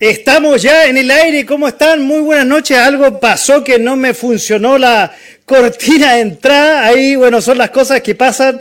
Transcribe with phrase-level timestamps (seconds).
[0.00, 2.04] Estamos ya en el aire, ¿cómo están?
[2.04, 2.78] Muy buenas noches.
[2.78, 5.12] Algo pasó que no me funcionó la
[5.44, 6.86] cortina de entrada.
[6.86, 8.60] Ahí, bueno, son las cosas que pasan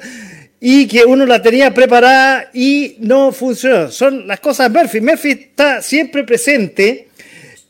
[0.60, 3.92] y que uno la tenía preparada y no funcionó.
[3.92, 5.00] Son las cosas Murphy.
[5.00, 7.10] Murphy está siempre presente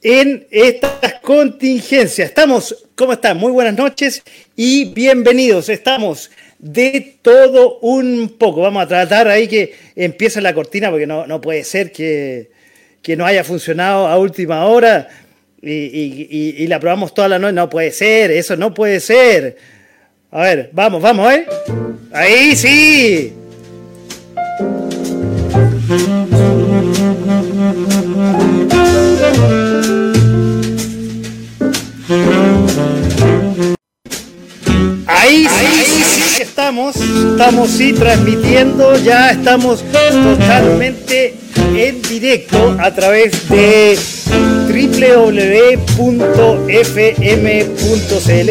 [0.02, 2.30] en estas contingencias.
[2.30, 3.36] Estamos, ¿cómo están?
[3.36, 4.24] Muy buenas noches
[4.56, 5.68] y bienvenidos.
[5.68, 8.62] Estamos de todo un poco.
[8.62, 12.56] Vamos a tratar ahí que empiece la cortina porque no, no puede ser que
[13.08, 15.08] que no haya funcionado a última hora
[15.62, 17.54] y, la probamos toda la noche.
[17.54, 19.56] No puede ser, eso no puede ser.
[20.30, 21.46] A ver, vamos, vamos, ¿eh?
[22.12, 23.34] Ahí sí.
[35.06, 41.37] Ahí sí, sí, estamos, estamos sí transmitiendo, ya estamos totalmente
[41.76, 43.98] en directo a través de
[44.68, 46.08] www.fm.cl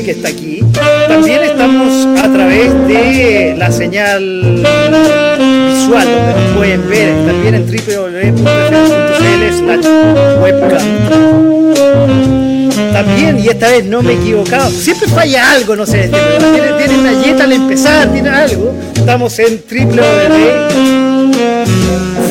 [0.04, 0.64] que está aquí.
[1.08, 4.22] También estamos a través de la señal
[5.68, 8.96] visual donde nos pueden ver también en www.fm.cl
[10.42, 11.06] webcam
[12.92, 14.70] también, y esta vez no me he equivocado.
[14.70, 16.08] Siempre falla algo, no sé.
[16.08, 18.74] Tiene, tiene una yeta al empezar, tiene algo.
[18.94, 19.58] Estamos en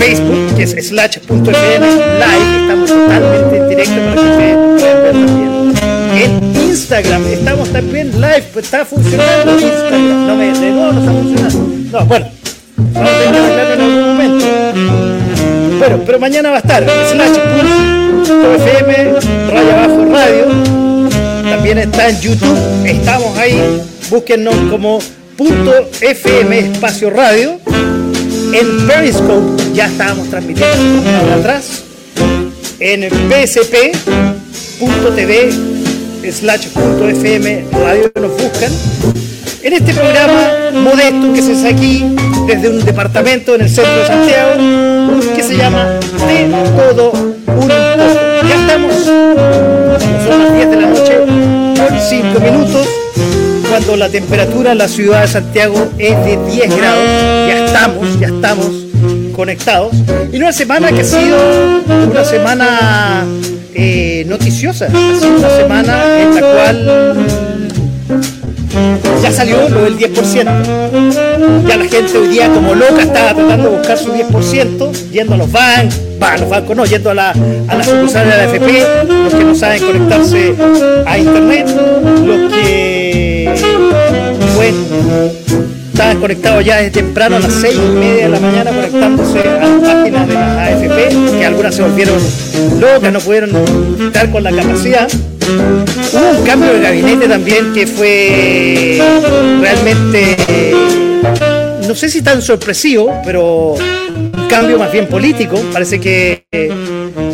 [0.05, 2.61] Facebook, que es slash.fm live.
[2.61, 5.73] Estamos totalmente en directo para que puedan ver también.
[6.15, 10.27] En Instagram estamos también live, pues está funcionando Instagram.
[10.27, 11.57] No me de nuevo no está funcionando.
[11.91, 12.27] No, bueno,
[12.77, 14.45] vamos a tener que arreglarlo en algún momento.
[15.79, 18.91] Bueno, pero mañana va a estar slash.fm
[19.49, 20.45] raya abajo radio.
[21.49, 22.85] También está en YouTube.
[22.85, 23.81] Estamos ahí.
[24.11, 24.99] Búsquennos como
[25.35, 27.59] punto FM espacio radio
[28.55, 31.03] en Periscope ya estábamos transmitiendo
[31.33, 31.83] atrás.
[32.79, 34.31] En psp.tv
[36.31, 38.71] slash .fm radio nos buscan.
[39.61, 42.05] En este programa modesto que se hace aquí
[42.47, 44.53] desde un departamento en el centro de Santiago
[45.35, 47.67] que se llama De Todo Un.
[48.47, 53.04] Ya estamos, son las 10 de la noche con 5 minutos
[53.75, 57.03] cuando la temperatura en la ciudad de Santiago es de 10 grados.
[57.45, 58.67] Ya estamos, ya estamos
[59.35, 59.93] conectados.
[60.31, 61.37] Y una semana que ha sido
[62.09, 63.25] una semana
[63.73, 64.85] eh, noticiosa.
[64.85, 67.15] Ha sido una semana en la cual
[69.21, 71.67] ya salió lo del 10%.
[71.67, 75.37] Ya la gente hoy día como loca estaba tratando de buscar su 10%, yendo a
[75.37, 77.31] los bancos, a los bancos no, yendo a la,
[77.67, 80.55] a la sucursal de la FP, los que no saben conectarse
[81.05, 81.67] a internet,
[82.25, 83.04] los que
[84.71, 85.31] bueno,
[85.91, 89.65] estaban conectados ya desde temprano a las 6 y media de la mañana conectándose a
[89.65, 92.19] las páginas de las AFP, que algunas se volvieron
[92.79, 93.51] locas, no pudieron
[94.05, 95.07] estar con la capacidad.
[95.47, 98.99] Hubo un cambio de gabinete también que fue
[99.61, 100.35] realmente,
[101.87, 105.57] no sé si tan sorpresivo, pero un cambio más bien político.
[105.71, 106.45] Parece que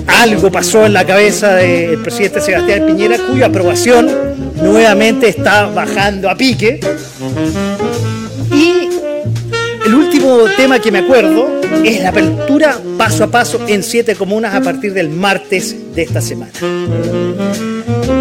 [0.08, 4.10] algo pasó en la cabeza del presidente Sebastián Piñera, cuya aprobación
[4.56, 6.80] nuevamente está bajando a pique.
[10.14, 11.48] Último tema que me acuerdo
[11.86, 16.20] es la apertura paso a paso en siete comunas a partir del martes de esta
[16.20, 16.52] semana.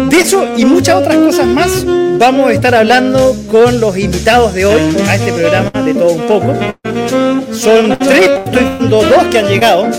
[0.09, 1.85] De eso y muchas otras cosas más
[2.17, 6.27] vamos a estar hablando con los invitados de hoy a este programa de todo un
[6.27, 6.55] poco.
[7.51, 8.29] Son tres,
[8.89, 9.89] dos que han llegado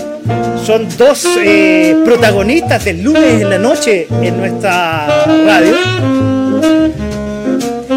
[0.65, 6.32] son dos eh, protagonistas del lunes en la noche en nuestra radio.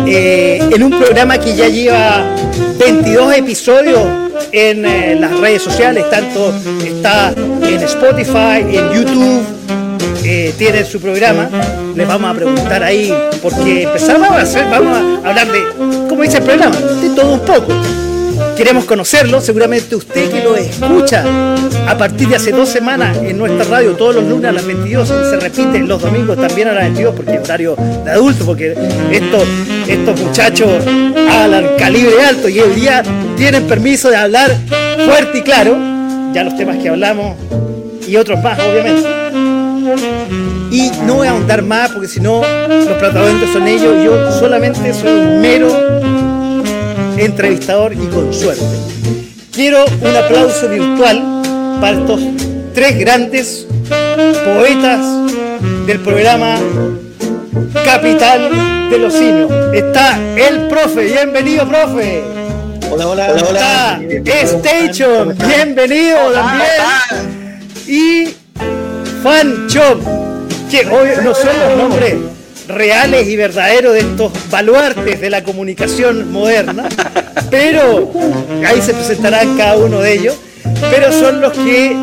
[0.06, 2.24] Eh, en un programa que ya lleva
[2.78, 4.00] 22 episodios
[4.52, 9.44] en eh, las redes sociales, tanto está en Spotify, en YouTube,
[10.58, 11.48] tiene su programa.
[11.94, 13.12] Les vamos a preguntar ahí,
[13.42, 15.60] porque empezamos a hacer, vamos a hablar de,
[16.08, 16.76] ¿cómo dice el programa?
[16.76, 17.72] De todo un poco
[18.56, 21.24] queremos conocerlo, seguramente usted que lo escucha
[21.86, 25.08] a partir de hace dos semanas en nuestra radio todos los lunes a las 22
[25.08, 28.74] y se repite los domingos también a las 22 porque es horario de adulto, porque
[29.10, 29.44] estos,
[29.86, 30.70] estos muchachos
[31.30, 33.02] hablan calibre alto y el día
[33.36, 34.56] tienen permiso de hablar
[35.04, 35.76] fuerte y claro,
[36.32, 37.36] ya los temas que hablamos
[38.08, 39.06] y otros más obviamente.
[40.70, 44.92] Y no voy a ahondar más porque si no los protagonistas son ellos, yo solamente
[44.94, 46.25] soy un mero
[47.16, 48.64] entrevistador y con suerte.
[49.52, 51.42] Quiero un aplauso virtual
[51.80, 52.20] para estos
[52.74, 53.66] tres grandes
[54.44, 55.00] poetas
[55.86, 56.58] del programa
[57.84, 59.50] Capital de los Simios.
[59.72, 62.22] Está el profe, bienvenido profe.
[62.90, 64.00] Hola, hola, hola.
[64.08, 66.68] Está Station, bienvenido también.
[67.86, 68.34] Y
[69.22, 70.00] Fan Shop,
[70.70, 72.35] que hoy no son los nombres
[72.68, 76.88] reales y verdaderos de estos baluartes de la comunicación moderna,
[77.50, 78.12] pero
[78.66, 80.36] ahí se presentarán cada uno de ellos,
[80.90, 81.96] pero son los que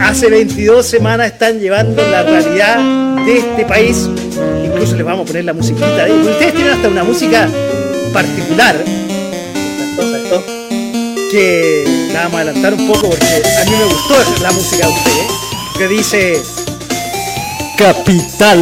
[0.00, 2.78] hace 22 semanas están llevando la realidad
[3.24, 4.08] de este país.
[4.64, 7.48] Incluso les vamos a poner la musiquita de Ustedes tienen hasta una música
[8.12, 8.76] particular.
[11.30, 14.92] Que la vamos a adelantar un poco porque a mí me gustó la música de
[14.92, 15.26] ustedes,
[15.78, 16.42] que dice
[17.80, 18.58] Capital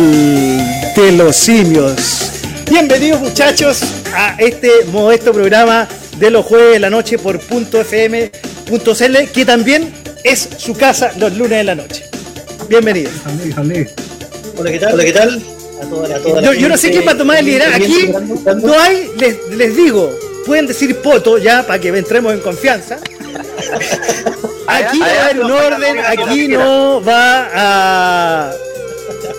[0.95, 2.31] de los Simios.
[2.71, 3.83] Bienvenidos muchachos
[4.15, 5.89] a este modesto programa
[6.19, 9.93] de los jueves de la noche por .fm.cl que también
[10.23, 12.05] es su casa los lunes de la noche.
[12.69, 13.13] Bienvenidos.
[14.57, 14.95] Hola, ¿qué tal?
[14.95, 15.43] Hola, ¿qué tal?
[15.83, 17.75] A toda la, yo, no sé quién va a tomar el liderazgo.
[17.75, 18.13] Aquí
[18.63, 20.17] no hay, les, les digo,
[20.47, 22.99] pueden decir poto ya para que entremos en confianza.
[24.69, 28.53] Aquí va a haber un orden, aquí no va a.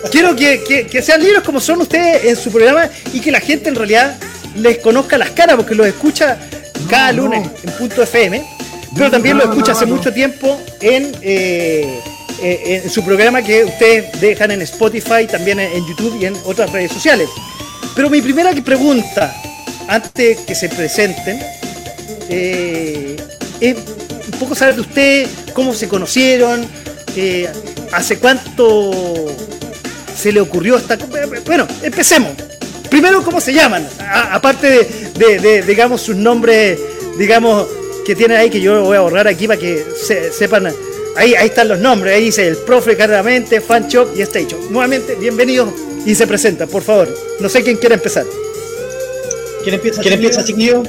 [0.08, 3.74] Quiero que, sean libres como son ustedes en su programa y que la gente en
[3.74, 4.16] realidad
[4.56, 6.38] les conozca las caras porque los escucha
[6.88, 8.42] cada lunes en punto FM,
[8.96, 12.00] pero también lo escucha hace mucho tiempo en, eh,
[12.42, 16.72] eh, en su programa que ustedes dejan en Spotify, también en YouTube y en otras
[16.72, 17.28] redes sociales.
[17.94, 19.34] Pero mi primera pregunta
[19.86, 21.40] antes que se presenten,
[22.30, 23.16] eh,
[23.60, 26.66] un poco saber de usted, cómo se conocieron,
[27.92, 29.26] hace cuánto
[30.14, 30.98] se le ocurrió esta...
[31.46, 32.32] Bueno, empecemos.
[32.90, 33.86] Primero, ¿cómo se llaman?
[34.32, 36.78] aparte de, digamos, sus nombres,
[37.18, 37.66] digamos,
[38.04, 39.84] que tienen ahí, que yo voy a borrar aquí para que
[40.36, 40.72] sepan...
[41.16, 44.56] Ahí, ahí están los nombres, ahí dice el profe claramente, Fan Shop y Stage.
[44.70, 45.68] Nuevamente, bienvenidos
[46.06, 47.08] y se presenta, por favor.
[47.40, 48.24] No sé quién quiere empezar.
[49.62, 50.82] ¿Quién empieza, ¿Quién empieza chiquillo?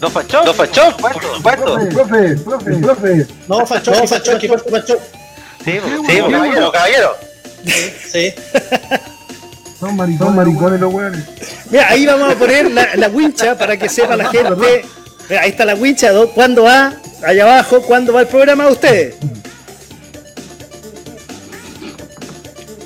[0.00, 0.44] ¿No Fachó?
[0.44, 0.96] ¿No Fachó?
[0.96, 1.78] Por supuesto.
[1.92, 3.26] Profe, profe, profe.
[3.48, 5.23] No Fachó, no.
[5.64, 5.72] Sí,
[6.06, 7.16] sí, caballero, caballero.
[8.10, 8.34] Sí.
[9.80, 11.24] Son maricones, maricones los weones.
[11.70, 14.84] Mira, ahí vamos a poner la, la wincha para que sepa la gente.
[15.28, 16.94] Mira, ahí está la wincha, ¿cuándo va?
[17.22, 19.14] Allá abajo, ¿cuándo va el programa de ustedes?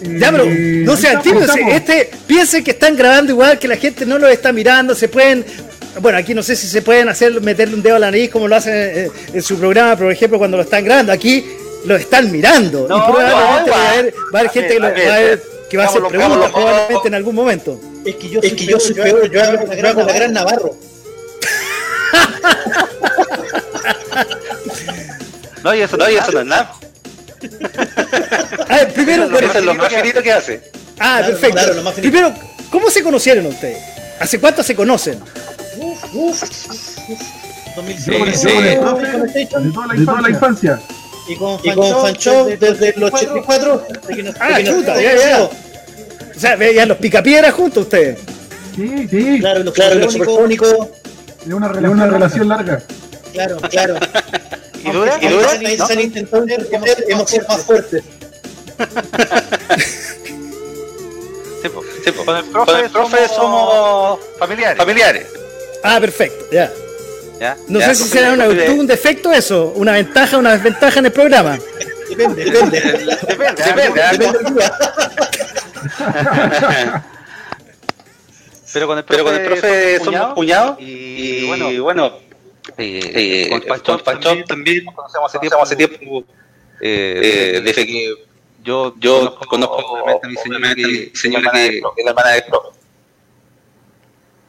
[0.00, 1.50] Ya, pero no sean tímidos.
[1.70, 5.44] Este, piensen que están grabando igual, que la gente no lo está mirando, se pueden.
[6.00, 8.46] Bueno, aquí no sé si se pueden hacer meterle un dedo a la nariz como
[8.46, 11.12] lo hacen en, su programa, por ejemplo, cuando lo están grabando.
[11.12, 11.44] Aquí
[11.88, 12.84] lo están mirando.
[12.84, 15.84] y probablemente va, a haber, va a haber gente que, va, a ver, que va
[15.84, 17.80] a hacer preguntas probablemente en algún momento.
[18.04, 20.76] Es que yo, es que yo soy peor, yo hago la gran Navarro.
[25.64, 26.74] no, y eso no, y eso no es nada.
[28.68, 30.70] A ver, primero, eso es lo más finito que hace.
[30.98, 31.56] Ah, perfecto.
[31.56, 32.34] Claro, primero,
[32.70, 33.82] ¿cómo se conocieron ustedes?
[34.20, 35.20] ¿Hace cuánto se conocen?
[35.78, 36.42] Uf, uf,
[37.08, 37.20] uf.
[37.76, 38.44] 2006.
[38.44, 39.46] De
[40.04, 40.80] toda la infancia.
[41.28, 43.86] Y con, y con Fancho desde, el 84.
[44.40, 45.44] ah, chuta, ya, ya.
[45.44, 48.18] O sea, veían los picapiedras juntos ustedes.
[48.74, 49.38] Sí, sí.
[49.40, 50.88] Claro, los, claro, los superfónicos.
[51.44, 52.82] De una, relación, una relación larga.
[53.32, 53.94] Claro, claro.
[54.84, 55.18] ¿Y dura?
[55.20, 55.48] ¿Y dura?
[55.76, 55.86] ¿No?
[55.86, 56.46] Se han intentado
[57.08, 58.02] hemos sido más fuertes.
[61.60, 62.24] Sí, po, sí, po.
[62.24, 64.78] Con el profe, Con el profe somos familiares.
[64.78, 65.26] familiares.
[65.82, 66.72] Ah, perfecto, ya.
[67.40, 67.56] ¿Ya?
[67.68, 71.12] No ya, sé si será una un defecto eso, una ventaja, una desventaja en el
[71.12, 71.58] programa.
[72.08, 72.80] Depende, depende.
[72.80, 74.62] depende, depende, depende del.
[78.72, 82.12] Pero con el profe, Pero con el profe somos cuñados y, y, bueno, y bueno
[82.76, 86.24] eh, con Pachón, también, también nos conocemos hace tiempo, hace tiempo
[86.80, 88.14] eh, eh, desde que
[88.62, 92.77] yo, yo conozco, conozco a mi señora, que, señora que es la hermana de profe.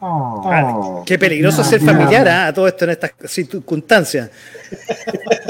[0.01, 2.31] Oh, ah, qué peligroso ser familiar ¿eh?
[2.31, 4.29] a todo esto en estas circunstancias.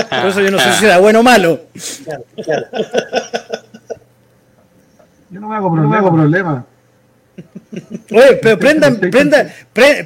[0.10, 1.62] Por eso yo no sé si era bueno o malo.
[2.04, 2.66] Claro, claro.
[5.30, 6.66] Yo no me hago, no me hago problema.
[8.12, 9.52] Oye, pero prendan, prendan,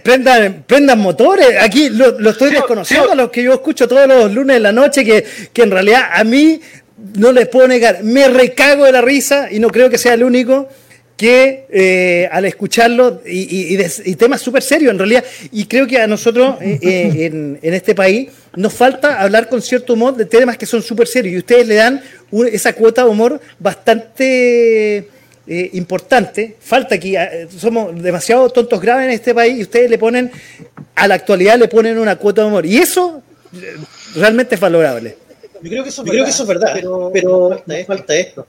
[0.03, 1.57] prendan, prendan motores.
[1.61, 4.73] Aquí lo, lo estoy desconociendo, a los que yo escucho todos los lunes de la
[4.73, 6.59] noche, que, que en realidad a mí
[7.15, 10.23] no les puedo negar, me recago de la risa y no creo que sea el
[10.23, 10.67] único
[11.23, 16.05] que eh, al escucharlo y, y, temas súper serios en realidad, y creo que a
[16.05, 20.57] nosotros eh, eh, en, en, este país nos falta hablar con cierto humor de temas
[20.57, 22.01] que son súper serios y ustedes le dan
[22.51, 25.07] esa cuota de humor bastante
[25.47, 26.57] eh, importante.
[26.59, 30.29] Falta aquí, eh, somos demasiado tontos graves en este país y ustedes le ponen,
[30.93, 32.65] a la actualidad le ponen una cuota de humor.
[32.65, 33.23] Y eso
[34.15, 35.15] realmente es valorable.
[35.61, 38.45] Yo creo que eso, es verdad, pero, pero falta, esto.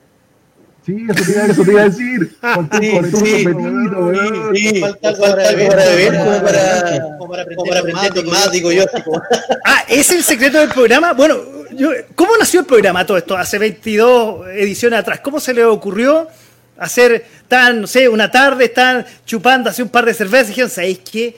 [0.84, 2.36] Sí, eso te, iba, eso te iba a decir.
[2.40, 4.54] Faltó Sí, un sí, weón.
[4.54, 8.84] Sí, falta algo para beber, como para, como para aprender más, digo yo.
[9.64, 11.12] Ah, ¿es el secreto del programa?
[11.14, 11.36] Bueno,
[11.72, 15.20] yo- ¿cómo nació el programa todo esto hace 22 ediciones atrás?
[15.20, 16.28] ¿Cómo se le ocurrió
[16.76, 20.70] hacer tan, no sé, una tarde, están chupando así un par de cervezas y dijeron,
[20.70, 21.36] ¿sabéis qué?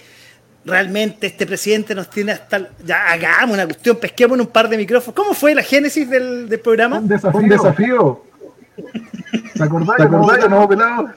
[0.64, 2.68] Realmente este presidente nos tiene hasta...
[2.84, 5.14] Ya hagamos una cuestión, pesquemos en un par de micrófonos.
[5.14, 6.98] ¿Cómo fue la génesis del, del programa?
[6.98, 7.38] Un desafío.
[7.40, 8.25] Un desafío.
[9.54, 9.96] ¿Te acordás?
[9.96, 10.50] ¿Te acordás?
[10.50, 11.10] No, pelado.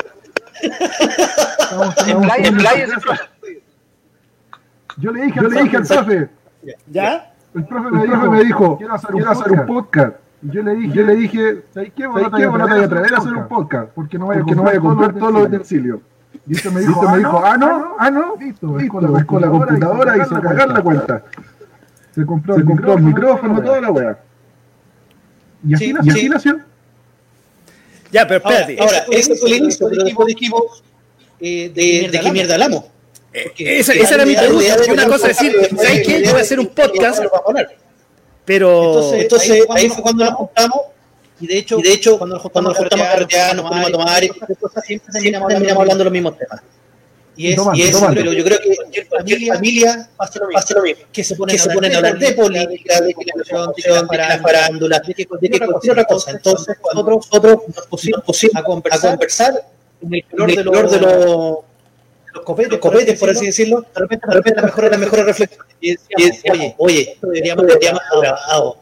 [0.62, 3.22] Estamos- estamos playa, en playa, el profe.
[4.98, 6.30] Yo le dije, yo le dije al profe,
[6.88, 7.34] ¿Ya?
[7.56, 10.16] el profe me, dijo, me dijo, quiero hacer un, podcast.
[10.42, 12.08] Y yo le dije, yo le dije, ¿sabes qué?
[12.08, 14.76] Bueno, te voy a traer a hacer un podcast, porque no voy a, no voy
[14.76, 16.00] a comprar todos los utensilios.
[16.48, 18.94] Y este me dijo, me dijo, ah, no, ah, no, listo, listo,
[19.26, 21.24] con la computadora y se pagar la cuenta.
[22.12, 24.20] Se compró, se compró el micrófono, toda la wea.
[25.66, 26.14] Y así Sí, nació.
[26.14, 26.18] sí.
[26.18, 26.60] Y así nació.
[28.12, 28.82] Ya, pero Ahora, espérate.
[28.82, 30.84] ahora, ese fue el inicio, pero después dijimos
[31.40, 32.86] eh, de, de qué mierda hablamos.
[33.34, 34.78] esa, esa era mi pregunta.
[34.92, 36.24] Una cosa es decir, ¿sabes qué?
[36.24, 37.24] Yo voy a hacer un podcast,
[38.46, 39.14] pero...
[39.14, 40.80] Entonces, ahí fue cuando nos juntamos.
[41.42, 44.24] Y de hecho, y de hecho cuando nos juntamos, a carretear, nos ponemos a tomar
[44.24, 46.62] y cosas, cosas, siempre terminamos, terminamos hablando de los mismos temas.
[47.40, 50.60] Y es, Tomando, y es pero yo creo que cualquier familia, familia pasa, lo mismo,
[50.60, 51.04] pasa lo mismo.
[51.10, 53.72] Que se ponen, que se ponen a hablar de política, de comunicación,
[54.10, 56.32] de la farándula, de que cualquier otra cosa.
[56.32, 59.54] Entonces, nosotros, nosotros nos pusimos, pusimos a, conversar, a conversar
[60.02, 61.58] en el color, de, los, de los
[62.34, 62.44] los
[62.80, 65.66] copetes, por así decirlo, de repente, de repente la mejor, la mejor reflexión.
[65.80, 68.78] Y decíamos, oye, oye, esto deberíamos, deberíamos haber grabado.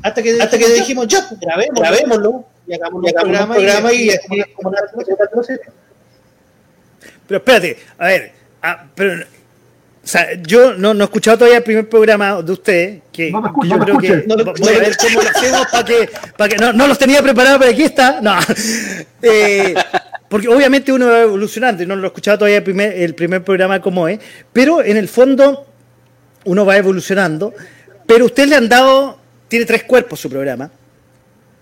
[0.00, 4.10] Hasta que, hasta que dijimos, ya, grabémoslo, grabémoslo y hagamos, y un programa, y,
[4.54, 4.78] como una
[7.30, 11.62] Pero espérate, a ver, ah, pero, o sea, yo no, no he escuchado todavía el
[11.62, 14.24] primer programa de ustedes, que No escucho, yo no creo que.
[14.26, 17.22] No voy a ver cómo lo hacemos para que, para que no, no los tenía
[17.22, 18.34] preparados, pero aquí está, no,
[19.22, 19.74] Eh,
[20.28, 23.44] porque obviamente uno va evolucionando y no lo he escuchado todavía el primer, el primer
[23.44, 24.18] programa como es,
[24.52, 25.68] pero en el fondo
[26.46, 27.54] uno va evolucionando,
[28.06, 30.68] pero ustedes le han dado, tiene tres cuerpos su programa,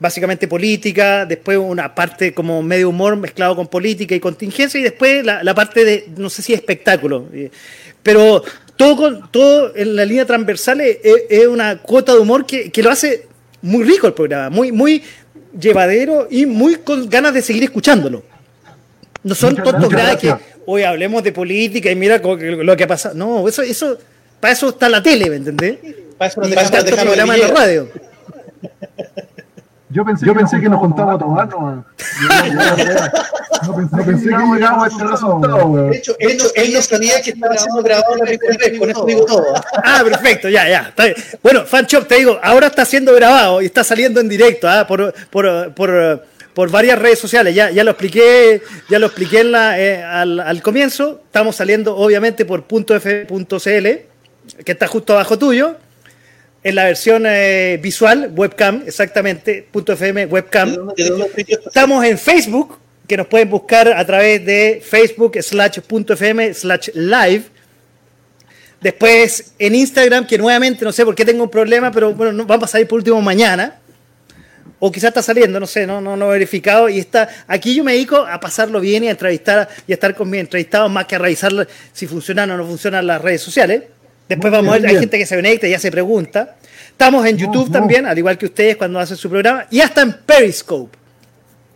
[0.00, 5.25] básicamente política, después una parte como medio humor mezclado con política y contingencia, y después
[5.25, 7.26] la, la parte de, no sé si espectáculo.
[7.33, 7.50] eh,
[8.02, 8.43] Pero
[8.76, 12.83] todo, con, todo en la línea transversal es, es una cuota de humor que, que
[12.83, 13.26] lo hace
[13.62, 15.02] muy rico el programa, muy, muy
[15.59, 18.23] llevadero y muy con ganas de seguir escuchándolo.
[19.25, 20.35] No son Muchas tontos graves que
[20.67, 23.17] hoy hablemos de política y mira lo que ha pasado.
[23.17, 23.99] No, eso, eso,
[24.38, 25.76] para eso está la tele, ¿me entendés?
[26.17, 27.88] Para eso nos dejamos programa en la radio.
[29.90, 31.85] Yo pensé, yo pensé que nos juntamos a tomar nomás.
[33.66, 35.90] No pensé, no pensé que llegamos a este resultado, weón.
[35.90, 38.38] De hecho, él no, él no sabía que estaba siendo grabado la vez,
[38.78, 39.45] con esto digo todo.
[39.83, 40.80] Ah, perfecto, ya, ya.
[40.88, 41.16] está bien.
[41.42, 44.87] Bueno, Fanchop, te digo, ahora está siendo grabado y está saliendo en directo ¿ah?
[44.87, 47.54] por, por, por, por varias redes sociales.
[47.54, 51.23] Ya, ya lo expliqué, ya lo expliqué en la, eh, al, al comienzo.
[51.25, 53.87] Estamos saliendo, obviamente, por .f.cl,
[54.64, 55.76] que está justo abajo tuyo.
[56.62, 60.93] En la versión eh, visual, webcam, exactamente, .fm webcam.
[61.67, 66.91] Estamos en Facebook, que nos pueden buscar a través de Facebook slash punto FM slash
[66.95, 67.45] live.
[68.81, 72.45] Después en Instagram, que nuevamente no sé por qué tengo un problema, pero bueno, no,
[72.45, 73.79] vamos a salir por último mañana.
[74.81, 76.88] O quizás está saliendo, no sé, no, no, no he verificado.
[76.88, 80.15] Y está, aquí yo me dedico a pasarlo bien y a entrevistar y a estar
[80.15, 83.83] con mis entrevistados más que a revisar si funcionan o no funcionan las redes sociales.
[84.28, 86.56] Después vamos a ver, hay gente que se conecta y ya se pregunta.
[86.90, 87.73] Estamos en YouTube no.
[87.73, 90.97] también, al igual que ustedes cuando hacen su programa, y hasta en Periscope.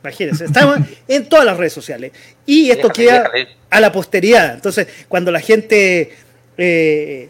[0.02, 0.78] Imagínense, estamos
[1.08, 2.12] en todas las redes sociales.
[2.44, 3.48] Y esto Déjale, queda déjale.
[3.70, 4.54] a la posteridad.
[4.54, 6.12] Entonces, cuando la gente
[6.58, 7.28] eh,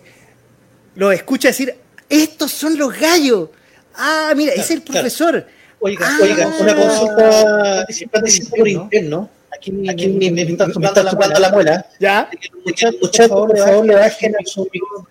[0.96, 1.74] lo escucha decir,
[2.08, 3.50] estos son los gallos.
[3.94, 5.00] Ah, mira, es el Claro.
[5.02, 5.46] profesor.
[5.80, 6.18] Oiga, Ah.
[6.22, 7.30] oiga, una consulta
[7.76, 9.30] participante por interno.
[9.54, 11.86] Aquí, aquí me, me, me está me está chupando la muela.
[12.00, 12.30] ¿Ya?
[12.64, 14.68] Muchachos, por favor, por favor, le bajen a su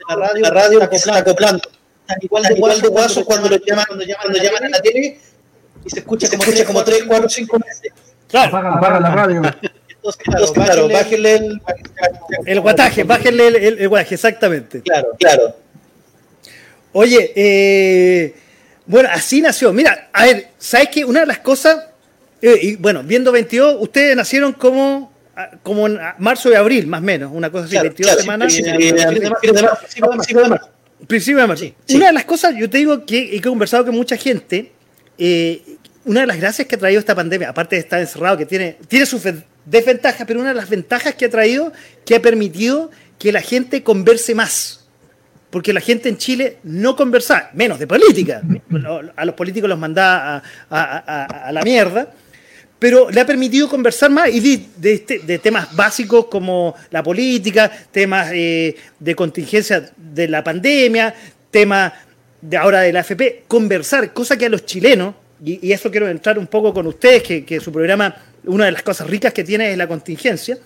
[0.09, 1.61] la radio, la radio que se está acoplando.
[2.21, 5.19] Igual de, igual de guasos cuando lo llaman, cuando llaman, cuando llaman a la tele
[5.85, 7.93] y se escucha como, escucha como 3, 4, 5 meses.
[8.27, 8.57] Claro.
[8.57, 9.41] Apaga, apaga la radio.
[9.89, 11.61] Entonces, claro, claro bájenle el...
[12.45, 14.81] El guataje, bájenle el, el, el guataje, exactamente.
[14.81, 15.55] Claro, claro.
[16.93, 18.35] Oye, eh,
[18.85, 19.71] bueno, así nació.
[19.71, 21.05] Mira, a ver, ¿sabes qué?
[21.05, 21.85] Una de las cosas,
[22.41, 25.13] y bueno, viendo 22, ustedes nacieron como,
[25.61, 28.53] como en marzo y abril, más o menos, una cosa así, claro, 22 semanas.
[28.53, 30.69] Sí, principio de marzo.
[31.07, 31.65] Principio de marzo.
[31.93, 34.71] Una de las cosas, yo te digo que he conversado con mucha gente,
[36.05, 38.77] una de las gracias que ha traído esta pandemia, aparte de estar encerrado, que tiene,
[38.87, 39.21] tiene sus
[39.65, 41.71] desventajas, pero una de las ventajas que ha traído,
[42.05, 44.81] que ha permitido que la gente converse más
[45.51, 48.41] porque la gente en Chile no conversaba, menos de política.
[49.17, 52.07] A los políticos los mandaba a, a la mierda
[52.81, 54.39] pero le ha permitido conversar más y
[54.75, 61.13] de, este, temas básicos como la política, temas eh, de contingencia de la pandemia,
[61.51, 61.93] temas
[62.41, 65.13] de ahora de la AFP, conversar, cosa que a los chilenos,
[65.45, 69.07] y, eso quiero entrar un poco con ustedes, que, su programa, una de las cosas
[69.07, 70.57] ricas que tiene es la contingencia,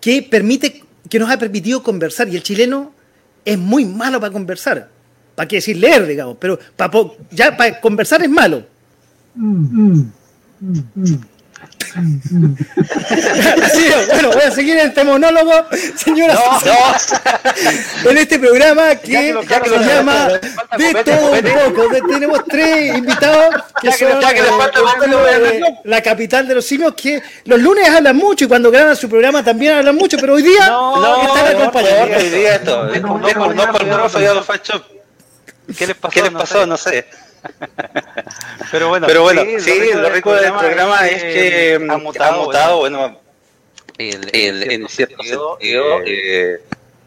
[0.00, 2.92] que permite, que nos ha permitido conversar, y el chileno
[3.44, 4.88] es muy malo para conversar,
[5.34, 6.92] para qué decir leer, digamos, pero para,
[7.32, 8.64] ya para conversar es malo.
[9.34, 10.19] Mm.
[13.64, 16.38] Así bueno, voy a seguir en este monólogo, señoras
[18.04, 20.28] no, en este programa que, se llama
[20.78, 21.88] De todo un poco.
[22.08, 28.16] Tenemos tres invitados que son eh, la capital de los simios que los lunes hablan
[28.16, 32.16] mucho y cuando graban su programa también hablan mucho, pero hoy día no, están acompañados.
[32.16, 32.88] Hoy día esto,
[35.76, 36.12] ¿Qué les pasó?
[36.12, 36.66] ¿Qué les pasó?
[36.66, 37.06] No sé.
[38.70, 43.18] Pero bueno, Pero bueno sí, lo, rico del programa es que ha mutado, mutado bueno,
[43.98, 46.60] el, el, en cierto sentido, eh, eh,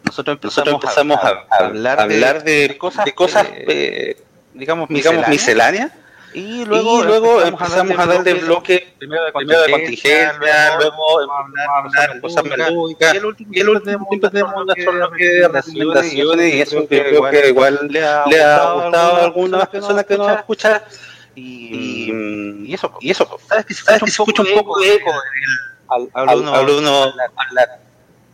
[0.04, 4.16] nosotros empezamos, nosotros empezamos a, a, hablar, hablar de, de, cosas, de cosas eh,
[4.52, 5.90] digamos, digamos misceláneas
[6.34, 9.32] y luego, y luego empezamos a dar de bloque, primero de
[9.70, 15.24] contingencia, luego empezamos a hablar de cosas melódicas, y el último siempre tenemos nuestro bloque
[15.24, 20.18] de recomendaciones, y eso que creo que igual le ha, gustado a algunas personas que
[20.18, 20.82] nos escuchan,
[21.36, 22.10] y,
[22.66, 25.10] y, eso, y eso, sabes que se escucha un poco de eco
[25.88, 27.80] al, al, uno hablar.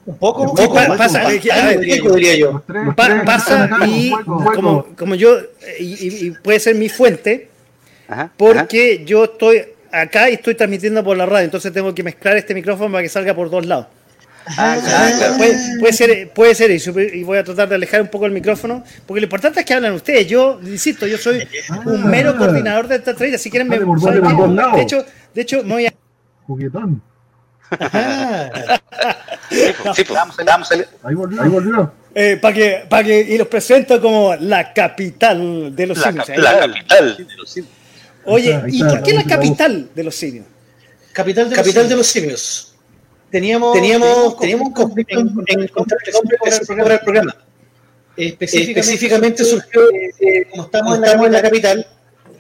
[0.07, 2.62] Un poco, un poco pasa, diría yo.
[2.97, 5.38] pasa y como, como yo,
[5.78, 7.50] y, y puede ser mi fuente,
[8.37, 12.55] porque yo estoy acá y estoy transmitiendo por la radio, entonces tengo que mezclar este
[12.55, 13.87] micrófono para que salga por dos lados.
[14.57, 15.37] Ah, ah,
[15.79, 19.21] puede, ser, puede ser y voy a tratar de alejar un poco el micrófono, porque
[19.21, 20.26] lo importante es que hablan ustedes.
[20.26, 21.47] Yo, insisto, yo soy
[21.85, 23.79] un mero coordinador de esta trade, si quieren me...
[23.79, 25.95] De hecho, de hecho, me voy a...
[26.47, 27.02] Juguetón.
[29.95, 30.19] sí, pues,
[31.05, 31.43] Ahí volvió.
[31.43, 31.93] Ahí volvió.
[32.12, 36.59] Eh, para que, para que, y los presento como la capital de los la, La
[36.59, 37.80] capital de los simios.
[38.25, 40.47] Oye, ¿y por qué la capital de los simios?
[41.12, 42.75] Capital de, capital los, de los simios.
[43.30, 45.71] Teníamos, teníamos, teníamos un conflicto en, en, en, el
[47.00, 47.37] programa.
[48.17, 51.87] Específicamente, Específicamente surgió, eh, como estamos, en, la, en la capital,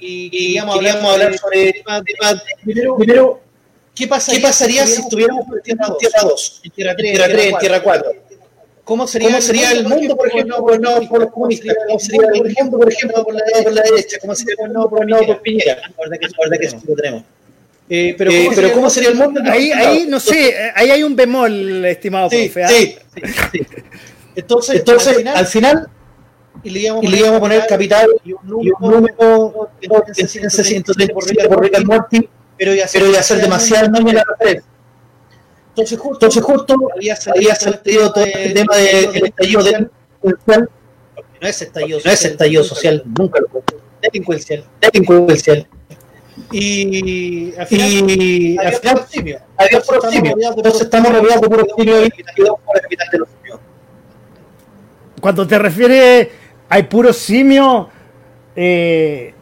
[0.00, 3.40] y queríamos, hablar, hablar sobre temas, temas primero, primero,
[3.94, 8.12] ¿qué, pasaría, ¿qué pasaría si estuviéramos en Tierra 2, en Tierra 3, en Tierra 4?
[8.84, 11.76] ¿Cómo sería, ¿Cómo sería el, mundo, por ejemplo, gobernado por los comunistas?
[11.86, 14.18] ¿Cómo sería el mundo, por ejemplo, por la, por la derecha?
[14.20, 15.76] ¿Cómo sería gobernado por, por Piñera?
[15.76, 17.22] La verdad que, verdad que eso lo tenemos.
[17.88, 19.40] Eh, pero, eh, ¿cómo, pero ¿cómo sería el mundo?
[19.44, 22.68] Ahí, ahí no sé, ahí hay un bemol, estimado sí, profe.
[22.68, 23.66] Sí, sí, sí.
[24.36, 25.88] Entonces, Entonces al, final, al final,
[26.62, 31.14] y le íbamos, a poner capital y un número de 130
[31.48, 34.70] por Rick and Morty, pero iba a ser demasiado daño la referencia.
[35.70, 40.70] Entonces justo, Entonces justo había, había salido todo el tema del de, estallido delincuencial.
[41.40, 43.62] No es estallido, no es estallido social, nunca lo fue.
[44.02, 44.64] Delincuencial.
[44.80, 45.66] Delincuencial.
[46.52, 49.40] Y al final, y, había, al final simio.
[49.56, 50.34] había puro simio.
[50.56, 53.60] Entonces estamos rodeados de puro simio y quedamos por la capital de los simios.
[55.20, 56.28] Cuando te refieres
[56.68, 57.88] hay puro simio,
[58.56, 59.34] eh,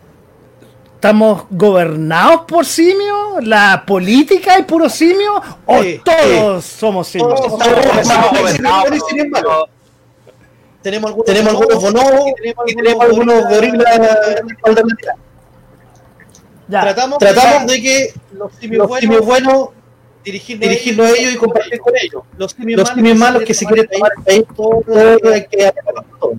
[0.99, 3.39] ¿Estamos gobernados por simios?
[3.43, 5.41] ¿La política es puro simio?
[5.65, 7.41] ¿O todos somos simios?
[7.41, 7.63] Todos
[8.03, 8.89] estamos gobernados
[10.83, 12.33] Tenemos algunos, tenemos algunos bonobos
[12.67, 14.01] y tenemos algunos gorilas
[16.67, 16.81] ya.
[16.81, 19.69] Tratamos, tratamos de que los simios, los simios buenos
[20.25, 22.23] dirigirnos, dirigirnos a ellos y compartir con ellos.
[22.37, 25.73] Los simios, los simios malos que se quieren tomar el país, todo hay que
[26.19, 26.33] todo.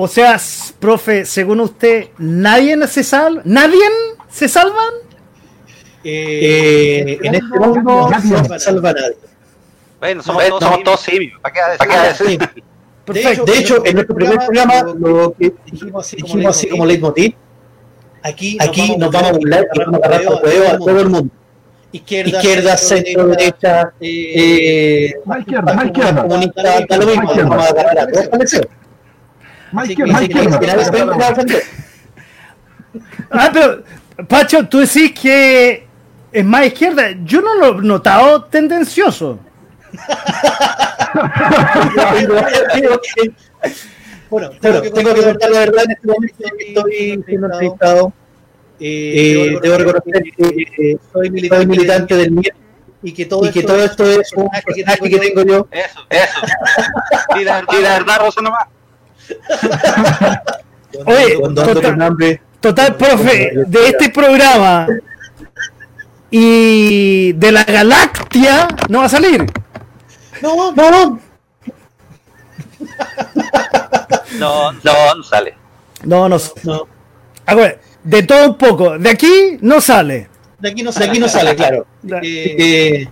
[0.00, 0.40] O sea,
[0.78, 3.42] profe, según usted, ¿nadie se salva?
[3.44, 3.82] ¿Nadie
[4.30, 4.94] se salvan?
[6.04, 9.16] Eh, en este mundo no se salva nadie.
[9.98, 11.40] Bueno, somos, todos, somos todos simios.
[11.40, 12.38] ¿Para qué decir?
[13.04, 13.44] Perfecto.
[13.44, 17.34] De hecho, en nuestro primer programa lo que dijimos así, dijimos así como leitmotiv,
[18.22, 21.08] aquí, aquí nos vamos a burlar y vamos a agarrar por huevo a todo el
[21.08, 21.34] mundo.
[21.90, 27.68] Izquierda, izquierda centro, derecha, eh, más izquierda, más izquierda, comunista, da lo mismo, vamos a
[27.70, 28.68] agarrar a todos
[33.30, 33.82] Ah, pero,
[34.26, 35.86] Pacho, tú decís que
[36.32, 37.14] es más izquierda.
[37.24, 39.38] Yo no lo he notado tendencioso.
[44.30, 48.12] bueno, tengo, que, tengo que contar la verdad en este momento que estoy siendo entrevistado.
[48.80, 52.54] Eh, eh, debo reconocer que eh, soy, militante, militante del MIR
[53.02, 55.68] y que todo, y que esto, todo esto es un personaje que tengo yo.
[55.70, 56.40] Eso, eso.
[57.40, 58.66] y la, y la verdad, Rosa, nomás.
[61.04, 64.86] Oye, total, total, profe, de este programa,
[66.30, 69.46] y de la Galactia no va a salir.
[70.42, 71.20] No, no, no.
[74.38, 75.54] No, no, no sale.
[76.04, 76.36] No, no.
[76.64, 76.86] no.
[77.46, 78.98] A ver, de todo un poco.
[78.98, 80.28] De aquí no sale.
[80.58, 81.86] De aquí no sale, de aquí no sale claro.
[82.22, 83.08] Eh,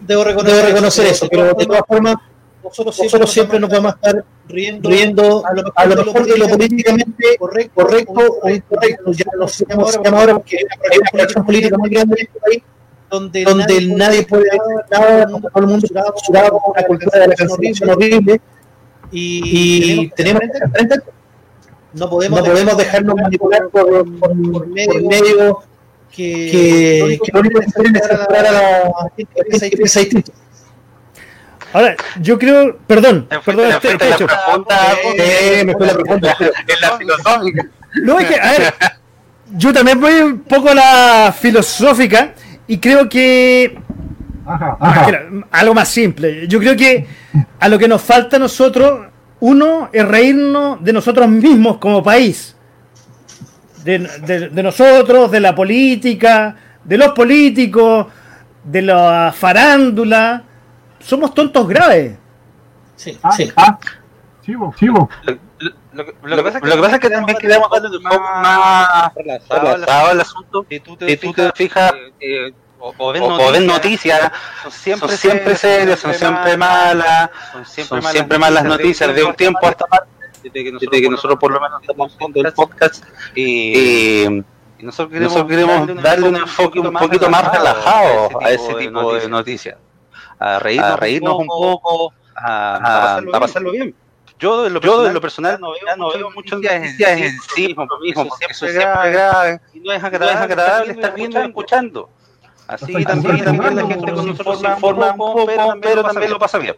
[0.00, 2.16] debo reconocer, debo reconocer eso, pero de todas formas,
[2.62, 6.04] nosotros siempre, nosotros siempre nos vamos a estar riendo, riendo a, lo mejor, a lo
[6.04, 9.12] mejor de lo políticamente correcto, correcto o incorrecto.
[9.12, 12.62] Ya lo sabemos ahora porque hay una coalición política muy grande en este país
[13.10, 17.34] donde, donde nadie, puede decir nada, todo el mundo censurado con una cultura de la
[17.34, 18.40] cancelación horrible
[19.10, 20.96] y, y tenemos frente
[21.94, 25.58] no podemos, no podemos dejarnos manipular por, por, por medio, medio
[26.10, 30.32] que, que, que lo único que quieren es censurar a la gente que piensa distinto.
[31.72, 34.26] Ahora, yo creo, perdón, perdón, este, este hecho.
[35.16, 36.36] Eh, me fue la pregunta.
[36.40, 37.66] En la filosófica.
[38.02, 38.74] No, es que, a ver,
[39.52, 42.34] yo también voy un poco a la filosófica
[42.66, 43.78] y creo que
[44.46, 45.10] ajá, ajá.
[45.50, 46.46] algo más simple.
[46.46, 47.06] Yo creo que
[47.58, 49.06] a lo que nos falta a nosotros,
[49.40, 52.56] uno es reírnos de nosotros mismos como país.
[53.84, 56.54] De, de, de nosotros, de la política,
[56.84, 58.06] de los políticos,
[58.62, 60.44] de la farándula
[61.04, 62.16] somos tontos graves.
[62.96, 63.52] Sí, ah, sí.
[63.56, 63.78] Ah.
[64.44, 65.08] Sigo, sigo.
[65.24, 65.38] Lo,
[65.92, 70.20] lo, lo, lo, que pasa es que, también queremos darle un poco más relajado al
[70.20, 70.66] asunto.
[70.68, 74.32] Si tú te, si tú te fijas, eh, eh, o, o, ven noticias, ven noticias
[74.62, 79.14] son siempre, son siempre serias, son siempre malas, son siempre, son siempre malas noticias.
[79.14, 80.08] De un tiempo hasta parte,
[80.42, 83.04] desde que nosotros, desde que nosotros por lo menos estamos haciendo el podcast,
[83.36, 84.44] y, y
[84.80, 89.28] nosotros queremos, nosotros queremos darle un enfoque un poquito más relajado a ese tipo de
[89.28, 89.76] noticias
[90.42, 93.94] a reírnos, a reírnos un poco, a, a, pasarlo, a pasarlo bien.
[94.38, 97.24] Yo de lo personal, yo de lo personal no veo, no veo muchas noticias en,
[97.24, 100.50] en sí mismo, mismo porque eso es siempre grave, y no es agradable, no es
[100.50, 102.10] agradable estar viendo y escuchando.
[102.66, 106.30] Así que también, también la gente con nosotros se informa un poco, pero, pero también
[106.30, 106.74] lo pasa bien.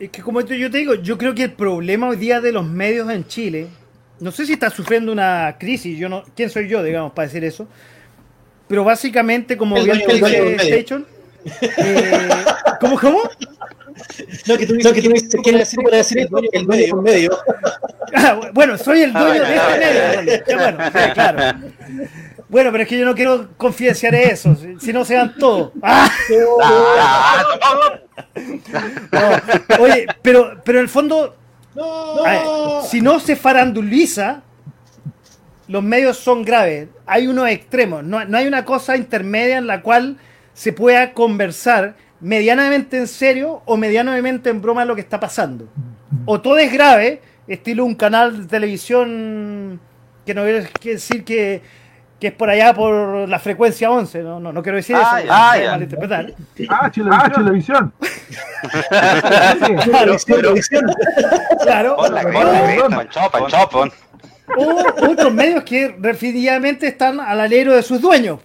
[0.00, 2.66] Es que como yo te digo, yo creo que el problema hoy día de los
[2.66, 3.68] medios en Chile,
[4.18, 7.44] no sé si está sufriendo una crisis, yo no, ¿quién soy yo, digamos, para decir
[7.44, 7.68] eso?
[8.66, 11.06] Pero básicamente, como bien dice Station,
[11.44, 12.28] eh,
[12.80, 13.20] ¿Cómo, cómo?
[14.46, 16.96] No, que tú, no, que tú dices, ¿quién es para decir el dueño, el dueño
[16.96, 17.38] medio?
[18.14, 20.44] Ah, bueno, soy el dueño ah, de este medio.
[20.46, 21.58] Ya, bueno, sí, claro.
[22.48, 25.72] Bueno, pero es que yo no quiero confidenciar eso, si, no se dan todo.
[25.82, 26.10] ¡Ah!
[29.12, 31.36] No, oye, pero, pero en el fondo,
[31.74, 32.22] no.
[32.24, 32.42] Ver,
[32.88, 34.42] si no se faranduliza,
[35.68, 36.88] los medios son graves.
[37.06, 40.18] Hay unos extremos, no, no hay una cosa intermedia en la cual
[40.52, 45.68] se pueda conversar medianamente en serio o medianamente en broma lo que está pasando.
[46.26, 49.80] O todo es grave, estilo un canal de televisión
[50.26, 51.62] que no quiere decir que,
[52.20, 55.32] que es por allá por la frecuencia 11, no, no, no quiero decir ah, eso,
[55.32, 55.70] ah, ya.
[55.72, 56.34] malinterpretar.
[56.68, 57.92] Ah, televisión.
[58.92, 60.84] Ah, claro, televisión.
[61.62, 61.96] claro.
[64.56, 68.40] O otros medios que definitivamente están al alero de sus dueños.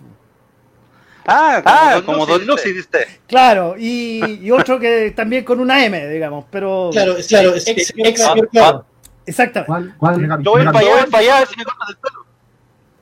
[1.27, 3.19] Ah, como, ah, Don, como Don Lucy, ¿viste?
[3.27, 6.89] Claro, y, y, otro que también con una M, digamos, pero...
[6.91, 8.85] Claro, claro, es, ex, ex, claro.
[9.25, 9.95] Exactamente.
[9.97, 12.25] ¿Cuál, Yo voy para allá, para allá, si me cortas el pelo.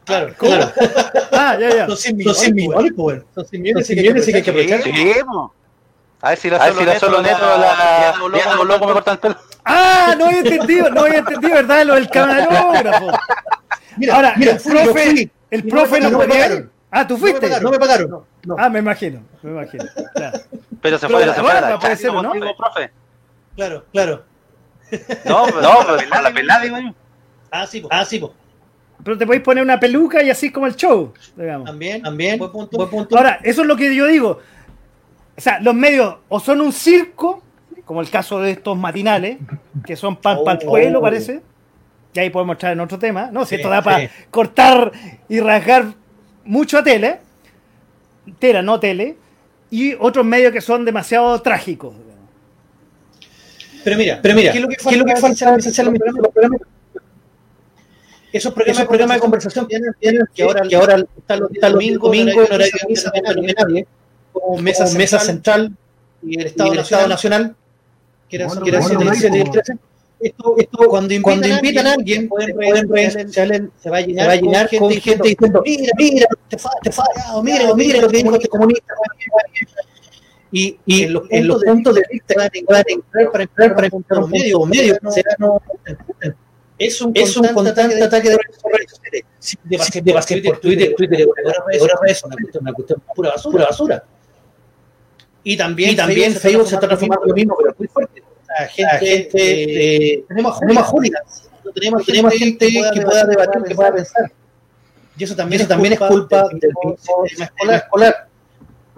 [0.05, 0.71] Claro, claro.
[1.31, 1.87] Ah, ya, ya.
[1.87, 3.21] Son 100 millones, son 100 millones, pues.
[3.35, 4.81] Son 100 millones, sí que hay que aprovechar.
[6.21, 9.15] A ver si la, a ver si la solo neto, la, la, loco me cortan
[9.15, 9.35] el pelo.
[9.65, 11.85] Ah, no había entendido, no había entendido, ¿verdad?
[11.85, 13.11] Lo del camarógrafo.
[13.97, 17.59] Mira, Ahora, mira, el profe, el profe no podía Ah, ¿tú fuiste?
[17.59, 18.07] No me pagaron.
[18.11, 18.55] No No.
[18.55, 19.83] Ah, me imagino, me imagino.
[20.13, 20.39] Claro.
[20.79, 22.31] Pero se fue, pero se fue la aparecer, ¿no?
[22.55, 22.91] profe.
[23.55, 24.23] Claro, claro.
[25.25, 26.93] No, pero, no, pero la pelada, digo yo.
[27.49, 28.35] Ah, sí, ah, sí, po.
[29.03, 31.65] Pero te podéis poner una peluca y así como el show, digamos.
[31.65, 32.37] También, también.
[32.37, 33.17] Buen punto, buen punto.
[33.17, 34.39] Ahora, eso es lo que yo digo.
[35.35, 37.41] O sea, los medios o son un circo,
[37.85, 39.39] como el caso de estos matinales,
[39.83, 41.01] que son pan oh, para el pueblo, oh.
[41.01, 41.41] parece.
[42.13, 43.29] Y ahí podemos entrar en otro tema.
[43.31, 44.91] No, si sí, esto da para cortar
[45.27, 46.02] y rasgar
[46.45, 47.19] mucho a tele,
[48.39, 49.17] tela, no tele,
[49.69, 51.93] y otros medios que son demasiado trágicos.
[53.83, 54.99] Pero mira, pero mira, ¿qué es lo que falta, ¿qué es
[55.79, 56.29] lo que falta?
[58.31, 59.79] Esos programas, esos programas de conversación que,
[60.33, 63.53] que ahora, que ahora está, está el domingo, domingo en horario de misa, no hay
[63.53, 63.87] nadie,
[64.31, 65.71] como mesa, central, mesa central
[66.23, 67.55] y el Estado, y el Estado Nacional,
[68.29, 69.77] que era, bueno, que era bueno, 7 y el 13
[70.23, 74.29] esto, esto cuando invitan, cuando invitan a alguien, pueden, redes sociales, se va a llenar,
[74.29, 78.01] va a llenar con, gente, gente diciendo, mira, mira, te falla, te falla, mira, mira
[78.01, 78.93] lo que dijo este comunista.
[80.51, 83.87] Y, y en los, en los puntos de vista van a entrar para entrar para
[83.87, 85.61] encontrar un medio, medio, no, no,
[86.77, 89.27] es un, es un constante ataque de redes sociales.
[89.63, 91.27] De base, de base por Twitter, Twitter,
[91.79, 94.03] ahora es una cuestión, una cuestión pura basura, pura basura.
[95.43, 98.12] Y también, y también Facebook se está transformando lo mismo, pero muy fuerte.
[98.69, 104.31] Gente, gente eh, tenemos, tenemos hooligans, tenemos, tenemos gente que pueda debatir, que pueda pensar.
[105.17, 106.61] Y eso también, eso también es culpa del
[107.29, 107.75] sistema escolar.
[107.75, 108.27] escolar.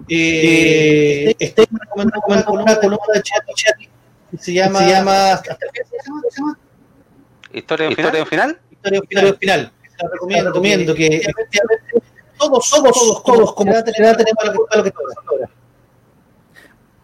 [0.08, 2.74] Eh, este es una columna
[3.14, 3.76] de chat, chat
[4.30, 4.80] que se llama.
[7.52, 8.26] ¿Historia de final?
[8.26, 8.60] final?
[8.70, 9.36] Historia final.
[9.38, 9.72] final.
[10.12, 12.02] Recomiendo, recomiendo que efectivamente
[12.38, 14.92] todos, todos, todos, todos como tenemos la culpa de lo que
[15.26, 15.50] ahora.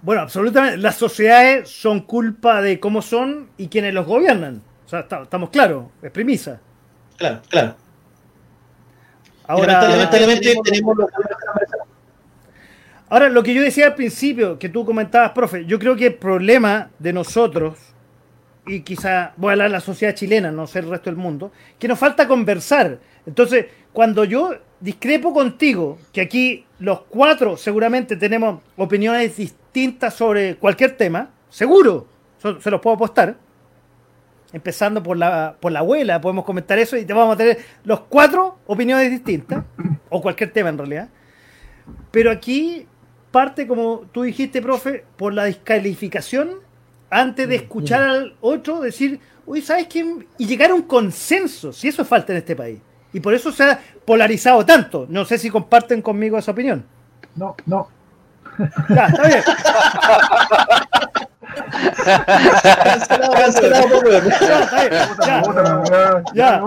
[0.02, 0.78] Bueno, absolutamente.
[0.78, 4.60] Las sociedades son culpa de cómo son y quienes los gobiernan.
[4.84, 6.60] O sea, estamos claros, es premisa.
[7.16, 7.76] Claro, claro.
[9.46, 11.10] Ahora, lamentablemente tenemos los
[13.08, 16.14] Ahora, lo que yo decía al principio, que tú comentabas, profe, yo creo que el
[16.14, 17.78] problema de nosotros,
[18.66, 21.52] y quizá voy a hablar de la sociedad chilena, no sé el resto del mundo,
[21.78, 22.98] que nos falta conversar.
[23.26, 29.61] Entonces, cuando yo discrepo contigo, que aquí los cuatro seguramente tenemos opiniones distintas
[30.10, 32.06] sobre cualquier tema, seguro,
[32.38, 33.36] se los puedo apostar,
[34.52, 38.00] empezando por la, por la abuela, podemos comentar eso y te vamos a tener los
[38.00, 39.64] cuatro opiniones distintas,
[40.10, 41.08] o cualquier tema en realidad.
[42.10, 42.86] Pero aquí
[43.30, 46.50] parte, como tú dijiste, profe, por la descalificación
[47.10, 50.26] antes de escuchar al otro decir, uy, ¿sabes quién?
[50.38, 52.78] Y llegar a un consenso, si eso falta en este país.
[53.12, 55.06] Y por eso se ha polarizado tanto.
[55.08, 56.86] No sé si comparten conmigo esa opinión.
[57.36, 57.88] No, no.
[58.88, 59.42] Ya, está bien.
[66.34, 66.60] ya,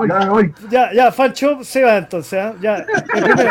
[0.70, 2.34] ya, ya, Fancho se va entonces.
[2.34, 2.54] ¿eh?
[2.62, 2.86] Ya.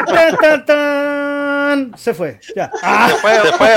[0.07, 2.41] Tan, tan, tan, se fue.
[2.55, 2.71] Ya.
[2.83, 3.09] Ah.
[3.11, 3.77] Se fue, se fue.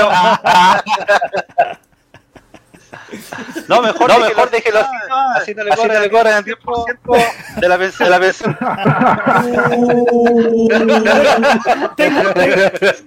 [3.68, 4.90] No, mejor, no, mejor déjelo así,
[5.36, 8.06] así no le así corren, le corren el 10% de la pensión.
[8.06, 8.58] De la pensión.
[11.96, 12.20] tengo,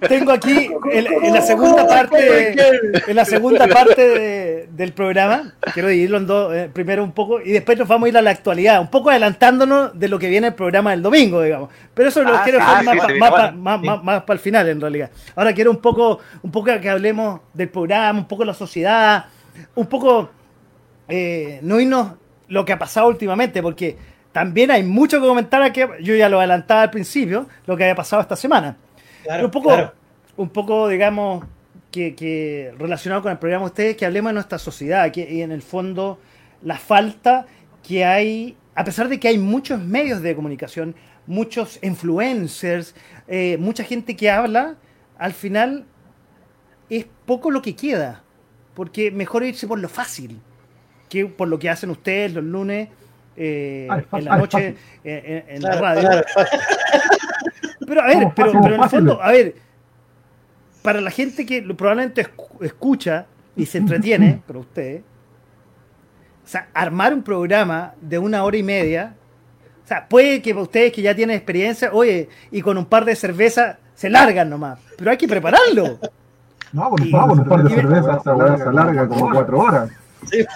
[0.08, 2.54] tengo, aquí en, en, la segunda parte
[3.06, 7.40] en la segunda parte de, del programa, quiero dividirlo en dos, eh, primero un poco
[7.40, 10.28] y después nos vamos a ir a la actualidad, un poco adelantándonos de lo que
[10.28, 11.70] viene el programa del domingo, digamos.
[11.94, 14.68] Pero eso lo ah, quiero dejar más, sí, más, más, más, más, para el final
[14.68, 15.10] en realidad.
[15.36, 19.26] Ahora quiero un poco, un poco que hablemos del programa, un poco de la sociedad
[19.74, 20.30] un poco
[21.08, 22.14] eh, no irnos
[22.48, 23.96] lo que ha pasado últimamente, porque
[24.32, 25.80] también hay mucho que comentar aquí.
[26.02, 28.76] Yo ya lo adelantaba al principio, lo que había pasado esta semana.
[29.42, 29.92] un poco,
[30.36, 31.44] un poco digamos,
[31.90, 35.52] que, relacionado con el programa de ustedes, que hablemos de nuestra sociedad que, y en
[35.52, 36.18] el fondo
[36.62, 37.46] la falta
[37.86, 40.94] que hay, a pesar de que hay muchos medios de comunicación,
[41.26, 42.94] muchos influencers,
[43.28, 44.76] eh, mucha gente que habla,
[45.18, 45.84] al final
[46.88, 48.22] es poco lo que queda
[48.74, 50.40] porque mejor irse por lo fácil
[51.08, 52.88] que por lo que hacen ustedes los lunes
[53.36, 56.08] eh, en la noche en, en la radio.
[57.86, 59.54] pero a ver, pero, pero, en el fondo, a ver,
[60.82, 62.26] para la gente que probablemente
[62.60, 65.02] escucha y se entretiene, pero ustedes,
[66.44, 69.14] o sea, armar un programa de una hora y media,
[69.84, 73.14] o sea, puede que ustedes que ya tienen experiencia, oye, y con un par de
[73.16, 75.98] cervezas se largan nomás, pero hay que prepararlo.
[76.72, 79.90] No, bueno, y, un par de cervezas, esa se alarga como cuatro horas.
[80.30, 80.38] Sí.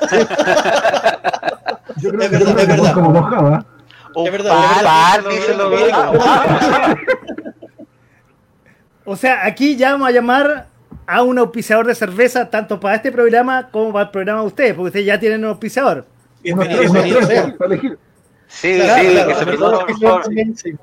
[1.97, 2.95] Yo creo que es verdad, es verdad.
[2.95, 3.65] como mojaba.
[4.15, 5.25] Es verdad,
[9.05, 10.69] O sea, aquí ya vamos a llamar
[11.07, 14.75] a un auspiciador de cerveza tanto para este programa como para el programa de ustedes,
[14.75, 16.07] porque ustedes ya tienen un auspiciador.
[16.43, 17.21] Bienvenido, bienvenido,
[17.59, 17.99] para elegir.
[18.49, 19.95] Sí, claro, sí, claro, que
[20.55, 20.77] se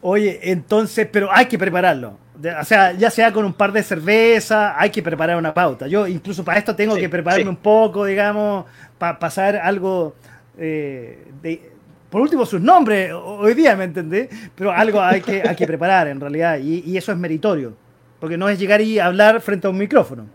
[0.00, 2.18] Oye, entonces, pero hay que prepararlo
[2.60, 5.86] o sea, ya sea con un par de cervezas, hay que preparar una pauta.
[5.86, 8.64] Yo incluso para esto tengo que prepararme un poco, digamos,
[8.96, 10.14] para pasar algo
[10.56, 11.72] eh, de,
[12.10, 14.28] por último sus nombres hoy día, ¿me entendés?
[14.54, 17.74] Pero algo hay que, hay que preparar en realidad y, eso es meritorio,
[18.20, 20.26] porque no es llegar y hablar frente a un micrófono.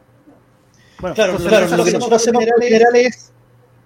[0.99, 3.31] Bueno, claro, claro lo que nosotros hacemos en general es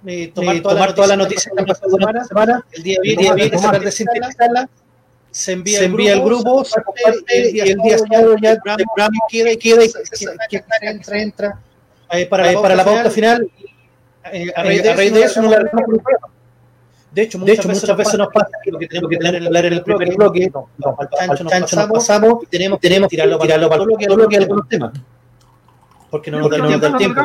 [0.06, 3.92] eh, tomar, toda, la noticia de la semana, semana, el día viernes, sacar de
[5.38, 9.18] se envía, se envía el grupo, se comparte y el día sábado ya el programa
[9.30, 9.92] queda y queda y
[10.82, 11.60] entra, entra
[12.12, 13.48] eh, para, eh, para la pauta final.
[14.34, 18.28] Eh, a raíz de eso no la de hecho, muchas, de hecho, muchas veces nos
[18.34, 20.50] pasa que lo que tenemos que tener hablar en el bloque, bloque.
[20.54, 23.88] no, no, al chancho nos pasamos, pasamos y tenemos, tenemos que tirarlo, tirarlo para el
[23.88, 24.94] bloque, bloque algunos temas.
[26.10, 27.22] Porque no nos da tiempo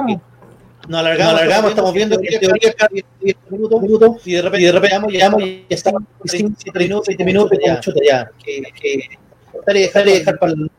[0.88, 2.90] nos alargamos, nos alargamos estamos viendo que en teoría cada
[3.21, 7.07] 10 minutos, minutos y de repente, y de repente llegamos y ya estamos 7 minutos,
[7.09, 9.09] 20 minutos, ya, chuta, ya, que, que
[9.51, 10.71] cortar y dejar y dejar para el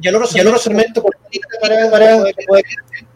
[0.00, 1.16] y al otro segmento por
[1.60, 3.08] para, para, para que pueda no,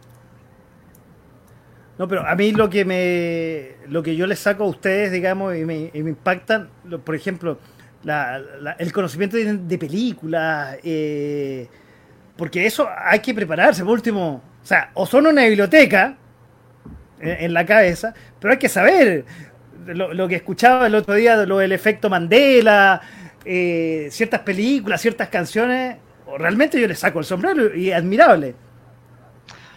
[1.99, 5.55] No, pero a mí lo que me lo que yo les saco a ustedes, digamos,
[5.55, 6.69] y me, y me impactan,
[7.03, 7.57] por ejemplo,
[8.03, 11.67] la, el conocimiento de, películas, eh,
[12.35, 16.15] porque eso hay que prepararse, por último, o sea, o son una biblioteca
[17.19, 19.25] en, la cabeza, pero hay que saber
[19.85, 23.01] lo, que escuchaba el otro día, lo del efecto Mandela,
[23.43, 25.97] eh, ciertas películas, ciertas canciones,
[26.37, 28.55] realmente yo les saco el sombrero y admirable.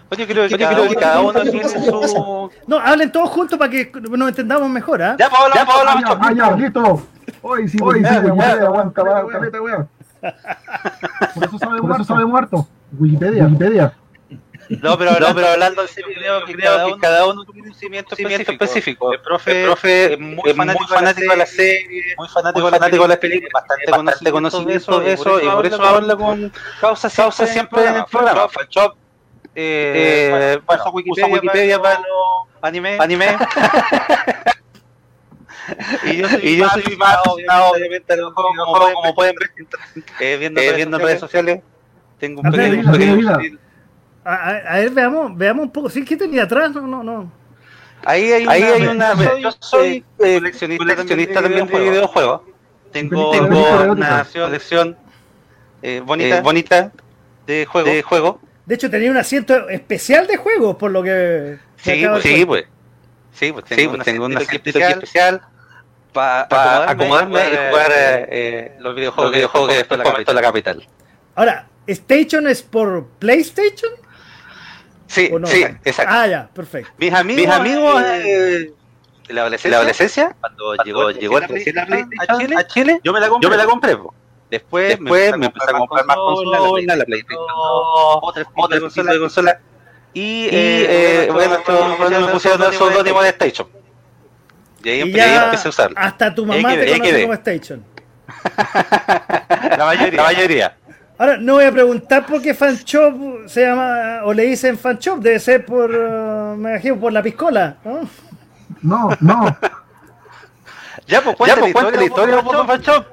[0.08, 2.50] Oye, creo que, cada, cada, uno tiene su...
[2.68, 5.16] No, hablen todos juntos para que nos entendamos mejor, ¿ah?
[5.18, 7.08] Ya, Pablo, ya, Pablo, ah, ya, listo.
[7.42, 9.88] Hoy sí, hoy sí, aguanta, weón.
[11.34, 12.68] Por eso sabe muerto, sabe muerto.
[12.92, 13.92] Wikipedia, Wikipedia.
[14.68, 17.74] No, pero, no, pero hablando de ese video, que creo que cada uno tiene un
[17.74, 19.12] cimiento específico.
[19.12, 23.08] El profe, el profe es muy, fanático, fanático de la serie, muy fanático, fanático de
[23.08, 27.86] las películas, bastante, bastante conocimiento de eso, y por eso habla con causa, causa siempre
[27.86, 28.48] en el programa.
[28.48, 28.96] Fanchop,
[29.54, 32.06] eh, eh, bueno, Wikipedia, Wikipedia para los
[32.62, 32.98] anime.
[33.00, 33.26] anime.
[36.04, 39.50] y yo soy, y yo soy más obviamente, como, pueden ver,
[40.20, 41.60] eh, viendo, eh, viendo en redes sociales,
[42.18, 43.38] tengo un pequeño, pequeño
[44.26, 45.88] a, a, ver, veamos, veamos un poco.
[45.88, 46.72] ¿Sí que tenía atrás?
[46.72, 47.32] No, no, no.
[48.04, 48.52] Ahí hay una.
[48.52, 52.42] Ahí hay una yo soy eh, coleccionista, coleccionista también de videojuegos.
[52.92, 54.96] Tengo, tengo una colección
[55.82, 56.92] eh, bonita, eh, bonita
[57.46, 57.92] de juegos.
[57.92, 58.40] De, juego.
[58.64, 61.58] de hecho, tenía un asiento especial de juegos, por lo que.
[61.76, 62.64] Sí, pues, sí, pues.
[63.32, 65.42] Sí, pues tengo, sí, pues, tengo un asiento especial, especial
[66.12, 70.86] para pa acomodarme, y jugar eh, los videojuegos, los videojuegos que después comento la capital.
[71.34, 73.92] Ahora, ¿Station es por PlayStation?
[75.06, 76.14] Sí, sí, exacto.
[76.14, 76.90] Ah, ya, perfecto.
[76.98, 78.72] Mis amigos, mis amigos eh,
[79.28, 83.12] de la adolescencia, la adolescencia cuando, llegó, llegó la, PlayStation a, Chile, a Chile, yo
[83.12, 83.46] me la compré.
[83.46, 83.96] Yo me la compré
[84.50, 87.44] Después, Después me empecé a comprar más consolas, la PlayStation,
[88.22, 89.60] otras otra consolas de consola.
[90.14, 93.68] Y, eh, bueno, esto me pusieron el seudónimo de Station.
[94.82, 95.96] Y ahí, y ahí empecé a usarlo.
[95.98, 97.84] Hasta tu mamá te conoce como Station.
[99.76, 100.16] la mayoría.
[100.16, 100.76] La mayoría.
[101.18, 105.38] Ahora, no voy a preguntar por qué Fanchop se llama, o le dicen Fanchop, debe
[105.38, 108.00] ser por, uh, me imagino, por la piscola, ¿no?
[108.82, 109.56] No, no.
[111.06, 113.06] ya, pues cuéntale pues, la historia, por Fanchop.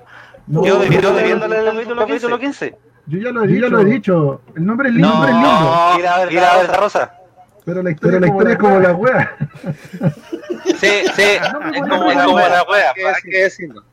[0.48, 2.76] No, yo debiendo el capítulo 15.
[3.06, 4.42] Yo ya lo he, dicho, lo he dicho.
[4.56, 5.10] El nombre es lindo.
[5.10, 5.50] No, es lindo.
[5.50, 7.14] No, mira, mira la rosa.
[7.66, 9.38] Pero la historia, Pero la historia es como la wea.
[10.80, 13.84] Sí, sí, es como, la wea, ¿para qué decirlo?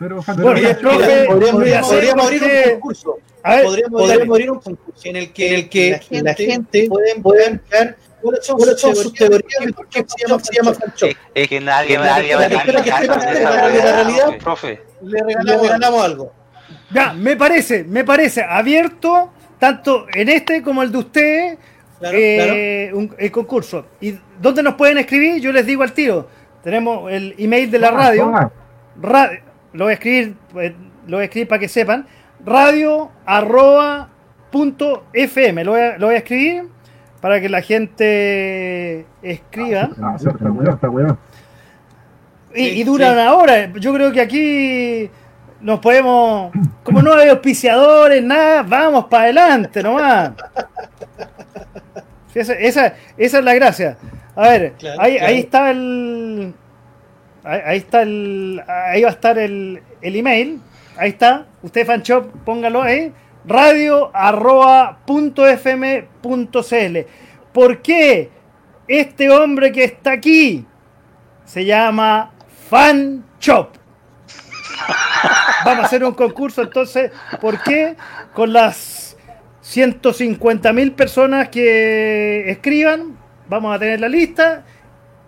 [0.00, 3.18] Pero, podríamos, abrir un concurso.
[3.42, 6.88] podríamos, abrir un concurso en el que, en el que la gente,
[7.22, 10.72] pueden crear cuáles son, sus teorías de por qué se llama, se llama
[11.34, 16.32] Es que nadie, nadie va a La realidad, profe, le regalamos, algo.
[16.94, 21.58] Ya, me parece, me parece abierto, tanto en este como el de usted,
[22.10, 23.84] eh, Un, el concurso.
[24.00, 25.42] ¿Y dónde nos pueden escribir?
[25.42, 26.26] Yo les digo al tiro.
[26.64, 28.50] Tenemos el email de la radio.
[29.72, 30.72] Lo voy a escribir, pues,
[31.06, 32.06] lo voy a escribir para que sepan,
[32.44, 34.08] radio arroba
[34.50, 36.68] punto fm, lo voy, a, lo voy a escribir
[37.20, 39.90] para que la gente escriba.
[40.02, 40.16] Ah,
[42.54, 43.72] y, y dura una hora.
[43.74, 45.10] Yo creo que aquí
[45.60, 46.52] nos podemos,
[46.82, 50.32] como no hay auspiciadores, nada, vamos para adelante nomás.
[52.34, 53.98] Esa, esa, esa, es la gracia.
[54.36, 56.54] A ver, ahí, ahí está el,
[57.44, 58.62] Ahí, está el.
[58.66, 60.60] Ahí va a estar el, el email.
[60.96, 61.46] Ahí está.
[61.62, 63.12] Usted, fanshop, póngalo ahí.
[63.44, 65.44] Radio arroba punto.
[67.52, 68.30] ¿Por qué
[68.86, 70.66] este hombre que está aquí
[71.44, 72.32] se llama
[72.68, 73.76] Fanchop?
[75.64, 77.10] Vamos a hacer un concurso entonces.
[77.40, 77.96] ¿Por qué?
[78.34, 79.16] Con las
[79.62, 83.16] 150 mil personas que escriban,
[83.48, 84.64] vamos a tener la lista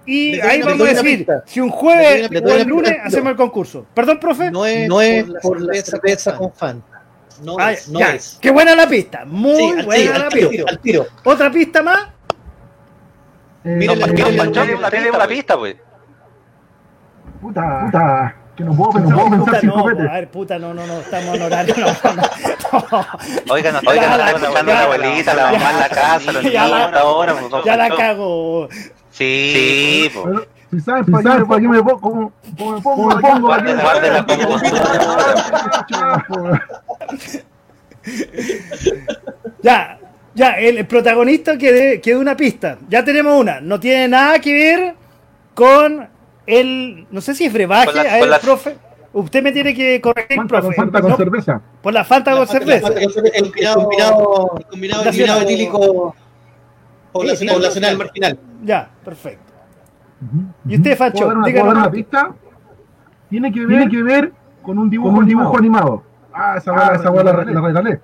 [0.05, 3.87] y ahí vamos a decir, si un jueves o el lunes hacemos el concurso.
[3.95, 4.51] Perdón, profe.
[4.51, 7.03] No es, no es por, la cerveza con Fanta.
[7.43, 8.39] No, ah, es, no es.
[8.41, 9.25] Qué buena la pista.
[9.25, 10.65] Muy buena la pista.
[10.69, 11.07] Al tiro.
[11.25, 12.09] ¿Otra pista más?
[13.65, 14.37] Eh, miren, la, miren,
[14.81, 15.77] la, la, pista, pues.
[17.41, 18.37] Puta, puta.
[18.57, 21.01] Que no puedo pensar, no puedo pensar sin no, A ver, puta, no, no, no,
[21.01, 21.75] estamos en horario.
[21.79, 23.07] No, no,
[23.55, 27.35] Oigan, oigan, está escuchando a la abuelita, la mamá en la casa, los niños ahora.
[27.65, 28.69] Ya la cago.
[29.13, 30.11] Sí,
[30.71, 33.73] si sabes para, qué, me pongo, cómo, me pongo, me pongo aquí.
[39.63, 39.99] ya,
[40.35, 42.79] ya, el protagonista que de una pista.
[42.89, 43.61] Ya tenemos una.
[43.61, 44.95] No tiene nada que ver
[45.53, 46.09] con
[46.47, 47.07] el.
[47.11, 48.79] No sé si es brebaje, a ver, profe.
[49.13, 50.69] Usted me tiene que corregir, profe.
[50.69, 51.61] Con Fanta con cerveza.
[51.83, 52.89] Por la Fanta con cerveza.
[52.89, 56.15] El combinado, el combinado etílico
[57.13, 58.39] poblacional, poblacional marginal.
[58.63, 59.53] Ya, perfecto.
[60.67, 61.33] ¿Y usted, Facho?
[61.45, 62.33] Díganos una pista.
[63.29, 64.33] Tiene que ver, tiene que ver
[64.63, 66.03] con un dibujo, con un dibujo animado.
[66.33, 68.01] Ah, esa bola, ah, esa la, la regalé.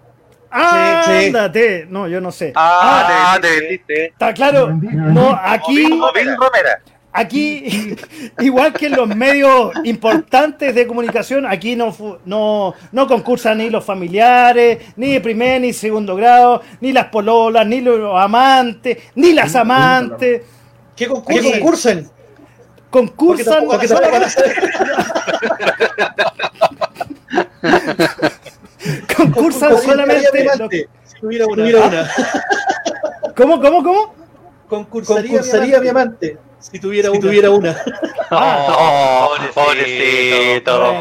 [0.51, 1.87] Ah, ándate.
[1.89, 2.53] No, yo no sé.
[2.55, 4.07] Ah, ah te vendiste.
[4.07, 4.71] Está claro.
[4.73, 5.89] No, aquí.
[7.13, 7.97] Aquí,
[8.41, 13.85] igual que en los medios importantes de comunicación, aquí no, no, no concursan ni los
[13.85, 19.57] familiares, ni de primer ni segundo grado, ni las pololas, ni los amantes, ni las
[19.57, 20.43] amantes.
[20.95, 22.11] ¿Qué, concursan?
[22.91, 23.67] Concursan.
[29.17, 30.87] concursan solamente.
[31.05, 32.11] Si tuviera una.
[33.35, 34.15] ¿Cómo, cómo, cómo?
[34.69, 37.77] Concursaría, concursaría mi amante si tuviera, si tuviera una.
[38.31, 41.01] Oh, pobrecito.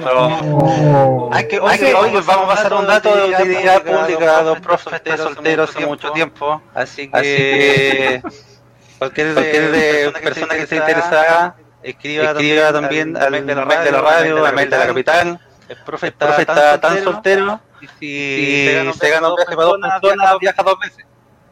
[1.32, 4.60] Hay que, hay que, hoy vamos a pasar un dato de utilidad pública a dos
[4.60, 6.62] profes solteros hace mucho tiempo.
[6.74, 8.22] Así que
[8.99, 14.55] cualquier, cualquier persona que esté interesada, escriba, escriba también al mail de la radio, al
[14.55, 15.39] mail de la capital.
[15.68, 20.64] El profe está, tan soltero y si se gana un viaje para dos personas, viaja
[20.64, 21.05] dos veces.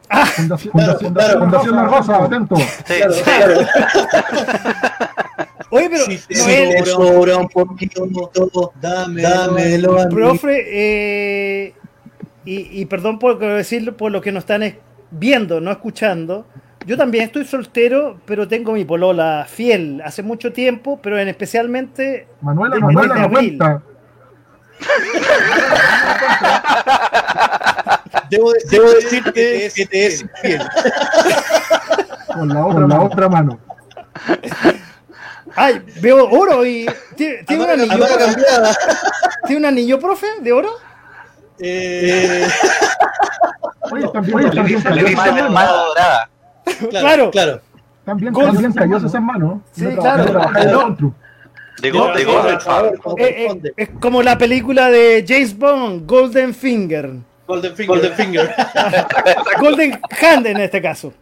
[0.08, 2.56] Fundación, Fundación, claro, Fundación La Rosa, atento.
[2.56, 2.94] Sí,
[3.24, 3.60] claro.
[5.70, 10.08] Oye, pero si te sobra un poquito todo, dámelo.
[10.08, 11.74] Profe, eh,
[12.44, 14.62] y, y, perdón por decirlo por lo que nos están
[15.10, 16.46] viendo, no escuchando.
[16.86, 22.28] Yo también estoy soltero, pero tengo mi polola fiel hace mucho tiempo, pero en especialmente
[22.40, 23.58] Manuela, Manuela, de abril.
[28.30, 30.62] Debo, debo decirte que te es fiel.
[32.32, 33.58] Con la otra, la otra mano.
[35.54, 36.86] Ay, veo oro y.
[37.16, 38.06] ¿Tiene, ¿tiene un anillo?
[39.46, 40.70] ¿Tiene un anillo, profe, de oro?
[41.58, 42.46] Eh.
[43.90, 46.28] Oye, también, mano dorada.
[46.90, 47.60] Claro, claro.
[48.04, 49.60] También, también cayó esas manos.
[49.72, 50.24] Sí, claro.
[51.80, 52.58] De, go, de Golden
[53.18, 57.16] eh, eh, Es como la película de James Bond, Golden Finger.
[57.46, 57.96] Golden Finger.
[57.96, 58.54] Golden, Finger.
[59.60, 61.12] Golden Hand en este caso.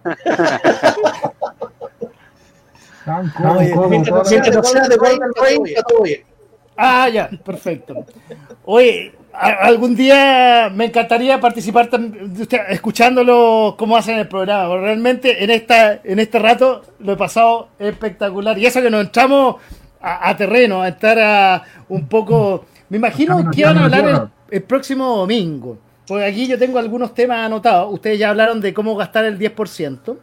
[6.77, 8.07] Ah, ya, perfecto.
[8.65, 11.91] Oye, algún día me encantaría participar
[12.69, 14.77] escuchándolo cómo hacen el programa.
[14.77, 18.59] Realmente en esta en este rato lo he pasado espectacular.
[18.59, 19.57] Y eso que nos entramos
[20.01, 22.67] a, terreno, a estar a, un poco...
[22.91, 25.79] Me imagino que van a hablar el próximo domingo.
[26.07, 27.93] Pues aquí yo tengo algunos temas anotados.
[27.93, 30.19] Ustedes ya hablaron de cómo gastar el 10%.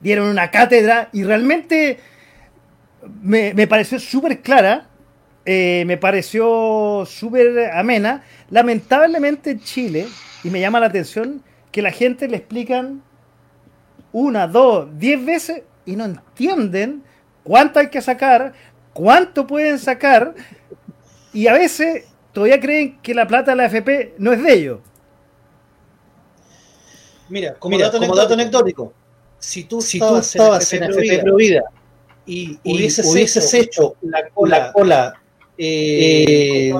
[0.00, 2.00] Dieron una cátedra y realmente
[3.22, 4.88] me, pareció súper clara.
[5.46, 8.24] Eh, me pareció súper amena.
[8.50, 10.08] Lamentablemente en Chile,
[10.42, 13.02] y me llama la atención, que la gente le explican
[14.12, 17.02] una, dos, diez veces y no entienden
[17.42, 18.52] cuánto hay que sacar,
[18.92, 20.34] cuánto pueden sacar,
[21.32, 22.04] y a veces
[22.34, 24.80] todavía creen que la plata de la FP no es de ellos.
[27.30, 28.92] Mira, como, dato, anecdótico,
[29.38, 31.62] si tú, si tú estabas en FP Provida
[32.26, 35.14] y, y hubieses, hecho, la cola, cola
[35.56, 36.74] eh, eh,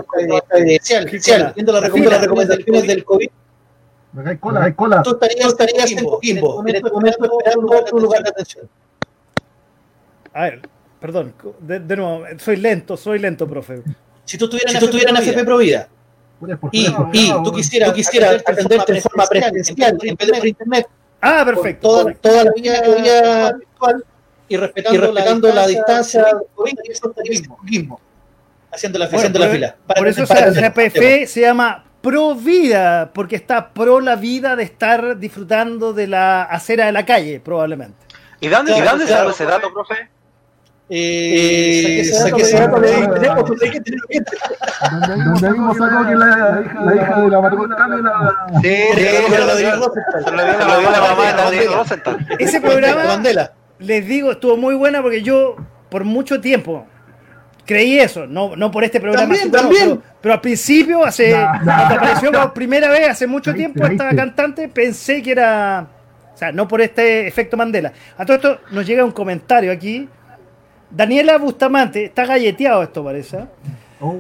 [1.55, 3.29] viendo las recomendaciones del COVID,
[4.27, 5.03] hay cola, hay cola.
[5.03, 8.69] Tú estarías, estarías en Coquimbo, en este momento esperando otro lugar de atención.
[10.33, 10.69] A ver,
[11.01, 13.83] perdón, de, de nuevo, soy lento, soy lento, profe.
[14.25, 15.89] Si tú estuvieras, si en FP Provida
[16.73, 20.87] y, y tú quisieras, tú quisieras atenderte de forma presencial en vez de por internet,
[21.21, 24.05] ah, perfecto, toda, toda la vía, virtual
[24.49, 26.27] y respetando, y respetando la, la, distancia,
[26.89, 28.01] eso es mismo,
[28.71, 29.77] haciendo la, fila.
[29.97, 34.65] por eso para, el CPF se llama pro vida, porque está pro la vida de
[34.65, 37.97] estar disfrutando de la acera de la calle, probablemente.
[38.41, 40.11] ¿Y dónde, ¿y dónde se ese dato, profe?
[40.91, 42.91] Eh, saqué ese dato de
[45.25, 48.61] Donde mismo sacó que la, la hija de la Margot la.
[48.63, 48.77] Sí,
[49.31, 49.71] pero lo dio
[50.31, 52.27] la mamá de Rosenthal.
[52.39, 53.23] Ese programa,
[53.79, 55.57] les digo, estuvo muy buena porque yo,
[55.89, 56.87] por mucho tiempo,
[57.65, 60.03] creí eso, no, no por este programa, también, también.
[60.21, 61.33] Pero, al principio, hace,
[61.65, 65.87] cuando apareció por primera vez hace mucho tiempo esta cantante, pensé que era,
[66.35, 67.91] o sea, no por este efecto Mandela.
[68.19, 70.09] A todo esto nos llega un comentario aquí
[70.95, 73.39] Daniela Bustamante, está galleteado esto parece.
[74.01, 74.17] Oh.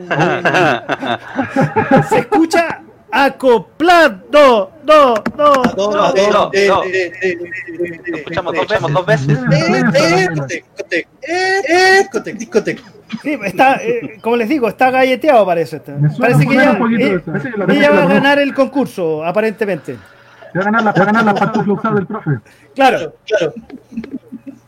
[2.09, 2.81] Se escucha
[3.12, 6.12] acoplado, do, do, do.
[8.12, 9.39] Escuchamos dos veces.
[13.22, 15.81] Sí, está, eh, como les digo, está galleteado parece.
[16.18, 16.77] Parece que ella,
[17.68, 19.97] ella va a ganar el concurso, aparentemente.
[20.57, 22.31] va a ganar la, va a ganar la pantufla del profe.
[22.75, 23.55] Claro, claro.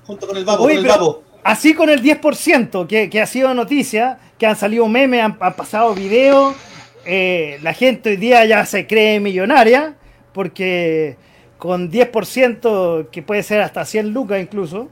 [0.07, 1.26] Junto con el babo, Oye, con el babo.
[1.47, 5.55] Así con el 10%, que, que, ha sido noticia, que han salido memes, han, han
[5.55, 6.57] pasado videos,
[7.05, 9.95] eh, la gente hoy día ya se cree millonaria,
[10.33, 11.17] porque
[11.57, 14.89] con 10%, que puede ser hasta 100 lucas incluso,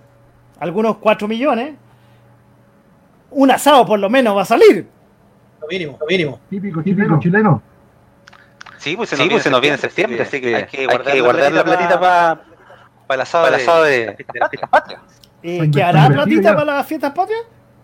[0.61, 1.75] algunos 4 millones,
[3.33, 4.87] un asado por lo menos va a salir.
[5.61, 6.41] Lo mínimo, lo mínimo.
[6.49, 7.61] Típico, típico chileno.
[8.79, 11.15] Sí, pues se nos, sí, pues viene, en septiembre, así que hay que guardar, hay
[11.15, 12.43] que guardar la platita para
[13.09, 15.01] pa el asado, el asado de, de, de, las fiestas patrias.
[15.47, 17.43] ¿Y ¿Qué hará platita para las fiestas patrias?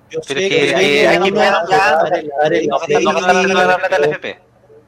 [0.08, 1.66] Yo Pero sé que, que hay, que dar la
[3.76, 4.40] plata al FP.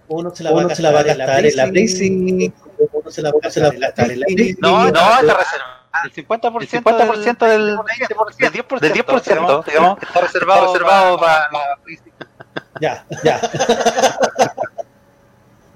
[0.09, 0.63] Uno se la va
[1.01, 2.55] a gastar en la Blazing,
[2.93, 3.49] uno se la va a
[3.79, 4.27] gastar en la
[4.59, 5.83] No, no, está reservado.
[6.05, 7.77] El 50%, el 50 del, del
[8.53, 11.77] 10%, del 10% digamos, está reservado, reservado para la
[12.81, 13.39] Ya, ya.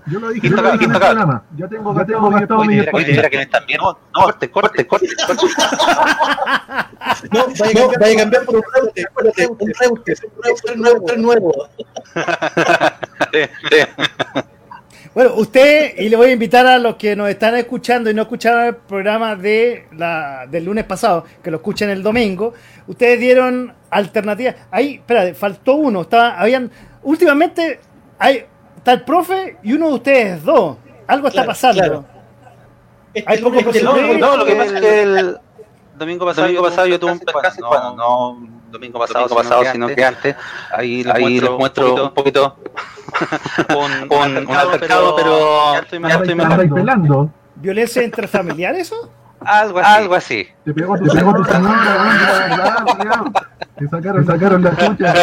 [0.06, 1.42] Yo lo dije, yo lo dije en el programa.
[1.56, 3.80] Yo tengo, yo tengo gastado mi Oye, mira que no están bien.
[3.80, 5.46] No, corte, corte, corte, corte.
[7.32, 10.14] No, vaya a cambiar por un reute, un reute,
[10.74, 11.52] un reute nuevo.
[15.16, 18.20] Bueno, usted, y le voy a invitar a los que nos están escuchando y no
[18.20, 22.52] escucharon el programa de la, del lunes pasado, que lo escuchen el domingo,
[22.86, 24.56] ustedes dieron alternativas.
[24.70, 26.02] Ahí, espera, faltó uno.
[26.02, 26.70] Estaba, habían,
[27.02, 27.80] últimamente
[28.18, 28.44] hay,
[28.86, 30.76] está el profe y uno de ustedes dos.
[31.08, 31.82] Algo está pasando.
[31.82, 32.04] Claro.
[33.12, 35.38] Este hay poco este no, no, lo que pasa es que el
[35.98, 39.88] domingo pasado, domingo pasado yo tuve un percance, bueno, no domingo pasado, domingo pasado sino
[39.88, 40.36] que antes.
[40.70, 42.56] Ahí, les ahí muestro, les muestro un poquito,
[43.72, 47.30] con, con un altercado, pero ya estoy más, estoy más pelando.
[47.56, 49.10] ¿Violencia intrafamiliar eso?
[49.40, 49.98] Algo así.
[49.98, 50.48] Algo así.
[50.64, 52.84] Te pegó, te pegó tu señora,
[53.78, 55.14] Te sacaron, sacaron la chucha.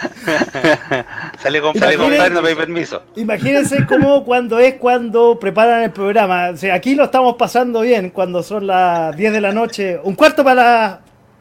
[1.38, 3.02] sale con, sale con no pedí permiso.
[3.16, 6.50] Imagínense cómo cuando es cuando preparan el programa.
[6.50, 10.14] O sea, aquí lo estamos pasando bien cuando son las 10 de la noche, un
[10.14, 11.00] cuarto para,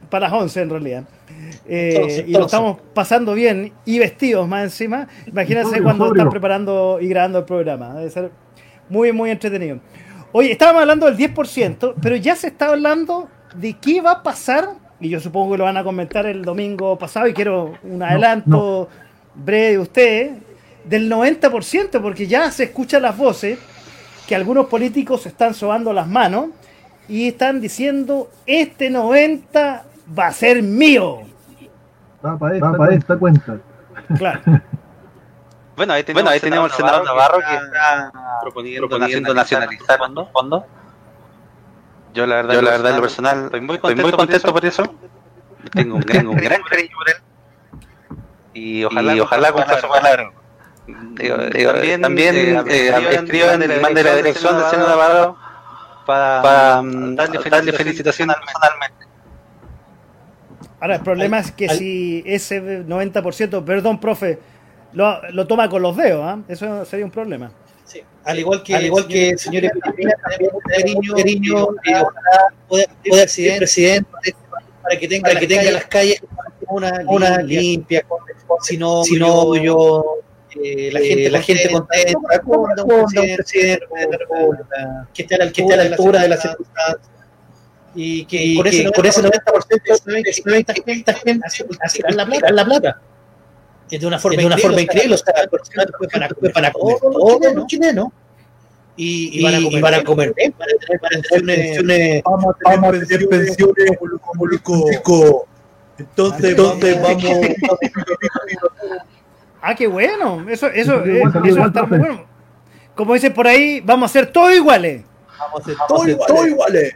[0.09, 1.03] para las 11 en realidad.
[1.67, 5.07] Eh, entonces, y lo estamos pasando bien y vestidos más encima.
[5.27, 6.13] Imagínense obvio, cuando obvio.
[6.13, 7.93] están preparando y grabando el programa.
[7.95, 8.31] Debe ser
[8.89, 9.79] muy, muy entretenido.
[10.31, 14.69] Oye, estábamos hablando del 10%, pero ya se está hablando de qué va a pasar
[14.99, 18.49] y yo supongo que lo van a comentar el domingo pasado y quiero un adelanto
[18.49, 18.87] no,
[19.35, 19.43] no.
[19.45, 20.31] breve de usted,
[20.83, 23.59] del 90%, porque ya se escuchan las voces
[24.27, 26.47] que algunos políticos están sobando las manos
[27.07, 29.83] y están diciendo, este 90
[30.17, 31.21] va a ser mío.
[32.23, 33.57] Va para esta, va para esta cuenta.
[34.17, 34.41] Claro.
[35.75, 39.97] Bueno, ahí tenemos, bueno, ahí tenemos el senador Navarro, Navarro que está proponiendo, proponiendo nacionalizar
[39.97, 40.27] fondos.
[40.33, 40.65] Fondo.
[42.13, 44.53] Yo la verdad, yo la verdad, en lo personal, estoy muy contento, estoy muy contento
[44.53, 44.95] por, eso.
[45.71, 47.15] Tengo un, tengo un gran cariño por él.
[48.53, 50.31] Y ojalá, y ojalá cumpla su palabra.
[50.87, 55.37] Digo, digo, también, también eh, eh, escriban el man de la dirección del Senado Navarro
[56.05, 59.05] para, para um, darle, darle felicitaciones personalmente.
[60.79, 64.39] Ahora, el problema es que si ese 90%, perdón, profe,
[64.93, 66.41] lo, lo toma con los dedos, ¿eh?
[66.47, 67.51] eso sería un problema.
[68.29, 72.53] Al igual que, al igual que el señor Epidemia, también un cariño, cariño y ojalá
[72.67, 74.07] pueda, pueda ser presidente
[74.83, 76.21] para que tenga, para que tenga las calles
[76.67, 78.05] una, una limpia,
[78.61, 80.19] si no, si no yo,
[80.63, 85.43] eh, la gente, la gente contenta, con un presidente de la que esté a la
[85.45, 87.09] altura, a la altura de las circunstancias.
[87.95, 89.65] Y que, y por, que ese 90%, por
[90.27, 92.51] ese 90% esta gente la plata.
[92.51, 93.01] La plata
[93.97, 98.09] de una forma, de una forma increíble, o sea, para, para comer todo los chilenos
[98.95, 102.23] y, y, van a comer, y van a comer bien, para tener, para tener pensiones,
[102.23, 105.47] vamos a tener pensiones como Luco.
[105.97, 107.47] Entonces, entonces vamos.
[109.61, 112.25] ah, qué bueno, eso, eso, eh, eso a estar muy bueno.
[112.93, 115.05] Como dicen por ahí, vamos a hacer todo iguales.
[115.39, 116.27] Vamos a hacer todo, iguales.
[116.27, 116.95] todo iguales.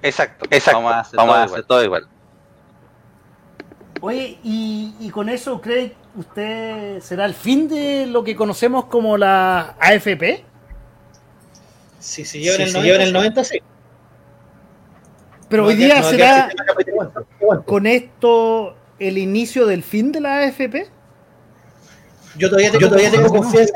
[0.00, 0.78] Exacto, exacto.
[0.78, 1.66] Vamos a hacer, vamos todo, a hacer igual.
[1.66, 2.08] todo igual.
[4.00, 9.16] Oye, y, y con eso, ¿cree usted será el fin de lo que conocemos como
[9.16, 10.44] la AFP?
[11.98, 13.58] Si se lleva en, el, 90, en el 90, sí.
[15.48, 16.50] Pero no, hoy día no, será
[17.66, 20.88] con esto el inicio del fin de la AFP.
[22.36, 23.74] Yo todavía tengo, yo todavía tengo confianza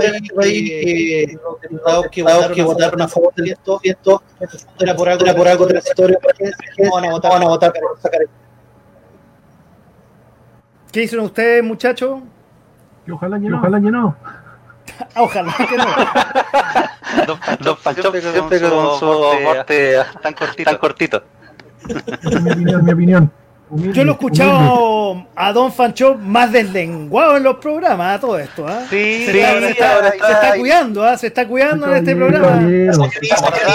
[0.00, 3.90] en el país que los diputados que votaron, que votaron a favor de esto, y
[3.90, 4.22] esto
[4.80, 6.18] era por algo, transitorio,
[6.78, 8.43] no van a votar, van a votar por sacar esto.
[10.94, 12.20] ¿Qué hicieron ustedes, muchachos?
[13.04, 13.58] Que ojalá que no.
[13.58, 14.16] Ojalá que no.
[15.16, 15.86] ojalá que no.
[17.64, 20.70] Dos Pancho siempre con su aporte tan cortito.
[20.70, 21.24] Tan cortito.
[21.88, 23.32] Esa es mi opinión, mi opinión.
[23.70, 28.68] Yo lo he escuchado a Don Fancho más deslenguado en los programas, todo esto.
[28.68, 28.86] ¿eh?
[28.88, 31.18] Sí, se, sí, está, se, está, se está cuidando, ¿eh?
[31.18, 32.50] se está cuidando en este programa.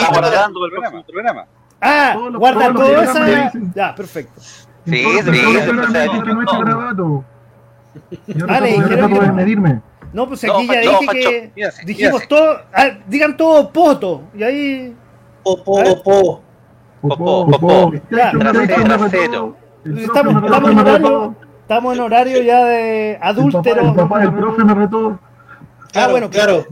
[0.09, 1.45] Guardando el programa.
[1.81, 3.19] Ah, guarda todo eso.
[3.75, 4.41] Ya, perfecto.
[4.85, 5.31] Sí, sí, sí.
[6.25, 6.33] que
[6.95, 7.25] no.
[8.47, 9.81] Vale, no medirme.
[10.11, 11.51] No, pues aquí ya dije que
[11.85, 14.95] dijimos todo, ah, digan todo poto, y ahí...
[15.43, 16.41] Popo, popo.
[17.01, 17.93] Popó.
[18.09, 19.55] Trasero.
[19.85, 23.81] Estamos, estamos, en horario, estamos en horario ya de adúltero.
[23.81, 25.19] El papá del profe me retó.
[25.95, 26.65] Ah, bueno, claro.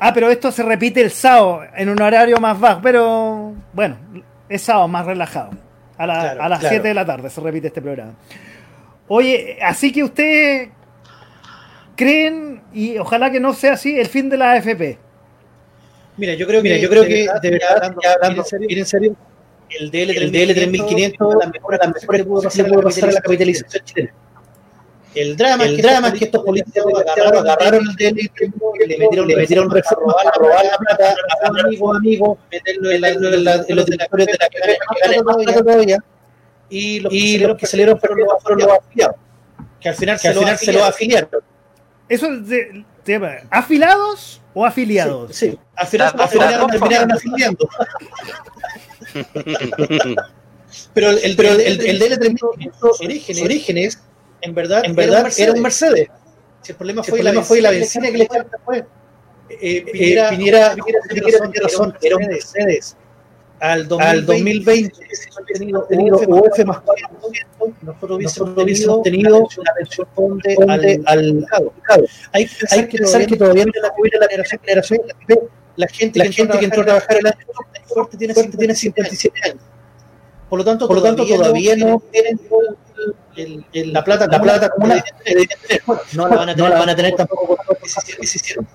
[0.00, 3.96] Ah, pero esto se repite el sábado en un horario más bajo, pero bueno,
[4.48, 5.50] es sábado más relajado.
[6.02, 6.88] A, la, claro, a las 7 claro.
[6.88, 8.14] de la tarde se repite este programa.
[9.06, 10.70] Oye, así que ustedes
[11.94, 14.98] creen, y ojalá que no sea así, el fin de la AFP.
[16.16, 19.16] Mira, yo creo que, Mira, yo creo que de verdad, hablando, hablando en, en serio,
[19.70, 23.12] el DL, el DL 3500 la mejor, la mejor que pudo pasar, pudo pasar a
[23.12, 24.12] la capitalización chilena.
[25.14, 28.30] El drama, el drama es que estos políticos agarraron, agarraron el DL y
[28.88, 33.00] le metieron, le metieron reformas a robar la plata a un amigo, amigo, meterlo en,
[33.00, 34.48] la, en, la, en los directorios de la
[35.46, 35.98] que todavía.
[36.70, 39.16] Y los, y los que salieron fueron los, fueron los afiliados.
[39.78, 41.30] Que al final, que al final se los afiliaron.
[42.08, 43.32] Eso es de, tema.
[43.50, 45.36] ¿Afilados o afiliados?
[45.36, 45.58] Sí, sí.
[45.76, 47.68] Al final, al final terminaron afiliando.
[50.94, 53.98] pero el, pero el, el, el DL3000 orígenes, orígenes,
[54.42, 56.08] en verdad, en verdad era un Mercedes.
[56.62, 58.84] Si el problema fue, el problema la, fue la benzina que le echaron después.
[59.48, 62.96] Eh, Piñera, Piñera, Piñera, Piñera razón, era un Mercedes.
[63.60, 64.98] Al 2020, al 2020
[65.48, 65.86] tenido,
[66.18, 68.18] UF más 40%, nosotros
[68.56, 70.56] hubiésemos tenido una pensión ponte
[71.06, 71.72] al, mercado.
[72.32, 72.46] Hay,
[72.88, 75.00] que pensar que todavía no la la generación,
[75.76, 77.36] la gente, la gente que entró a trabajar el año
[77.86, 79.62] fuerte tiene, fuerte tiene 57 años.
[80.48, 82.38] Por lo tanto, por lo tanto todavía no tienen
[83.36, 85.04] el, el, la plata, la plata como la
[86.12, 87.58] no la van a tener, no la van a tener tampoco
[88.20, 88.66] hicieron.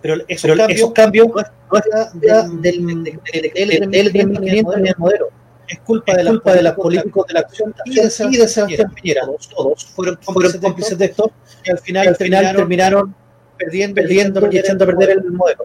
[0.00, 4.86] Pero esos Pero cambios, esos cambios no es del, del, del, del, del 1500 en
[4.86, 5.28] el modelo.
[5.68, 9.22] Es culpa, de, culpa de los políticos de la acción y de Sebastián Piñera.
[9.54, 11.30] Todos fueron cómplices de esto
[11.64, 13.14] y al final, al final terminaron
[13.56, 15.64] perdiendo, perdiendo y echando a perder el modelo.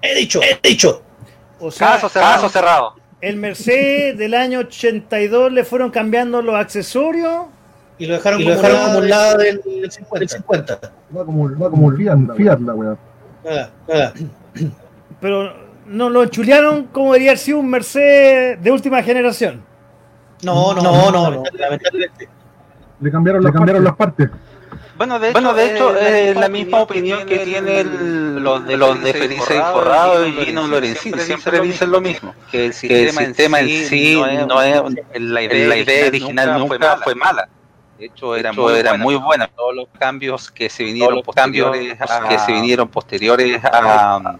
[0.00, 1.02] He dicho, he dicho.
[1.60, 2.94] O sea, caso cerrado.
[3.22, 7.46] El Mercedes del año 82 le fueron cambiando los accesorios.
[7.96, 10.18] Y lo dejaron, y lo dejaron como un lado del, del 50.
[10.18, 10.80] Del 50.
[11.16, 12.96] Va como, va como el Fiat, Fiat la weá.
[13.44, 14.12] Nada, nada.
[15.20, 15.52] Pero
[15.86, 19.62] no lo enchulearon como debería haber sido un Mercedes de última generación.
[20.42, 22.28] No, no, no, no, no lamentablemente.
[23.00, 24.30] Le cambiaron, le cambiaron las partes.
[25.02, 28.76] Bueno, de hecho, bueno, de hecho eh, es la misma opinión que tienen los de,
[28.76, 31.18] los de Felice Forrado y Gino Lorenzini.
[31.18, 34.80] Siempre dicen lo mismo, que el sistema, que el sistema en sí no es,
[35.20, 37.48] la, idea, la idea original nunca fue mala.
[37.98, 39.02] De hecho, era, muy, era buena.
[39.02, 39.48] muy buena.
[39.48, 44.38] Todos los cambios que se vinieron posteriores a, que se vinieron posteriores a,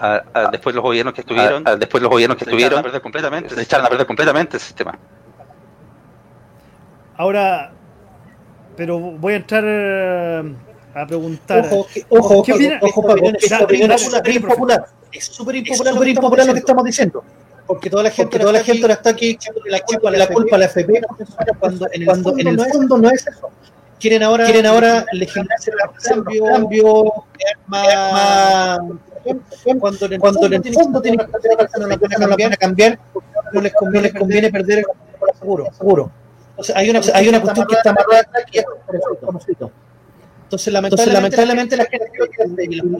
[0.00, 3.62] a, a, después los gobiernos que estuvieron, después los gobiernos que estuvieron, se completamente, se
[3.62, 4.98] echaron a perder completamente el sistema.
[7.16, 7.77] Ahora,
[8.78, 10.54] pero voy a entrar eh,
[10.94, 11.66] a preguntar.
[11.66, 12.78] Ojo, que, ojo, ¿qué opina?
[12.80, 14.86] ojo, Pablo, es súper impopular.
[15.12, 17.24] Es súper impopular, lo que estamos diciendo.
[17.66, 20.28] Porque toda la gente, Porque toda la gente ahora está aquí echándole la culpa, la
[20.28, 21.00] culpa a la FP
[21.58, 23.50] cuando en el cuando fondo, en el fondo no es eso.
[23.98, 27.12] Quieren ahora, quieren ahora legislarse el cambio, cambio
[27.66, 28.78] más,
[29.80, 32.98] cuando en el cuando fondo, en el fondo tienen que a cambiar,
[33.52, 34.84] no les conviene, les conviene perder el
[35.36, 35.66] seguro.
[35.76, 36.12] seguro.
[36.58, 38.58] Entonces, hay una, hay una cuestión que está amarrada aquí
[39.24, 39.70] como escrito.
[40.42, 42.10] Entonces, lamentablemente, lamentablemente la gente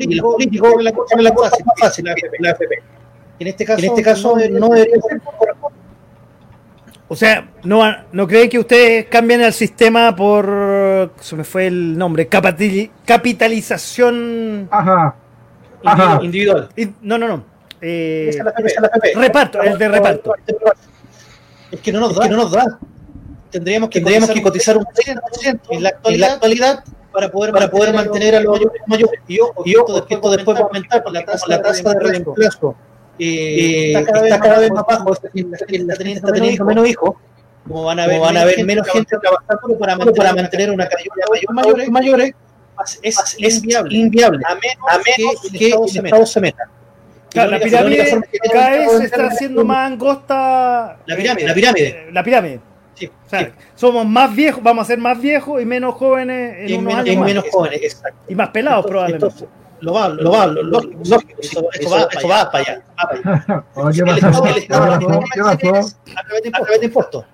[0.09, 2.83] y los políticos la cuestión la cosa fácil, la AFP.
[3.41, 5.21] En este caso, en este caso no debería ser
[7.11, 7.83] o sea, ¿no,
[8.13, 11.11] ¿no creen que ustedes cambian el sistema por.
[11.21, 12.29] Se me fue el nombre.
[12.29, 14.69] Capitalización.
[14.71, 15.15] Ajá.
[15.85, 16.19] Ajá.
[16.23, 16.69] Individual.
[17.01, 17.45] No, no, no.
[17.81, 19.15] Eh, esa es la FP.
[19.15, 20.35] Reparto, el de reparto.
[21.73, 22.25] Es que no nos da.
[22.25, 22.79] Es que no nos da.
[23.51, 27.53] Tendríamos que, tendríamos que cotizar un 30% en la actualidad, en la actualidad para poder,
[27.53, 29.21] para poder mantener a los mayores.
[29.27, 32.77] Y ojo, y ojo esto después va a aumentar la tasa, la tasa de reemplazo.
[33.19, 35.57] Eh, está, cada está cada vez más bajo, está teniendo
[36.33, 37.17] menos, menos hijos,
[37.67, 40.89] como van a ver, van a ver menos gente trabajando para mantener, para mantener una
[40.89, 42.35] calidad de mayores, mayores
[43.03, 46.71] es, es inviable, inviable, a menos, a menos que, que el Estado se meta.
[47.31, 48.21] Claro, la pirámide
[48.53, 50.99] cada vez se está haciendo más angosta.
[51.05, 52.09] La pirámide, la pirámide.
[52.13, 52.61] La pirámide.
[52.99, 53.53] Sí, o sea, sí.
[53.77, 57.01] somos más viejos, vamos a ser más viejos y menos jóvenes en y unos menos,
[57.01, 57.15] años.
[57.15, 58.19] Y menos jóvenes, exacto.
[58.29, 59.27] Y más pelados, probablemente.
[59.27, 59.49] Entonces,
[59.81, 62.83] lo va, lo va, lo, lo, lo, eso, eso, va, eso va para allá.
[62.99, 64.05] Va para allá.
[66.17, 67.25] A través de impuestos.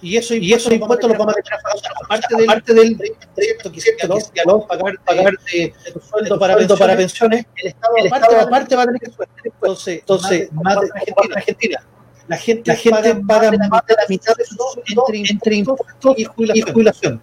[0.00, 2.96] Y eso, y eso impuestos los vamos a tener a aparte del, parte del
[3.34, 7.66] proyecto que hiciste, que no pagar, pagar de, tu sueldo para, pensiones, para pensiones, el
[8.06, 9.32] Estado, aparte, va a tener que sueldo.
[9.44, 11.86] Entonces, entonces más de Argentina, Argentina.
[12.28, 14.56] La gente, la gente paga, más de la mitad de su
[14.86, 17.20] entre, entre impuestos y jubilación.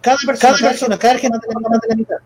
[0.00, 2.16] Cada persona, cada, persona, cada argentino paga más de la mitad.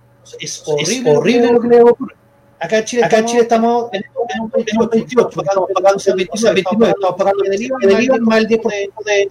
[0.40, 2.14] Es horrible, es horrible lo que le ocurre.
[2.60, 4.02] Acá en Chile, Acá en Chile estamos en
[4.40, 4.50] un
[4.88, 9.12] 28, estamos pagando el 29, estamos pagando el IVA, el IVA más el 10% de,
[9.14, 9.30] de,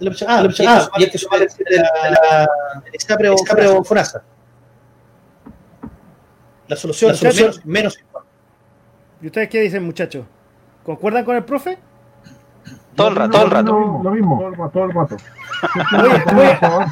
[0.00, 0.30] la opción.
[0.30, 1.46] Ah, la opción A, y hay que sumar de
[1.76, 2.48] la
[2.92, 4.22] escape o FONASA.
[6.68, 7.98] La solución es menos, menos
[9.22, 10.26] ¿Y ustedes qué dicen, muchachos?
[10.84, 11.78] ¿Concuerdan con el profe?
[12.94, 14.00] Todo el rato, todo el rato.
[14.02, 14.38] Lo mismo,
[14.72, 15.16] todo el rato.
[15.90, 16.12] Todo el
[16.60, 16.84] rato.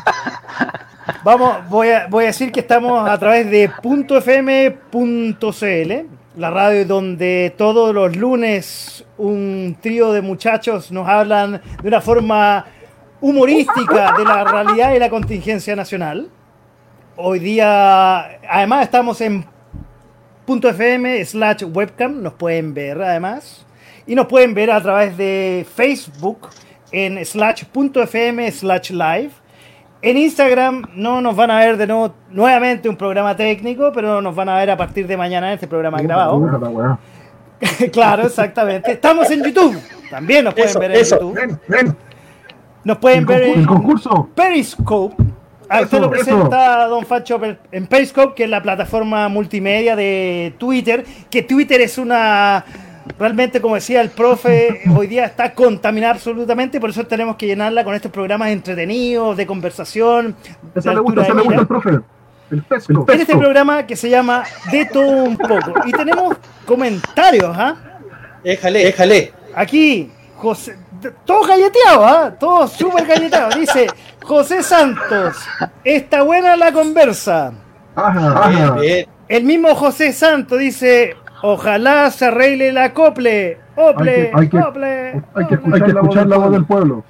[1.24, 4.80] Vamos, voy a, voy a decir que estamos a través de .fm.cl,
[6.36, 12.64] la radio donde todos los lunes un trío de muchachos nos hablan de una forma
[13.20, 16.28] humorística de la realidad y la contingencia nacional.
[17.16, 19.44] Hoy día, además, estamos en
[20.46, 23.64] .fm slash webcam, nos pueden ver además.
[24.06, 26.48] Y nos pueden ver a través de Facebook
[26.90, 29.30] en slash.fm slash live
[30.02, 34.34] en Instagram no nos van a ver de nuevo, nuevamente un programa técnico, pero nos
[34.34, 36.98] van a ver a partir de mañana en este programa grabado.
[37.92, 38.90] claro, exactamente.
[38.92, 39.80] Estamos en YouTube.
[40.10, 41.56] También nos pueden ver en YouTube.
[42.82, 44.28] Nos pueden ver en concurso.
[44.34, 45.22] Periscope.
[45.68, 47.40] A usted lo presenta Don Facho
[47.70, 51.04] en Periscope, que es la plataforma multimedia de Twitter.
[51.30, 52.64] Que Twitter es una
[53.18, 57.84] realmente, como decía el profe, hoy día está contaminada absolutamente, por eso tenemos que llenarla
[57.84, 60.36] con estos programas entretenidos, de conversación.
[60.74, 62.00] Eso le gusta, eso le gusta al profe.
[62.50, 63.06] El pesco.
[63.08, 65.72] En este programa que se llama De todo un poco.
[65.86, 66.36] Y tenemos
[66.66, 67.76] comentarios, ¿ah?
[68.44, 69.32] Déjale, déjale.
[69.54, 70.76] Aquí, José,
[71.24, 72.34] todo galleteado, ¿ah?
[72.38, 73.58] Todo súper galleteado.
[73.58, 73.86] Dice,
[74.22, 75.36] José Santos,
[75.84, 77.52] está buena la conversa.
[77.94, 78.76] Ajá,
[79.28, 83.58] El mismo José Santos dice, Ojalá se arregle el acople.
[83.74, 87.04] Ople, hay que, ople, hay que escuchar, la, voz del pueblo.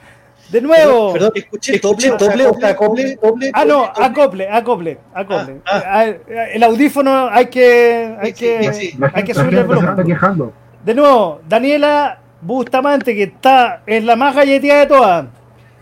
[0.51, 1.13] De nuevo.
[1.13, 3.51] Perdón, escuché doble, doble, acople, doble.
[3.53, 5.61] Ah, no, acople, acople, acople.
[5.67, 6.05] Ah, ah.
[6.05, 9.91] Ah, el audífono hay que, hay que, hay que subirle el volumen.
[9.91, 10.53] Está quejando.
[10.85, 15.27] De nuevo, Daniela Bustamante, que está en la más galletía de todas.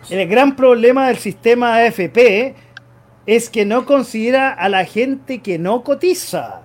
[0.09, 2.55] El gran problema del sistema AFP
[3.27, 6.60] es que no considera a la gente que no cotiza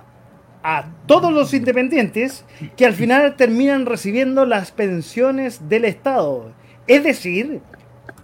[0.68, 2.44] a todos los independientes
[2.76, 6.50] que al final terminan recibiendo las pensiones del Estado.
[6.88, 7.60] Es decir,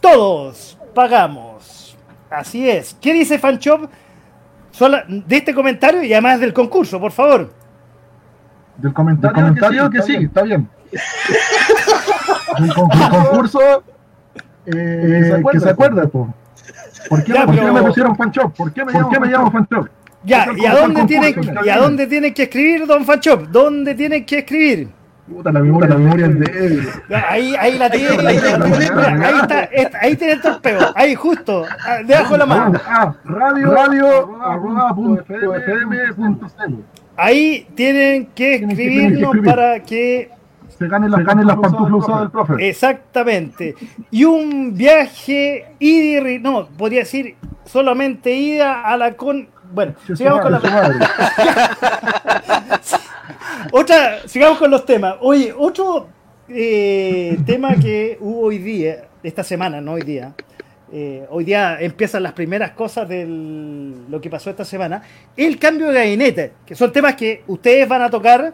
[0.01, 1.97] todos pagamos.
[2.29, 2.97] Así es.
[3.01, 3.89] ¿Qué dice Fanchop
[5.09, 7.53] de este comentario y además del concurso, por favor?
[8.77, 10.69] Del comentario, que sí, está bien.
[12.59, 13.61] el, concurso
[14.67, 16.35] eh, que se acuerda, ¿por
[17.25, 17.35] qué,
[17.73, 18.57] me pusieron Fanchop?
[18.57, 20.02] ¿Por qué me, ¿por qué me llamo Fanchop?
[20.25, 23.49] Ya, ¿y a dónde tiene, ¿y a dónde tiene que escribir Don Fanchop?
[23.49, 24.89] ¿Dónde tiene que escribir?
[25.29, 26.89] Puta, la memoria, la memoria es débil.
[27.29, 28.29] Ahí, ahí la tiene.
[28.29, 29.69] Ahí, ahí, está,
[30.01, 30.81] ahí tiene el torpeo.
[30.95, 31.65] Ahí, justo.
[31.85, 32.81] Ah, debajo de la mano.
[32.87, 34.39] Ah, radio, radio,
[37.17, 40.31] Ahí tienen que escribirnos para que
[40.79, 42.69] se ganen las, ganen las pantuflas usadas del profe.
[42.69, 43.75] Exactamente.
[44.11, 50.53] Y un viaje ida no, podría decir solamente ida a la con bueno, sigamos con
[50.53, 50.61] la
[53.73, 55.17] Otra, sigamos con los temas.
[55.21, 56.09] Oye, otro
[56.49, 60.35] eh, tema que hubo hoy día, esta semana, no hoy día.
[60.93, 65.03] Eh, hoy día empiezan las primeras cosas de lo que pasó esta semana.
[65.37, 68.53] El cambio de gabinete, que son temas que ustedes van a tocar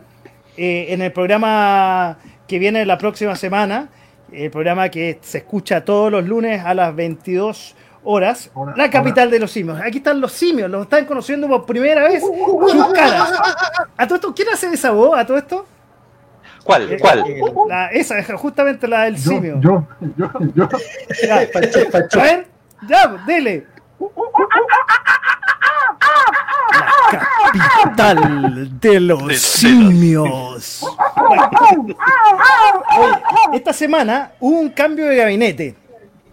[0.57, 3.89] eh, en el programa que viene la próxima semana.
[4.31, 7.75] El programa que se escucha todos los lunes a las 22
[8.11, 9.79] horas, la capital de los simios.
[9.85, 13.35] Aquí están los simios, los están conociendo por primera vez sus caras.
[13.99, 14.35] ¿A todo esto?
[14.35, 15.19] ¿Quién hace esa voz?
[15.19, 15.67] ¿A todo esto?
[16.65, 16.91] ¿Cuál?
[16.91, 17.19] Eh, ¿Cuál?
[17.27, 19.61] Eh, la, esa, justamente la del simio.
[19.61, 19.87] Yo,
[20.17, 20.69] yo, yo.
[21.23, 21.37] Ya,
[22.19, 22.47] A ver,
[22.89, 23.67] ya, dele.
[26.73, 30.87] La capital de los simios.
[33.53, 35.77] esta semana hubo un cambio de gabinete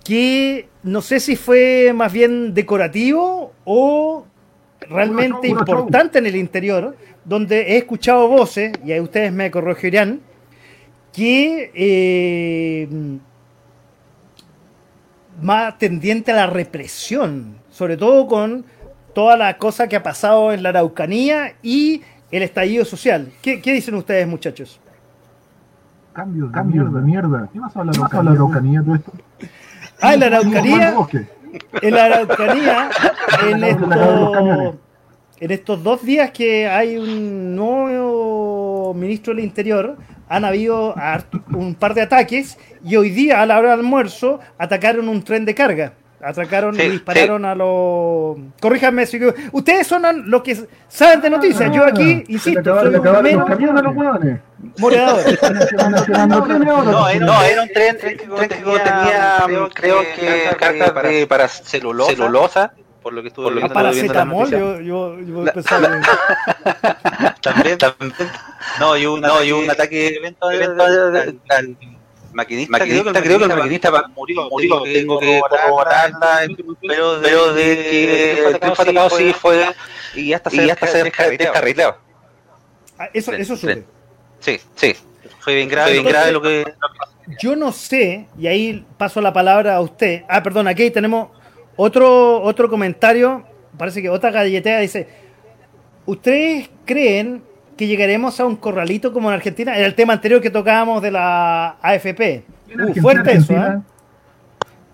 [0.05, 4.25] que no sé si fue más bien decorativo o
[4.87, 10.19] realmente importante en el interior, donde he escuchado voces, y ahí ustedes me corregirán,
[11.11, 12.87] que eh,
[15.41, 18.63] más tendiente a la represión, sobre todo con
[19.15, 23.31] toda la cosa que ha pasado en la Araucanía y el estallido social.
[23.41, 24.79] ¿Qué, qué dicen ustedes, muchachos?
[26.13, 27.49] Cambios, cambios de mierda.
[27.51, 29.11] ¿Qué vas a hablar de la Araucanía todo esto?
[30.01, 30.95] Ah, en la Araucanía.
[31.81, 32.89] En la Araucanía,
[33.49, 34.75] en estos,
[35.39, 40.95] en estos dos días que hay un nuevo ministro del Interior, han habido
[41.53, 45.45] un par de ataques y hoy día a la hora del almuerzo atacaron un tren
[45.45, 45.93] de carga.
[46.25, 48.35] Atracaron y dispararon a los.
[48.59, 49.19] Corríjanme si.
[49.51, 50.57] Ustedes son los que
[50.87, 51.71] saben de noticias.
[51.71, 53.47] Yo aquí, insisto, soy un menos.
[54.79, 55.23] Morador.
[57.19, 62.73] no, era un tren, que tenía, creo que, para celulosa
[63.03, 66.01] por lo que estuve viendo, yo, yo, yo pensaba
[67.41, 68.13] también, también.
[68.79, 70.19] No, y un, no, y un ataque
[72.35, 76.41] maquinista, maquinista creo, que el maquinista murió, murió tengo que corroborarla,
[76.81, 79.65] pero, pero de que fue atacado sí fue
[80.13, 81.97] y hasta se, y hasta se descarrilaba.
[82.97, 83.83] Ah, eso, eso sube.
[84.39, 84.95] Sí, sí.
[85.39, 86.65] Fue bien grave, bien grave lo que...
[87.39, 90.23] Yo no sé, y ahí paso la palabra a usted.
[90.29, 91.29] Ah, perdón, aquí tenemos
[91.75, 93.45] otro, otro comentario,
[93.77, 95.07] parece que otra galletea dice,
[96.05, 97.43] ¿ustedes creen
[97.77, 99.75] que llegaremos a un corralito como en Argentina?
[99.75, 102.45] Era el tema anterior que tocábamos de la AFP.
[102.73, 103.81] Uh, fuerte eso, ¿eh?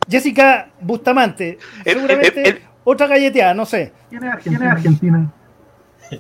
[0.10, 3.94] Jessica Bustamante, seguramente otra galletea, no sé.
[4.10, 5.32] ¿Quién es Argentina?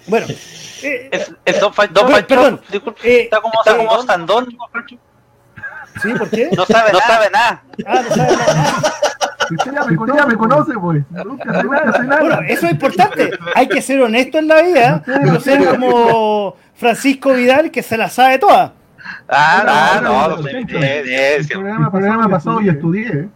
[0.07, 0.27] Bueno,
[0.83, 1.09] eh,
[1.45, 2.61] el, Don, perdón,
[3.03, 4.47] eh, está como, está como Sandón.
[6.01, 6.13] ¿Sí?
[6.13, 6.49] ¿Por qué?
[6.55, 7.63] No sabe, no sabe nada.
[7.85, 8.81] Ah, no sabe nada.
[9.55, 11.03] Usted ya me, conoce, ya me conoce, pues.
[11.25, 13.31] Nunca, Bueno, eso es importante.
[13.55, 15.03] Hay que ser honesto en la vida.
[15.23, 18.73] No ser como Francisco Vidal, que se la sabe toda.
[19.27, 20.47] Ah, no, no, no.
[20.47, 23.29] El programa pasado y estudié.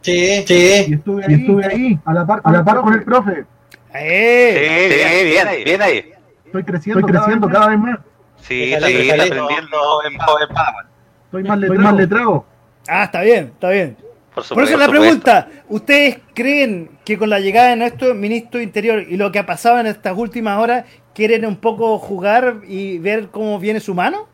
[0.00, 0.84] Sí, sí.
[0.88, 3.44] Y estuve ahí, estuve ahí a la par, a la par con el profe.
[3.92, 6.12] Eh, sí, bien ahí, bien ahí.
[6.44, 7.98] Estoy creciendo, Estoy creciendo cada vez más.
[8.40, 10.86] Sí, sí, está aprendiendo en Padawan.
[11.24, 11.74] Estoy más letrado.
[11.74, 12.46] Estoy más letrado.
[12.88, 13.96] Ah, está bien, está bien.
[14.36, 19.16] Por, eso la pregunta, ¿ustedes creen que con la llegada de nuestro ministro Interior y
[19.16, 20.84] lo que ha pasado en estas últimas horas,
[21.14, 24.28] quieren un poco jugar y ver cómo viene su mano?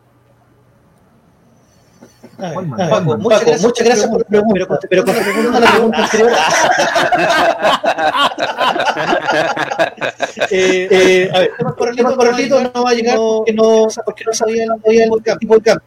[3.19, 3.45] muchas,
[3.85, 6.33] gracias, por la pregunta, pero, con respecto a la pregunta anterior.
[10.51, 15.39] eh, eh, a ver, Corralito, no va a llegar porque no, porque no sabía, el
[15.39, 15.85] tipo de campo.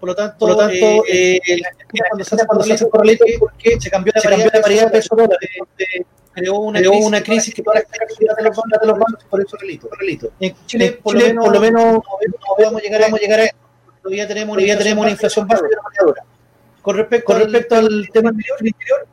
[0.00, 1.60] Por lo tanto, Por lo tanto eh, eh,
[2.08, 4.90] cuando se hace, cuando se hace corralito, porque se cambió la paridad, de, paridad de
[4.90, 5.38] peso dólar,
[5.78, 8.86] eh, creó una, creó crisis, una crisis que todas las actividades de los bancos, de
[8.86, 9.88] los bancos por eso relito.
[9.98, 10.32] relito.
[10.38, 13.22] En Chile, en por, Chile lo menos, por lo menos no, vamos llegar, vamos a
[13.22, 13.50] llegar a.
[14.02, 15.62] Todavía tenemos, todavía tenemos una inflación baja
[16.82, 19.06] Con respecto, con respecto al, al tema anterior, interior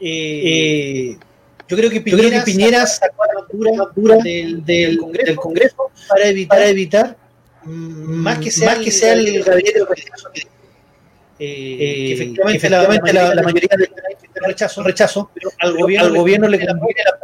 [0.00, 1.16] eh,
[1.66, 5.90] yo creo que Piñera, creo que Piñera sacó la dura del, del, Congreso, del Congreso
[6.08, 7.16] para evitar, para evitar
[7.66, 9.84] más que sea, más que sea el, el gabinete de
[11.38, 13.88] eh, efectivamente, que efectivamente la, la, mayoría de
[14.46, 17.18] rechazo, rechazo, pero al gobierno, al gobierno le conviene la.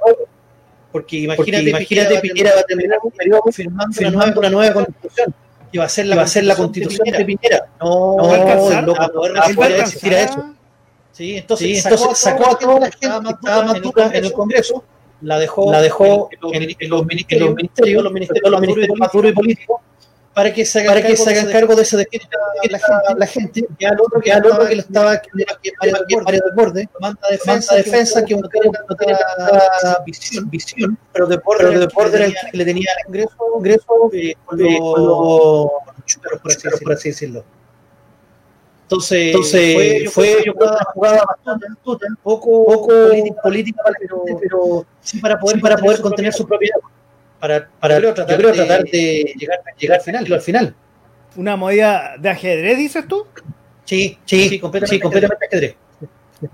[0.91, 5.35] Porque imagínate, porque imagínate Piñera va a terminar un periodo firmando, firmando una, nueva, constitución
[5.71, 7.67] que va a ser la, va a ser la constitución de Piñera.
[7.81, 10.55] No, no va a alcanzar no, a poder resistir a eso.
[11.13, 14.33] Sí, entonces, sí, entonces sacó, a toda la gente que estaba más dura en el
[14.33, 14.85] Congreso,
[15.21, 19.81] la dejó, la dejó en, los ministerios, los ministerios, los ministerios más duros y políticos,
[20.41, 22.27] para que se hagan, para que se hagan cargo de ese decreto
[22.71, 26.43] la, la, la gente, que al otro que, al otro que lo estaba que del
[26.57, 29.19] borde, manda defensa, defensa que cargo no tiene
[30.07, 34.11] visión, visión, pero de borde, pero de borde era el que le tenía ingreso, ingreso
[34.15, 35.69] eh, con eh, los
[36.07, 37.45] chuperos, por así, por así decirlo.
[38.85, 42.93] Entonces, Entonces fue, fue una jugada bastante astuta, poco, poco
[43.43, 46.79] política, pero, pero sí para poder, para poder contener su propiedad
[47.41, 50.41] para, para yo creo tratar, yo creo tratar de, de, llegar, llegar al final, al
[50.41, 50.75] final.
[51.37, 53.27] ¿Una movida de ajedrez, dices tú?
[53.85, 55.77] Sí, sí, sí completamente, sí, completamente ajedrez.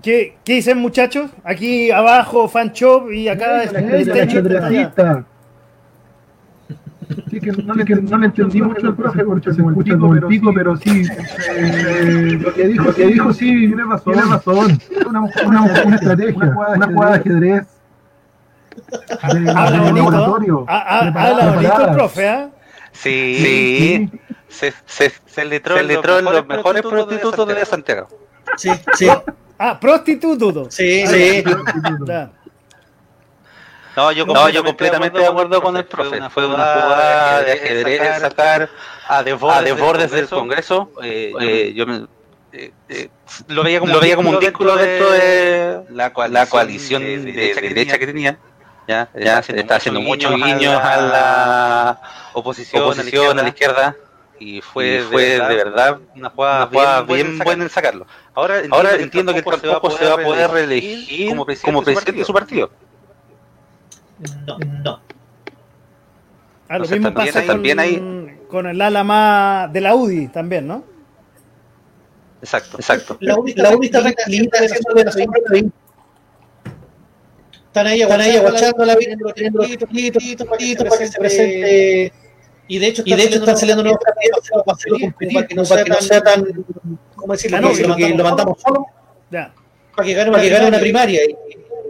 [0.01, 1.31] ¿Qué, ¿Qué, dicen muchachos?
[1.43, 5.25] Aquí abajo fan shop y acá la
[7.29, 10.13] Sí, que no, le, que no le entendí mucho al profe porque se escucha como
[10.13, 11.03] el pico, pero sí,
[11.49, 14.79] eh, lo que dijo, que dijo sí, tiene razón, tiene razón.
[15.07, 17.76] Una, una, una estrategia, una jugada de ajedrez
[19.55, 20.65] Habla bonito.
[20.67, 22.47] Habla bonito el profe, ¿eh?
[22.91, 24.09] Sí, sí.
[24.49, 28.07] Se, se, se letró, en los mejores prostitutos de Santiago.
[28.55, 29.07] Sí, sí.
[29.59, 30.67] Ah, prostituto.
[30.71, 31.43] Sí, sí.
[33.95, 36.19] No, yo, no, yo completamente de acuerdo con el profe.
[36.29, 38.69] Fue una jugada de ajedrez sacar
[39.07, 40.91] a desbordes del Congreso.
[41.03, 42.05] Eh, eh, yo me,
[42.53, 43.09] eh, eh,
[43.47, 47.31] lo veía como, lo veía como un vínculo dentro de la, la coalición de, de,
[47.31, 48.37] de derecha que tenía
[48.87, 52.01] ya, ya se le está haciendo muchos guiños a la
[52.33, 53.95] oposición, oposición a, la a, la izquierda.
[54.39, 58.07] y fue, fue de, verdad, una jugada, bien, buena en sacarlo.
[58.33, 62.71] Ahora, Ahora entiendo que tampoco se va a poder reelegir como presidente, de su partido.
[64.45, 65.01] No, no.
[66.69, 67.63] Ah, lo mismo pasa con,
[68.49, 70.83] con el ala más de la UDI también, ¿no?
[72.41, 73.17] Exacto, exacto.
[73.19, 75.11] La UDI, la UDI está tranquilita haciendo de la
[77.77, 82.13] Están ahí, aguachando la vida, teniendo los para que se presente
[82.69, 85.55] y de hecho, y de hecho están saliendo nuevos candidatos para hacerlo competir, para que
[85.55, 86.43] no sea, que no sea tan,
[87.15, 87.61] ¿cómo decirlo?
[87.61, 88.85] Lo, que lo mandamos solo.
[89.31, 91.21] para que gane, para que gane una primaria,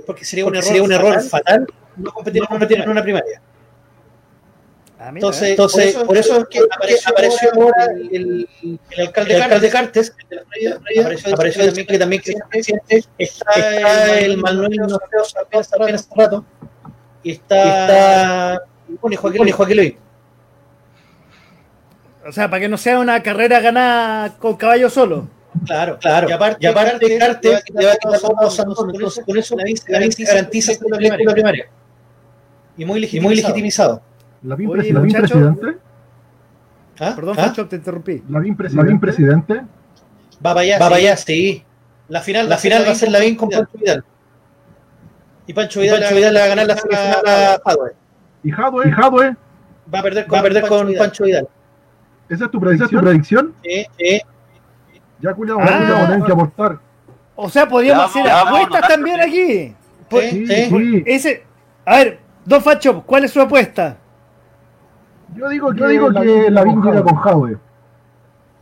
[0.06, 1.66] porque sería un error, sería un error fatal
[1.98, 2.44] no competir
[2.80, 3.42] en una primaria.
[5.00, 8.10] Ah, entonces, entonces, por eso, es que apareció, apareció ahora el,
[8.64, 10.16] el, el alcalde, el alcalde Cartes,
[10.96, 16.46] apareció, apareció también que también que presidente, está, está el Manuel apenas hace rato,
[17.22, 19.94] y está, y Joaquín, Joaquín Luis.
[22.28, 25.30] O sea, para que no sea una carrera ganada con caballo solo.
[25.66, 26.28] Claro, claro.
[26.30, 29.66] Y aparte, y aparte Carte te va a quitar todos los Con, con eso la
[29.68, 31.34] se garantiza la primaria.
[31.34, 31.70] primaria.
[32.78, 33.24] Y muy, legitimizado.
[33.24, 34.02] Y muy legitimizado.
[34.48, 35.78] ¿La Oye, ¿la presidente?
[37.02, 37.14] ¿Ah?
[37.14, 37.48] Perdón, ¿Ah?
[37.48, 38.24] Facho, te interrumpí.
[38.30, 38.98] ¿La BIM presidente?
[38.98, 39.54] presidente?
[39.56, 39.66] Va
[40.54, 41.66] para allá, va para allá, sí.
[42.08, 44.06] La final, la final va a ser la BIM con Pancho Vidal.
[45.48, 47.92] Y Pancho Vidal, Pancho Vidal le va a ganar la final a Jadwe.
[48.44, 48.88] ¿Y Jadwe?
[48.88, 49.36] ¿Y Jadwe?
[49.94, 51.48] Va a perder con, va a perder con Pancho Vidal.
[52.30, 52.88] ¿Esa es tu predicción?
[52.88, 53.54] ¿Esa es tu predicción?
[53.64, 54.22] Sí, sí.
[55.20, 56.80] Ya, cuidado, ah, tienen que apostar.
[57.36, 59.76] O sea, podríamos hacer apuestas también aquí.
[60.10, 61.04] Sí, sí.
[61.06, 61.44] Ese,
[61.84, 63.98] a ver, Don Facho, ¿cuál es su apuesta?
[65.36, 66.64] Yo digo que, Yo digo la, que la
[67.04, 67.58] con Jadwe.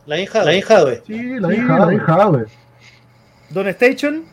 [0.06, 1.02] La hija, la hija Jadwe.
[1.06, 2.46] Sí, la hija, la hija Jadwe.
[3.50, 4.24] Don Station.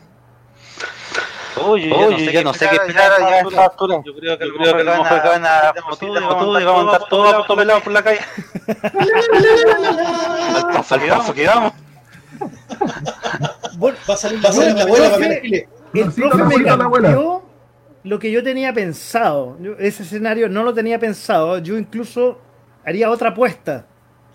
[1.62, 4.00] Oye, Oye, yo no sé qué esperar ya a esta altura.
[4.04, 7.82] Yo creo que, creo que vamos a ganar todo y vamos a estar todos pelados
[7.82, 8.20] por la calle.
[10.54, 11.72] Al paso que vamos.
[13.80, 15.16] Va a salir, va a salir la abuela
[15.94, 17.43] El profe me cambió
[18.04, 19.56] lo que yo tenía pensado.
[19.78, 21.58] ese escenario no lo tenía pensado.
[21.58, 22.38] Yo incluso
[22.84, 23.86] haría otra apuesta.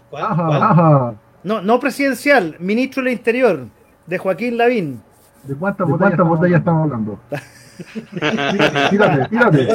[0.09, 1.17] ¿Cuál?
[1.43, 3.67] No, no presidencial, ministro del Interior,
[4.05, 5.01] de Joaquín Lavín.
[5.43, 7.19] ¿De cuántas botellas estamos hablando?
[8.89, 9.67] tírate, tírate.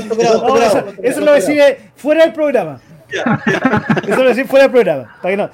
[1.02, 2.80] eso, lo decide fuera del programa.
[4.06, 5.16] Eso lo decide fuera del programa.
[5.22, 5.50] Para que no,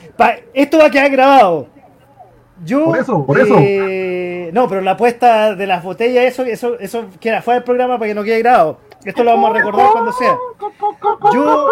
[0.53, 1.69] esto va a quedar grabado.
[2.65, 3.57] Yo, por eso, por eso.
[3.59, 7.99] Eh, no, pero la apuesta de las botellas, eso, eso, eso queda fuera del programa
[7.99, 8.81] para que no quede grabado.
[9.05, 10.37] Esto lo vamos a recordar cuando sea.
[11.33, 11.69] Yo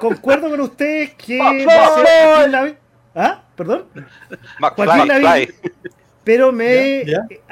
[0.00, 2.78] concuerdo con ustedes que va a ser Joaquín
[3.14, 3.42] ¿Ah?
[3.54, 3.84] ¿Perdón?
[4.58, 5.48] Joaquín Lavín
[6.24, 7.04] pero me he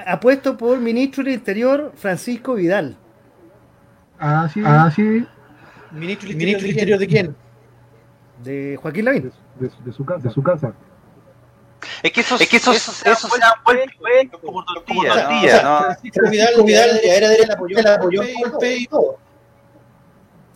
[0.06, 2.96] apuesto por ministro del Interior Francisco Vidal.
[4.18, 4.62] Ah, sí.
[4.64, 5.26] Ah, sí.
[5.90, 7.36] ¿Ministro del Interior, de quién?
[8.42, 9.32] De Joaquín Lavín.
[9.60, 10.72] De, su, de su casa.
[12.02, 13.54] Es que eso, es que eso, eso, eso se da
[14.40, 15.78] como tortilla, ¿no?
[15.78, 19.18] Francisco Vidal, Vidal era de él apoyó, el apoyó y todo.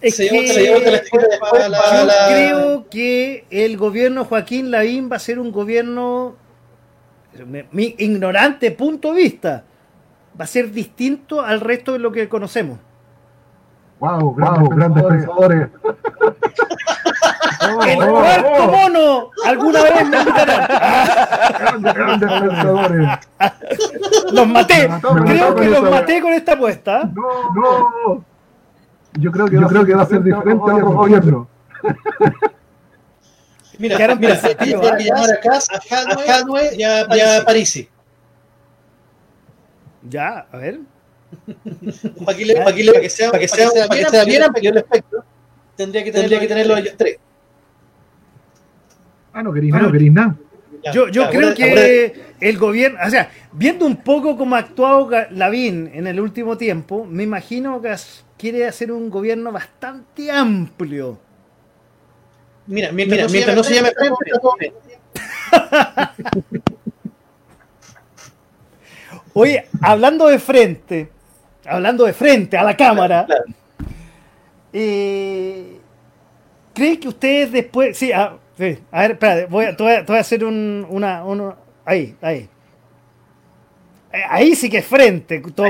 [0.01, 0.79] Es que yo
[2.29, 6.37] creo que el gobierno Joaquín Lavín va a ser un gobierno
[7.45, 9.65] mi ignorante punto de vista,
[10.39, 12.79] va a ser distinto al resto de lo que conocemos.
[14.01, 15.69] Wow, grandes, grandes pensadores.
[17.67, 20.69] el cuarto mono, alguna vez me invitarán.
[21.59, 23.09] grandes, grandes pensadores.
[24.33, 24.89] Los maté.
[25.01, 27.11] creo que los maté con esta apuesta.
[27.15, 28.25] No, no.
[29.19, 31.49] Yo creo que, yo creo que va a ser diferente a otro gobierno.
[33.79, 37.89] Mira, mira, mira que llamar acá a Hadwe y a, a Parisi.
[40.09, 40.81] Ya, a ver.
[42.25, 42.45] Para que,
[43.11, 45.25] sea, para que sea, para que sea bien amplio el espectro,
[45.77, 47.19] tendría que, tendría que tenerlo ellos tres.
[49.37, 50.35] Ah, no queréis, no queréis nada.
[50.95, 55.91] Yo, yo creo que el gobierno, o sea, viendo un poco cómo ha actuado Lavín
[55.93, 57.95] en el último tiempo, me imagino que
[58.39, 61.19] quiere hacer un gobierno bastante amplio.
[62.67, 64.73] Mira, mientras, no, se llame frente,
[69.35, 71.11] Oye, hablando de frente,
[71.67, 73.27] hablando de frente a la cámara,
[74.73, 75.77] eh,
[76.73, 77.99] ¿creen que ustedes después...
[77.99, 78.11] Sí,
[78.59, 81.25] a, ver, espérate, voy a, te, voy a, voy a hacer un, una...
[81.25, 82.49] Uno, ahí, ahí.
[84.13, 85.43] Eh, ahí sí que es frente.
[85.55, 85.67] Todo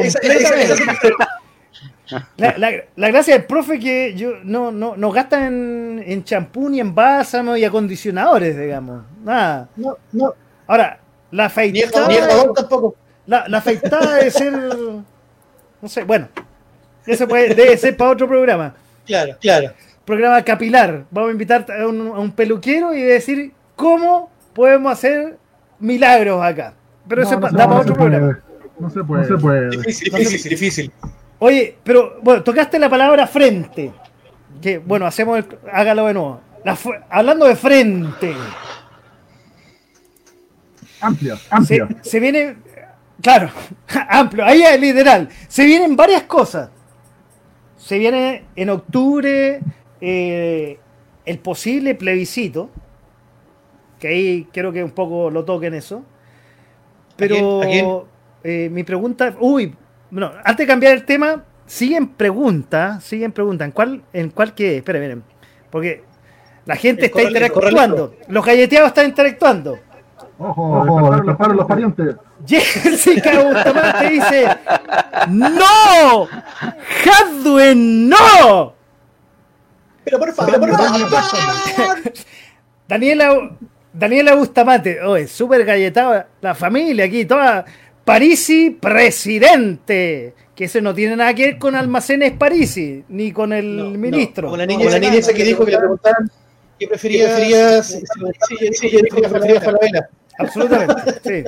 [2.37, 6.95] la, la, gracia del profe que yo no, no, no gastan en champú ni en
[6.95, 9.03] bálsamo y acondicionadores, digamos.
[9.25, 9.69] Nada.
[9.75, 10.35] No, no.
[10.69, 11.01] Ahora,
[11.33, 12.09] la afeitada.
[13.27, 14.53] La, la afeitada debe ser.
[14.53, 16.29] No sé, bueno.
[17.05, 18.75] Eso puede, debe ser para otro programa.
[19.05, 19.73] Claro, claro.
[20.07, 21.05] Programa capilar.
[21.11, 25.37] Vamos a invitar a un, a un peluquero y decir cómo podemos hacer
[25.79, 26.75] milagros acá.
[27.09, 28.39] Pero eso da para otro programa.
[28.79, 29.23] No se puede.
[29.23, 29.71] No se puede.
[29.71, 30.93] Difícil, difícil, difícil.
[31.39, 33.93] Oye, pero bueno, tocaste la palabra frente.
[34.61, 36.41] Que bueno, hacemos el, hágalo de nuevo.
[37.11, 38.35] hablando de frente.
[41.01, 41.89] Amplio, amplio.
[42.03, 42.57] Se, viene,
[43.21, 43.51] claro,
[44.09, 45.29] amplio, ahí es literal.
[45.49, 46.71] Se vienen varias cosas.
[47.77, 49.61] Se viene en octubre
[50.01, 50.79] eh,
[51.25, 52.71] el posible plebiscito,
[53.99, 56.03] que ahí quiero que un poco lo toquen eso.
[57.17, 57.63] Pero
[58.45, 59.75] eh, mi pregunta, uy,
[60.11, 63.67] bueno, antes de cambiar el tema, siguen preguntas, siguen preguntas.
[63.67, 64.77] ¿En cuál, en cuál qué?
[64.79, 65.25] Esperen, miren.
[65.71, 66.05] Porque
[66.65, 68.15] la gente está interactuando.
[68.29, 69.79] Los galleteados están interactuando.
[70.39, 72.17] Ojo, ojo, despertaron los parientes.
[72.47, 74.47] Jessica Bustamante dice:
[75.31, 76.29] ¡No!
[77.05, 78.76] ¡Hadwen, no!
[80.07, 82.03] Pero por favor, por favor.
[82.89, 83.57] Daniela,
[83.93, 87.65] Daniela Bustamante, oh, es súper galletada la familia aquí, toda
[88.05, 90.33] Parisi presidente.
[90.55, 94.49] Que eso no tiene nada que ver con Almacenes Parisi, ni con el ministro.
[94.49, 96.31] con la niña, la niña esa que dijo que le preguntaban
[96.79, 98.01] qué prefería, prefería sí,
[98.49, 100.09] sí, sí, dijo que prefería Falabella.
[100.39, 101.45] Absolutamente, sí.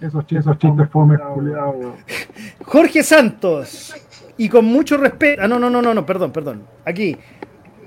[0.00, 1.18] Esos, esos chistes fome,
[2.64, 3.94] Jorge Santos.
[4.36, 5.42] Y con mucho respeto.
[5.42, 6.62] Ah, no, no, no, no, no, perdón, perdón.
[6.84, 7.16] Aquí.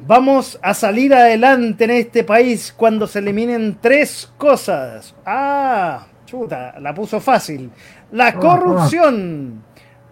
[0.08, 5.14] Vamos a salir adelante en este país cuando se eliminen tres cosas.
[5.26, 7.70] Ah, Chuta, la puso fácil.
[8.12, 9.64] La ah, corrupción,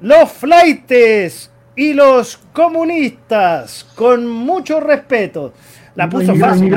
[0.01, 5.53] los flightes y los comunistas, con mucho respeto.
[5.95, 6.69] La puso fácil.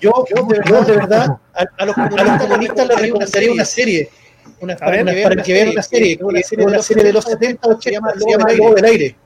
[0.00, 0.24] yo,
[0.86, 1.36] de verdad,
[1.76, 4.08] a, los, comunistas les recomendaría una serie.
[4.60, 7.82] Una, para, ver, que vean una serie, una serie, una serie de los 70, 80,
[7.82, 9.16] se llama, se llama Lobo del Aire.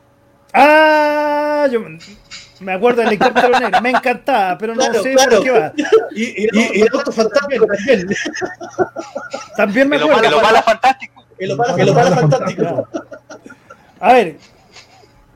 [0.53, 1.81] Ah, yo,
[2.61, 5.73] me acuerdo del helicóptero negro, me encantaba, pero no sé por qué va.
[6.15, 8.07] Y, y, el auto fantástico también.
[9.57, 10.41] También me acuerdo.
[10.63, 11.25] Fantástico.
[11.39, 12.89] El Opala fantástico.
[13.99, 14.37] A ver,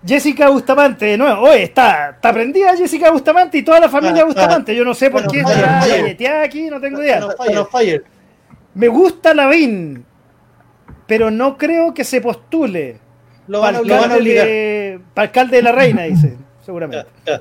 [0.06, 4.26] Jessica Bustamante, de nuevo, oye, está, está prendida Jessica Bustamante y toda la familia ah,
[4.26, 4.74] Bustamante.
[4.74, 7.26] Yo no sé por qué está aquí, no tengo idea.
[8.74, 10.04] Me gusta la Lavín,
[11.06, 13.00] pero no creo que se postule.
[13.49, 14.46] Lo van, lo van a obligar.
[15.14, 16.36] Para alcalde de la reina, dice
[16.68, 17.09] seguramente.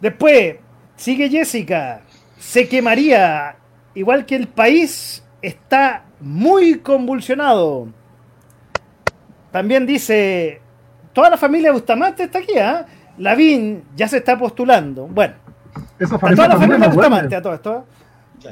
[0.00, 0.56] Después,
[0.96, 2.00] sigue Jessica.
[2.36, 3.54] Se quemaría.
[3.94, 7.86] Igual que el país está muy convulsionado.
[9.52, 10.60] También dice,
[11.12, 12.84] toda la familia Bustamante está aquí, ¿ah?
[13.18, 15.06] Lavín ya se está postulando.
[15.06, 15.34] Bueno,
[15.96, 17.86] Esa toda la familia Bustamante, a todo esto.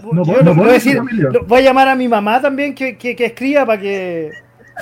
[0.04, 1.00] voy, a decir,
[1.48, 4.30] voy a llamar a mi mamá también que, que, que escriba para que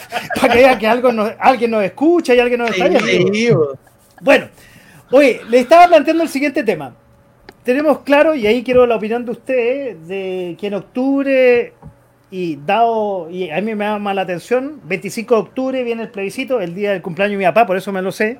[0.40, 3.78] para que vea que algo alguien nos escucha y alguien nos está viendo.
[4.20, 4.48] Bueno,
[5.10, 6.94] oye, le estaba planteando el siguiente tema.
[7.62, 11.74] Tenemos claro, y ahí quiero la opinión de usted, de que en octubre,
[12.30, 16.60] y dado, y a mí me llama la atención, 25 de octubre viene el plebiscito,
[16.60, 18.38] el día del cumpleaños de mi papá, por eso me lo sé,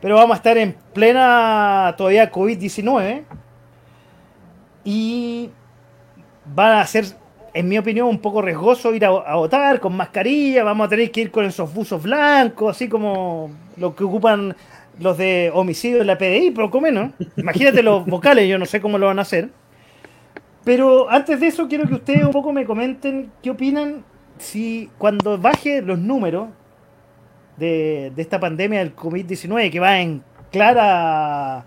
[0.00, 3.22] pero vamos a estar en plena todavía COVID-19
[4.84, 5.50] y
[6.58, 7.04] va a ser,
[7.54, 11.22] en mi opinión, un poco riesgoso ir a, votar con mascarilla, vamos a tener que
[11.22, 14.54] ir con esos buzos blancos, así como lo que ocupan
[14.98, 17.12] los de homicidio en la PDI, poco menos.
[17.36, 19.50] Imagínate los vocales, yo no sé cómo lo van a hacer.
[20.64, 24.04] Pero antes de eso, quiero que ustedes un poco me comenten qué opinan
[24.38, 26.48] si cuando baje los números
[27.56, 31.64] de, esta pandemia del COVID-19, que va en clara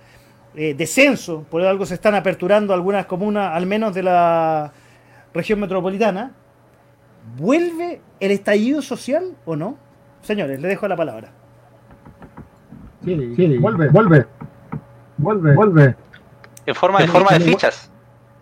[0.56, 4.74] eh, descenso, por algo se están aperturando algunas comunas, al menos de la
[5.34, 6.32] región metropolitana,
[7.38, 9.78] ¿vuelve el estallido social o no?
[10.22, 11.32] Señores, le dejo la palabra.
[13.04, 14.26] Sí, vuelve, vuelve,
[15.18, 15.96] vuelve, vuelve.
[16.66, 17.92] En forma, en forma de fichas.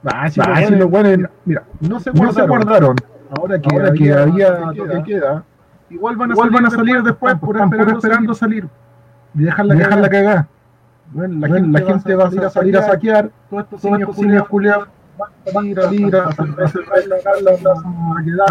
[0.05, 2.95] Ah, si, ah, lo, bueno, mira, no se guardaron.
[3.37, 5.43] Ahora que, ahora que había que queda,
[5.89, 8.67] igual van a, igual salir, van a salir después, por, esperando, esperando salir.
[9.33, 10.47] Y dejarla, dejarla cagar.
[11.11, 13.83] Bueno, la, gente, la gente va a salir a saquear, todos estos
[14.19, 14.47] niños
[15.45, 16.55] culiados van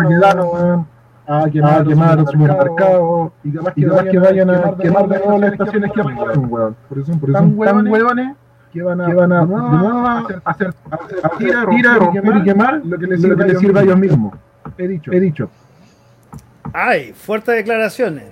[0.08, 0.86] a a
[1.26, 5.18] a a quemar, a quemar los supermercados y capaz que, que vayan a quemar de
[5.18, 6.76] nuevo las estaciones que apagaron, weón.
[6.88, 8.36] Por eso, por eso tan huevones
[8.72, 10.74] que van a, que van a, de nuevo hacer, hacer,
[11.70, 14.34] tirar, romper y quemar lo que les sirva, que sirva a ellos mismos.
[14.76, 15.50] He dicho, he dicho.
[16.72, 18.24] Ay, fuertes declaraciones.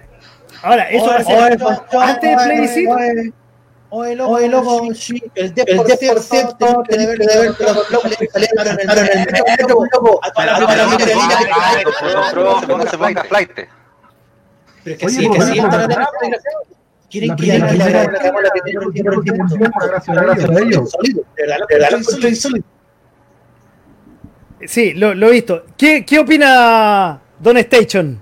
[0.62, 1.58] Ahora, eso va a ser
[2.00, 2.96] antes del plebiscito.
[3.90, 7.86] Loco, Oye, loco sí, el 10%, el 10% tiene que ver con los
[8.18, 10.20] que salieron en el metro, loco.
[10.36, 10.44] La
[12.90, 13.50] se ponga flight.
[14.84, 15.58] Pero es que sí, que sí,
[17.08, 18.10] quieren que la primera la
[19.86, 20.94] gracias a ellos.
[24.66, 25.64] Sí, lo, lo he visto.
[25.78, 28.20] ¿Qué, ¿Qué opina Don Station?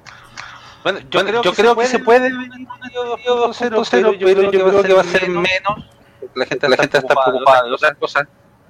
[0.87, 4.13] Bueno, yo, creo, yo que, creo se que se puede venir un 2-0, pero
[4.53, 5.85] yo creo que va a ser menos.
[6.33, 8.29] La gente, la gente está preocupada de otras cosas.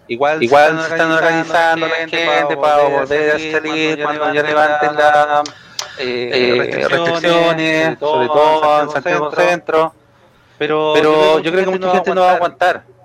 [0.09, 5.48] Igual, igual se están organizando la gente para poder salir cuando ya levanten las
[5.98, 9.94] eh, eh, restricciones, sobre todo en Santiago Centro.
[10.56, 12.95] Pero, pero yo creo que mucha gente no va a aguantar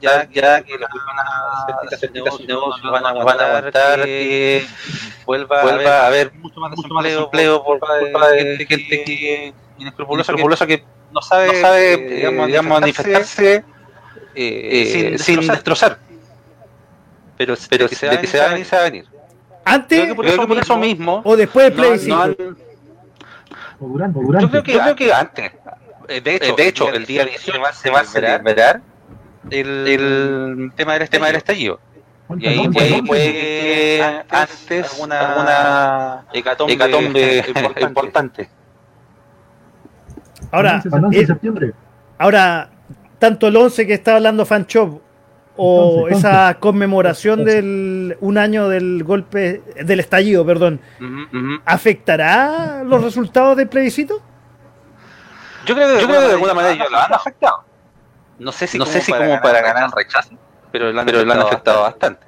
[0.00, 4.66] ya, ya que los que van a hacer negocios van a aguantar que
[5.26, 6.72] vuelva, vuelva a haber mucho más
[7.04, 13.64] desempleo, por culpa de gente que inescrupulosa que no sabe, no sabe digamos, digamos, manifestarse
[14.34, 15.98] eh, sin, destrozar.
[17.36, 19.06] Pero, pero de que se va a venir, se va a venir.
[19.64, 22.34] Antes, creo que por, eso, mismo, o después del plebiscito.
[23.80, 25.52] yo creo que, yo creo que antes.
[26.08, 28.80] De hecho, de hecho el día 18 se va a celebrar
[29.50, 31.80] el, el tema del, tema del estallido.
[32.38, 37.82] Y ahí, que antes alguna, alguna hecatombe, hecatombe importante.
[37.82, 38.50] importante.
[40.50, 40.82] Ahora,
[41.12, 41.72] eh,
[42.18, 42.70] ahora,
[43.18, 45.00] tanto el 11 que está hablando Fanchop
[45.56, 46.56] o entonces, esa entonces.
[46.60, 51.62] conmemoración del un año del golpe del estallido, perdón, uh -huh, uh -huh.
[51.64, 54.22] ¿afectará los resultados del plebiscito?
[55.66, 57.67] Yo creo que, yo creo que de alguna manera ellos lo han afectado.
[58.38, 60.30] No sé si, no como, sé si para como para ganar el rechazo,
[60.70, 62.26] pero lo han, pero afectado, lo han afectado bastante.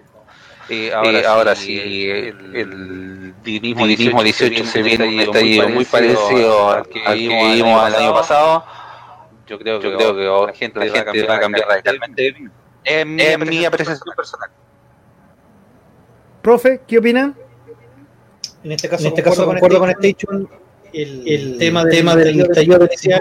[0.69, 5.85] Eh, ahora, eh, ahora sí, el, el divinismo 18, 18 se viene un estallido muy
[5.85, 8.65] parecido al que, al que vimos el año pasado.
[9.47, 11.69] Yo creo, yo creo que la gente, la gente va, a cambiar, va a cambiar
[11.69, 12.51] radicalmente.
[12.85, 14.51] Es mi, es mi apreciación personal.
[16.41, 17.37] Profe, ¿qué opinan?
[18.63, 20.49] En este caso, en este caso concuerdo con Station
[20.93, 23.21] el, el tema, del, tema del estallido inicial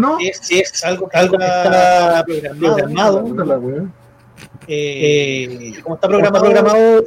[0.00, 0.18] ¿no?
[0.20, 2.24] es, es algo, algo que está
[2.58, 3.24] programado.
[4.70, 7.04] Eh, como está programado, programado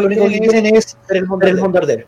[0.00, 2.06] lo único que quieren es el bombardero.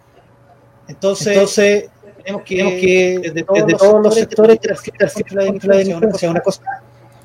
[0.87, 1.91] Entonces, Entonces
[2.23, 4.59] tenemos que, tenemos que desde, todos, desde todos los sectores
[5.63, 6.31] la delincuencia.
[6.31, 6.63] Una cosa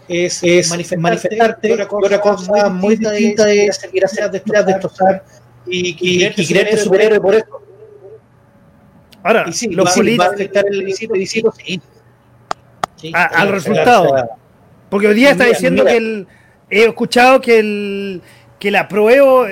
[0.08, 5.24] es, es manifestarte, otra cosa, otra cosa muy distinta es seguir a destrozar
[5.68, 7.65] y, y, y, y creerte superhéroe por eso.
[9.26, 10.28] Ahora, sí, los políticos.
[10.28, 11.52] ¿Va a afectar el visito?
[11.52, 11.82] Sí.
[12.96, 13.12] sí.
[13.16, 14.30] A, al resultado.
[14.88, 15.92] Porque hoy día está diciendo mira.
[15.92, 16.28] que el.
[16.70, 18.22] He escuchado que el
[18.60, 19.46] que la apruebo,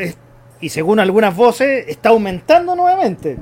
[0.62, 3.38] y según algunas voces, está aumentando nuevamente.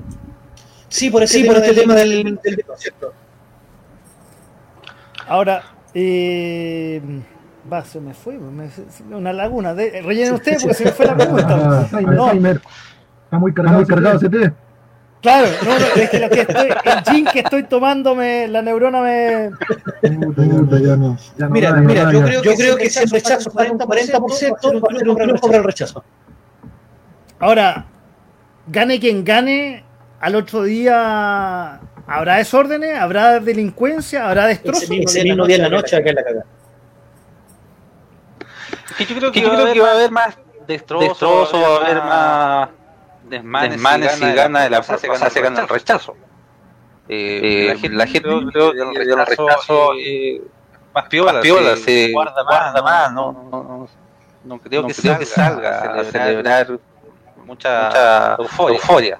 [0.87, 3.13] Sí, por, ese sí, tema por este del, tema del, del, del concepto.
[5.27, 5.63] Ahora,
[5.93, 7.01] eh,
[7.71, 8.69] va, se me fue, me,
[9.11, 9.73] una laguna.
[9.73, 11.89] De, rellenen ustedes porque se me fue la pregunta.
[12.01, 12.31] no.
[12.31, 14.53] Está muy cargado, muy cargado ese té.
[15.21, 18.63] Claro, no, no, es que lo que estoy, el gin que estoy tomando, me, la
[18.63, 19.51] neurona me.
[21.49, 25.15] mira, mira, yo, creo, yo creo que ese rechazo 40%, 40 va a ser un
[25.15, 26.03] triunfo para el rechazo.
[27.39, 27.85] Ahora,
[28.65, 29.83] gane quien gane,
[30.19, 34.89] al otro día habrá desórdenes, habrá delincuencia, habrá destrozos.
[34.89, 36.45] Ese mismo día en la noche acá en la cagada.
[38.99, 40.35] Yo creo que, yo creo que va a haber más
[40.67, 42.69] destrozos, va a haber más
[43.31, 46.15] desmanes, desmanes y gana de la plaza, se gana, se gana el rechazo.
[47.09, 50.41] Eh, la, gente, la gente creo que el rechazo eh,
[50.93, 53.87] más piola, más piola se, se guarda, guarda más, no, no, no,
[54.43, 54.59] no.
[54.59, 56.79] Creo, no que, creo salga, que salga a celebrar, a celebrar
[57.45, 58.75] mucha, mucha euforia.
[58.77, 59.19] euforia.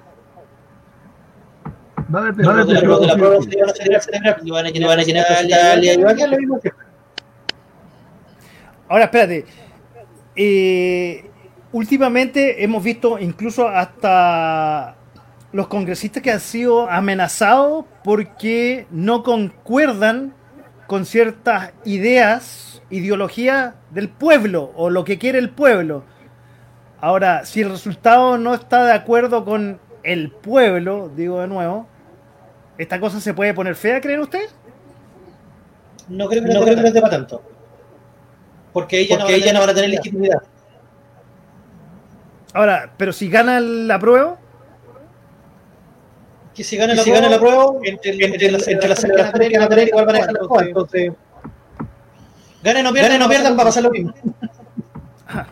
[2.14, 4.90] Va a haber de la prueba se van a celebrar, celebrar, y van a llenar,
[4.90, 6.72] van a llenar y van a lo mismo que
[8.90, 9.46] Ahora, espérate.
[10.36, 11.32] Eh,
[11.72, 14.96] últimamente hemos visto incluso hasta
[15.52, 20.34] los congresistas que han sido amenazados porque no concuerdan
[20.88, 26.04] con ciertas ideas, ideologías del pueblo o lo que quiere el pueblo.
[27.00, 31.88] Ahora, si el resultado no está de acuerdo con el pueblo, digo de nuevo,
[32.78, 34.54] ¿esta cosa se puede poner fea, creen ustedes?
[36.08, 37.42] No creo que no, creo que no te va tanto.
[38.74, 40.42] Porque ella, Porque no, ella no van a tener legitimidad.
[42.54, 44.38] Ahora, pero si gana la prueba.
[46.54, 49.50] Que si gana, la, si gana la prueba, entre, entre, entre, las, entre las celebraciones
[49.50, 50.64] que van a tener, igual van a dejar la prueba.
[50.66, 51.14] Entonces,
[52.62, 54.14] ganen o pierdan, no pierdan, va a pasar lo mismo.
[55.34, 55.48] Ah,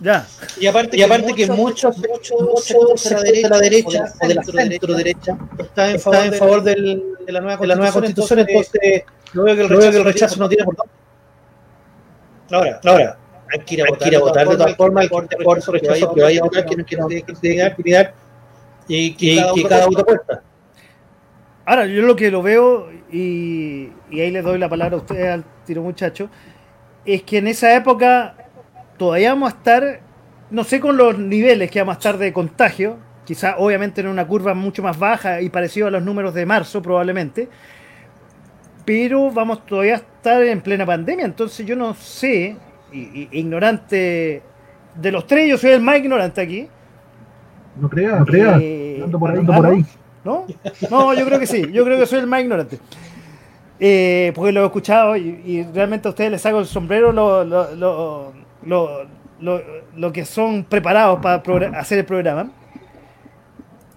[0.00, 0.26] ya.
[0.58, 4.14] Y aparte, y aparte que, que muchos, muchos, muchos de la derecha, de la derecha
[4.22, 7.60] o de la centro derecha, está en favor, está en favor del, de, la nueva
[7.60, 9.02] de la nueva constitución, entonces,
[9.34, 10.92] yo veo que el rechazo, que el rechazo no tiene por dónde.
[12.50, 13.18] Ahora, ahora,
[13.52, 16.14] hay que ir a, votar, ir a votar de todas formas, por, por eso rechazo
[16.14, 17.04] que vaya a votar, que no quiera
[17.66, 18.14] actividad
[18.88, 20.42] y que, que cada voto cuesta.
[21.64, 25.28] Ahora, yo lo que lo veo, y, y ahí les doy la palabra a ustedes
[25.28, 26.28] al tiro muchacho,
[27.04, 28.34] es que en esa época
[28.98, 30.00] todavía vamos a estar,
[30.50, 34.26] no sé con los niveles que vamos a estar de contagio, quizá obviamente en una
[34.26, 37.48] curva mucho más baja y parecido a los números de marzo probablemente,
[38.84, 42.56] pero vamos todavía a estar en plena pandemia, entonces yo no sé,
[42.92, 44.42] ignorante
[44.94, 46.68] de los tres, yo soy el más ignorante aquí.
[47.80, 49.86] No creas, no creas, eh, por ahí, por ahí.
[50.24, 50.46] ¿No?
[50.90, 52.78] No, yo creo que sí, yo creo que soy el más ignorante.
[53.78, 58.32] Eh, porque lo he escuchado y, realmente a ustedes les hago el sombrero lo, lo,
[58.62, 59.62] lo,
[59.96, 61.42] lo que son preparados para
[61.78, 62.50] hacer el programa.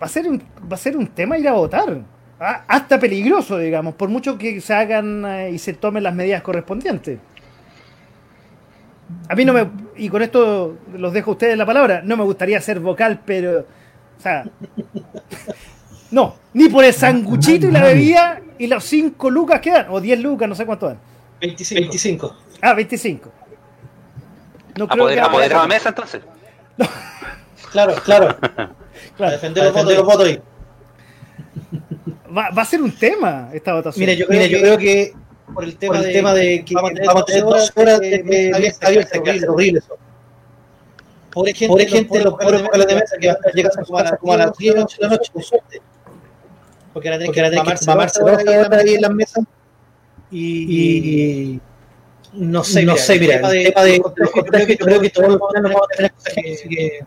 [0.02, 2.02] Va a, ser un, va a ser un tema ir a votar.
[2.40, 6.42] Ah, hasta peligroso, digamos, por mucho que se hagan eh, y se tomen las medidas
[6.42, 7.20] correspondientes.
[9.30, 9.70] A mí no me.
[9.96, 12.02] Y con esto los dejo a ustedes la palabra.
[12.04, 13.66] No me gustaría ser vocal, pero.
[14.18, 14.46] O sea.
[16.14, 20.00] No, ni por el sanguchito y la bebida y los 5 lucas que dan, o
[20.00, 21.00] 10 lucas, no sé cuánto dan.
[21.42, 22.38] 25.
[22.62, 23.32] Ah, 25.
[24.78, 26.22] No ¿A, poder, ¿A poder a la mesa entonces?
[27.72, 28.38] Claro, claro.
[29.18, 29.32] claro.
[29.32, 30.42] defender los votos, los votos ahí.
[32.38, 34.02] Va, va, a ser un tema esta votación.
[34.02, 35.14] Mire, yo creo, Mire, yo creo que
[35.54, 38.24] por el tema, por el de, tema de, que vamos, a tener dos horas de
[38.24, 38.52] que
[39.20, 39.98] horrible, horrible eso.
[41.32, 44.18] Pobre gente, Pobre gente los pobres vocales de mesa que a llegar a su casa
[44.18, 45.82] como a las 10 de la noche, con suerte.
[46.94, 49.44] Porque ahora tienen que, mamarse, dos horas ahí en las mesas.
[50.32, 51.60] Y,
[52.34, 55.42] no sé, no sé, mira, el tema de, los contagios, yo creo que todos los
[55.52, 56.14] planos vamos a tener
[56.68, 57.00] que,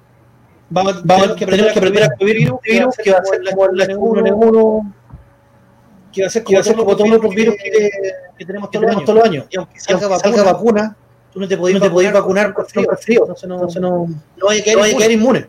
[0.71, 3.97] vamos, vamos que aprender que aprender a vivir virus, virus que va a ser N1,
[3.97, 4.95] N1,
[6.17, 7.91] que va a ser como, ser como todos los otros virus que,
[8.39, 9.45] que tenemos todos, los años.
[9.51, 10.97] Y aunque salga, vacuna, salga vacuna,
[11.31, 13.21] tú no te podías, no vacunar, vacunar con frío, frío.
[13.23, 15.49] Entonces no, entonces no, no hay que quedar inmune.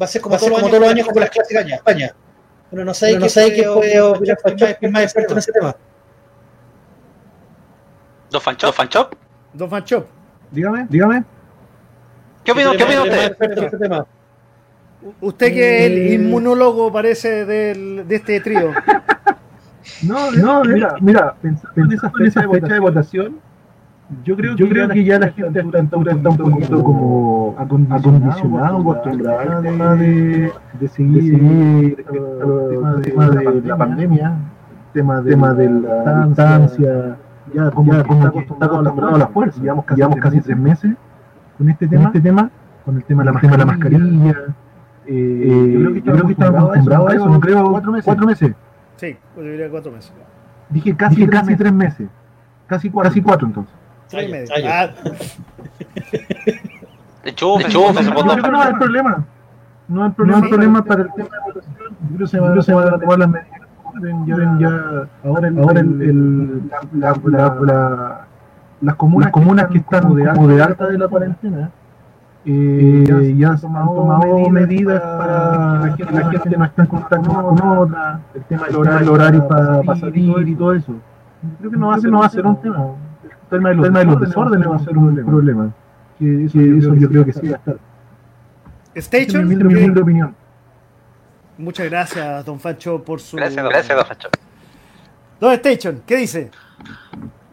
[0.00, 2.14] Va a ser como, todos los años como las clásicas en España.
[2.70, 4.38] Bueno, no sé no qué puede opinar
[4.80, 5.76] es más experto en ese tema.
[8.30, 8.68] ¿Dos Fanchop?
[8.68, 9.14] ¿Dos Fanchop?
[9.52, 10.06] Dos Fanchop.
[10.50, 11.24] Dígame, dígame.
[12.44, 13.36] ¿Qué opina usted?
[13.40, 14.06] Este
[15.20, 18.72] usted que es el eh, inmunólogo parece del, de este trío.
[20.02, 23.36] no, no, mira, mira, pensando en esa fecha, de votación,
[24.24, 26.82] yo creo, yo que, creo ya que ya la gente está, está, está un poquito
[26.82, 27.68] como al
[29.62, 36.26] tema de, de seguir, el tema de, la pandemia, el tema de, tema de la
[36.26, 37.16] distancia,
[37.52, 39.60] ya como, ya, como que está acostumbrado a la fuerza.
[39.60, 40.92] Llevamos casi, llevamos casi tres meses
[41.58, 42.50] con este tema, este tema
[42.84, 44.34] con el tema de la, de mascarilla.
[45.06, 48.04] Eh, yo creo que, estamos acostumbrados a eso, no creo, cuatro meses.
[48.04, 48.54] Cuatro meses.
[48.96, 50.12] Sí, yo diría cuatro meses.
[50.70, 52.08] Dije casi, Dije casi tres meses.
[52.66, 53.74] Casi cuatro, casi cuatro entonces.
[54.08, 54.48] Tres medio.
[54.66, 54.90] Ah.
[57.24, 59.24] De hecho, de hecho, no hay problema.
[59.88, 61.96] No hay problema, no hay problema para el tema de votación.
[62.10, 63.60] Yo creo que se van a tomar las medidas.
[64.26, 68.26] Ya, ya, ahora el, ahora el, el la, la, la,
[68.80, 71.70] las comunas, comunas que están como de, alta, de alta de la cuarentena
[72.46, 77.78] eh, eh, ya, han tomado, medidas para, que la gente no esté en contacto con
[77.78, 80.94] otra, el tema del horario, el horario para, para salir y todo eso.
[81.58, 82.94] Creo que no va a ser, no va a ser un tema
[83.50, 85.30] el tema de los, tema de los desórdenes va a ser un problema.
[85.30, 85.74] problema.
[86.18, 87.78] Que eso, que eso yo creo que sí va a estar.
[88.94, 90.34] Station, mi humilde opinión.
[91.58, 93.36] Muchas gracias, don Facho, por su.
[93.36, 94.28] Gracias, gracias don Facho.
[95.40, 96.50] Don Station, ¿qué dice?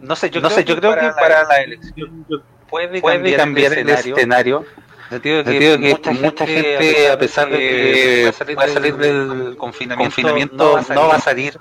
[0.01, 2.25] No sé, yo no creo, sé, yo que, creo para que para la elección
[2.73, 4.65] puede, puede cambiar, el escenario.
[5.05, 9.55] El sentido de que, mucha, mucha gente, a pesar de que va a salir, del,
[9.57, 11.59] confinamiento, no va a salir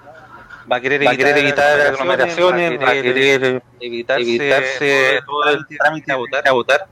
[0.71, 6.49] va a querer, evitar, evitar aglomeraciones, va a querer, evitarse, todo el trámite a votar.
[6.49, 6.87] A votar.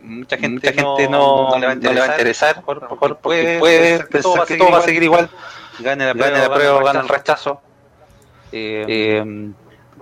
[0.00, 4.56] Mucha gente, Mucha gente no, no, le va a interesar, por, por, puede, pensar que
[4.56, 5.28] todo va a seguir igual,
[5.80, 7.60] gane la prueba, gane, prueba, gane el rechazo.
[8.52, 9.52] Eh, eh,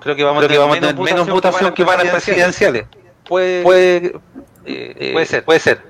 [0.02, 2.86] creo que vamos, creo que vamos a tener menos votación que van a presidenciales.
[3.28, 4.12] Puede, puede,
[4.64, 5.80] eh, puede ser, puede ser.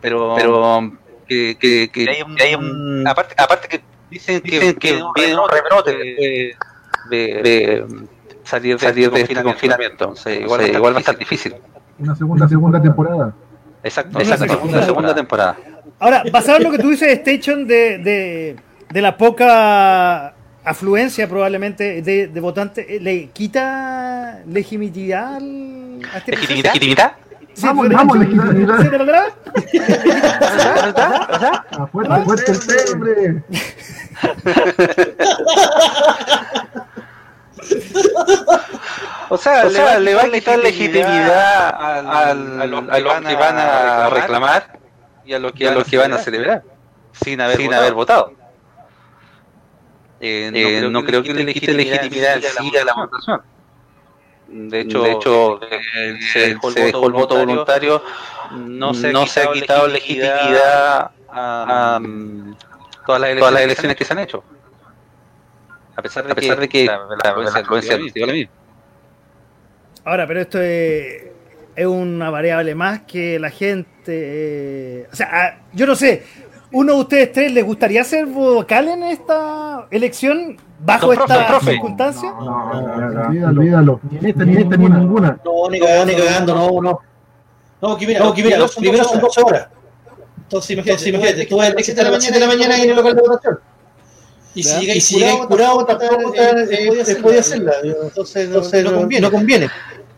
[0.00, 0.92] pero, pero
[1.26, 5.38] que, que, que, hay un, hay un aparte, aparte que Dicen que, Dicen que, viene
[5.38, 6.56] un rebrote de,
[7.08, 7.86] de, de,
[8.44, 10.12] salir, salir de este confinamiento.
[10.26, 11.54] igual, o sea, igual va a estar difícil.
[11.98, 13.34] Una segunda, segunda temporada.
[13.82, 15.56] Exacto, exacto una segunda, segunda temporada.
[15.98, 18.56] Ahora, basado en lo que tú dices, Station, de, de,
[18.90, 25.40] de la poca afluencia probablemente de, de votantes, ¿le quita legitimidad
[26.12, 27.12] a este ¿Legitimidad?
[27.54, 28.80] Sí, vamos, vamos, legitimidad.
[28.80, 29.24] ¿Sí, verdad?
[31.28, 31.64] ¿Verdad?
[31.90, 33.42] Fuerte, fuerte el hombre.
[39.28, 43.58] o sea, o sea le, va a quitar legitimidad al, al, a, los, que van
[43.58, 44.78] a reclamar
[45.24, 46.62] y a los que, a los que van a celebrar
[47.12, 47.82] sin haber, sin votado.
[47.82, 48.41] haber votado.
[50.24, 53.42] Eh, no, creo que, le quite legitimidad sí a la votación.
[54.46, 55.60] De hecho, de hecho
[56.32, 56.68] se, dejó
[57.08, 58.04] el, voto voluntario,
[58.52, 62.00] no se, no se ha quitado legitimidad a,
[63.04, 64.44] todas, las todas, las elecciones que se han hecho.
[65.96, 68.48] A pesar de, a pesar que, de que la, la, la,
[70.04, 71.24] Ahora, pero esto es,
[71.74, 74.04] es, una variable más que la gente...
[74.06, 76.24] Eh, o sea, ah, yo no sé,
[76.72, 82.30] ¿uno de ustedes tres les gustaría ser vocal en esta elección bajo esta circunstancia?
[82.30, 85.38] No, no, no, olvídalo, Ni esta ni esta ni ninguna.
[85.44, 87.00] No, ni cagando, ni cagando, no, no.
[87.80, 89.68] No, que mira, no, que mira los primeros son 12 horas.
[90.42, 92.02] Entonces, imagínate, imagínate tú vas a las 7
[92.38, 93.58] de la mañana en el local de votación.
[94.54, 97.72] Y si llegáis si curado, curado tampoco te podía hacerla.
[97.82, 99.26] Entonces, entonces no, conviene.
[99.26, 99.70] No conviene.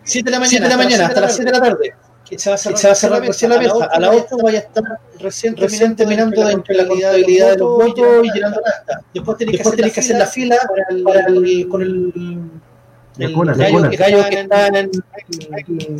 [0.02, 1.94] 7 de la mañana, de la mañana hasta las 7 de la tarde.
[2.24, 3.84] Que se va a cerrar, se va a cerrar recién la mesa.
[3.84, 4.84] A la 8 vaya a estar
[5.18, 6.52] recién, recién terminando de la
[6.86, 9.00] contabilidad de los votos y llenando la acta.
[9.12, 10.56] Después tenés que hacer la fila
[11.68, 12.50] con el
[13.18, 14.90] el gallo, el gallo que está en el,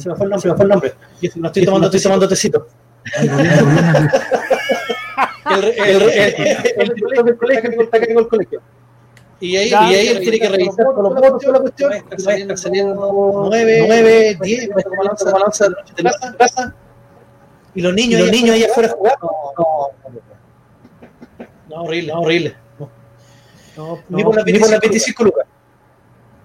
[0.01, 0.95] se me fue el nombre, se me fue el nombre.
[1.37, 2.67] No estoy tomando, estoy tomando tecito.
[5.51, 6.03] el, el,
[6.77, 8.63] el, director del colegio que está acá en el colegio.
[9.41, 13.47] Y ahí, y ahí él tiene que revisar todos los votos, la cuestión, están saliendo
[13.51, 15.03] 9, 9, 10, como
[15.33, 16.75] balanza de la casa.
[17.75, 19.31] Y los niños, los niños ahí afuera jugando.
[19.59, 19.89] No,
[21.69, 22.57] no, horrible, no, horrible.
[23.77, 24.37] No, ni por
[24.71, 25.47] las 25 lucas.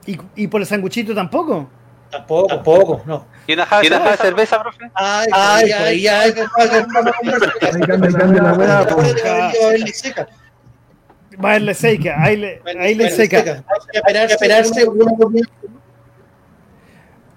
[0.06, 1.70] ¿Y, ¿Y por el sanguchito tampoco?
[2.10, 3.28] Tampoco, tampoco, no.
[3.46, 4.90] ¿Y una jarra de cerveza, profe?
[4.96, 6.34] Ay, ay, ay, ay,
[11.44, 13.64] Va a irle seca, ahí le, ahí le seca.
[14.06, 14.86] Hay que esperarse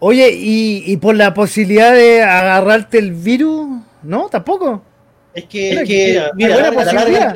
[0.00, 3.82] Oye, ¿y, ¿y por la posibilidad de agarrarte el virus?
[4.02, 4.28] ¿No?
[4.28, 4.82] ¿Tampoco?
[5.32, 7.34] Es que, es que mira, buena posibilidad.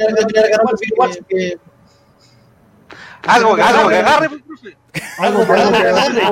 [3.23, 4.77] Algo, algo que agarre, profe.
[5.19, 6.23] Algo, que agarre.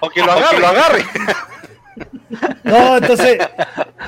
[0.00, 0.58] O que lo agarre.
[0.58, 1.04] lo agarre.
[2.64, 3.38] No, entonces,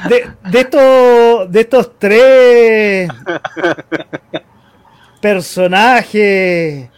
[0.08, 3.08] de, de, estos, de estos tres
[5.20, 6.88] personajes,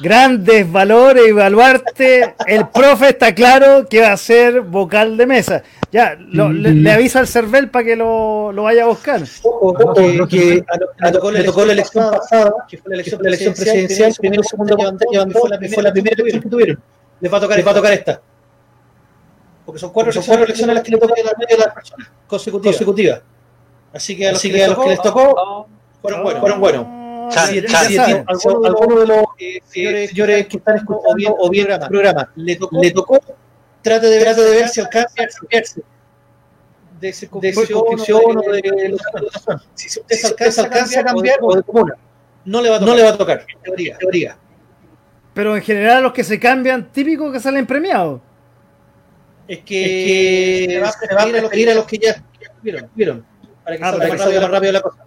[0.00, 5.62] grandes valores y baluarte, el profe está claro que va a ser vocal de mesa.
[5.90, 9.22] Ya, lo, le, le, avisa al CERVEL para que lo, lo, vaya a buscar.
[9.42, 10.64] Ojo, ojo que, que
[11.00, 14.42] a, tocó, le tocó la elección pasada, que fue la elección, la elección presidencial, primero
[14.42, 16.82] y segundo levantó, fue la, fue la primera elección que tuvieron.
[17.20, 18.20] Les va a tocar, les va a tocar esta.
[19.64, 22.76] Porque son cuatro, son cuatro elecciones las que le tocan a las personas consecutivas.
[22.76, 23.22] consecutivas.
[23.92, 25.68] Así que a los, Así que, a los que les tocó,
[26.02, 26.40] fueron buenos.
[26.40, 26.97] Fueron buenos.
[27.30, 32.30] Si, si, alguno, de los eh, señores, que están escuchando o bien el programa.
[32.36, 33.20] le tocó, le tocó
[33.82, 35.82] trate de, trate de ver si alcanza a cambiarse
[37.00, 38.96] de circunscripción o de, de,
[39.74, 41.94] Si usted se alcanza, alcanza a cambiar o de comuna,
[42.44, 43.46] no le va a tocar, no le va a tocar.
[43.48, 44.36] en teoría, en teoría.
[45.34, 48.20] Pero en general los que se cambian, típico que salen premiados.
[49.46, 52.24] Es que, es que se va a preferir a los que, a los
[52.62, 53.24] que ya vieron,
[53.64, 55.04] para que ah, salga más rápido la cosa.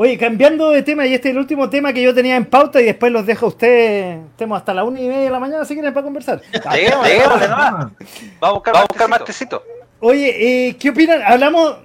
[0.00, 2.80] Oye, cambiando de tema, y este es el último tema que yo tenía en pauta
[2.80, 4.18] y después los dejo a usted.
[4.30, 6.40] Estemos hasta la una y media de la mañana si quieren para conversar.
[6.52, 7.92] Lleguémosle Vamos
[8.40, 9.60] a buscar, va a buscar más tecito.
[9.98, 11.20] Oye, eh, ¿qué opinan?
[11.26, 11.78] Hablamos,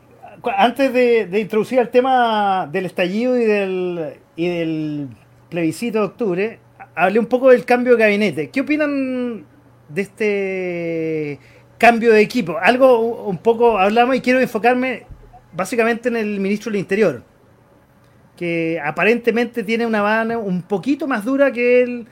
[0.55, 5.07] antes de, de, introducir el tema del estallido y del, y del
[5.49, 6.59] plebiscito de octubre,
[6.93, 8.51] hablé un poco del cambio de gabinete.
[8.51, 9.43] ¿Qué opinan
[9.89, 11.39] de este
[11.79, 12.59] cambio de equipo?
[12.61, 15.07] Algo un poco hablamos y quiero enfocarme
[15.51, 17.32] básicamente en el ministro del Interior
[18.37, 22.07] que aparentemente tiene una mano un poquito más dura que el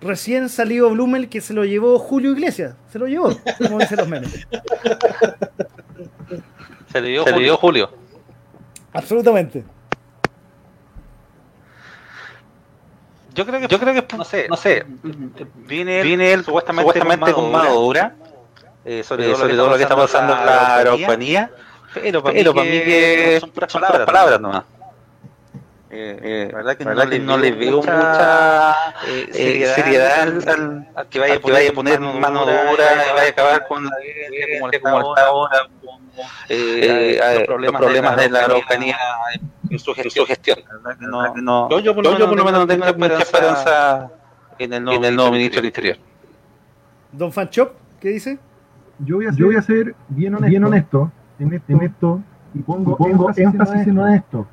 [0.00, 2.74] recién salido Blumel que se lo llevó Julio Iglesias.
[2.90, 4.46] Se lo llevó, como dicen los memes.
[6.92, 7.56] Se lo llevó, se Julio.
[7.56, 7.90] Julio.
[8.92, 9.64] Absolutamente.
[13.34, 14.86] Yo creo que, yo creo que no sé, no sé.
[15.66, 18.14] Viene, viene él supuestamente, supuestamente con mano dura,
[18.82, 21.50] eh, sobre, eh, todo, sobre todo lo que está pasando en la aeroponía,
[21.92, 24.64] pero para pero mí, que, que son puras palabras, palabras nomás.
[25.88, 28.72] Eh, eh, la verdad que, verdad no, que no, le veo mucha,
[29.06, 33.14] eh, eh seriedad, al, al, que vaya, al que vaya a poner mano dura, y
[33.14, 35.58] vaya a acabar con la guerra como, como está ahora,
[36.48, 38.96] eh, los problemas, los problemas de la Araucanía
[39.70, 40.58] en su, gestión.
[40.98, 44.10] No, no, yo, yo, por lo menos no tengo mucha esperanza
[44.58, 45.98] en el nuevo, en el nuevo ministro del Interior.
[47.12, 48.40] Don Fanchop, ¿qué dice?
[48.98, 51.12] Yo voy a ser, yo voy a ser bien honesto, bien honesto.
[51.38, 52.20] en, esto, en esto
[52.54, 54.48] y pongo, y pongo énfasis en esto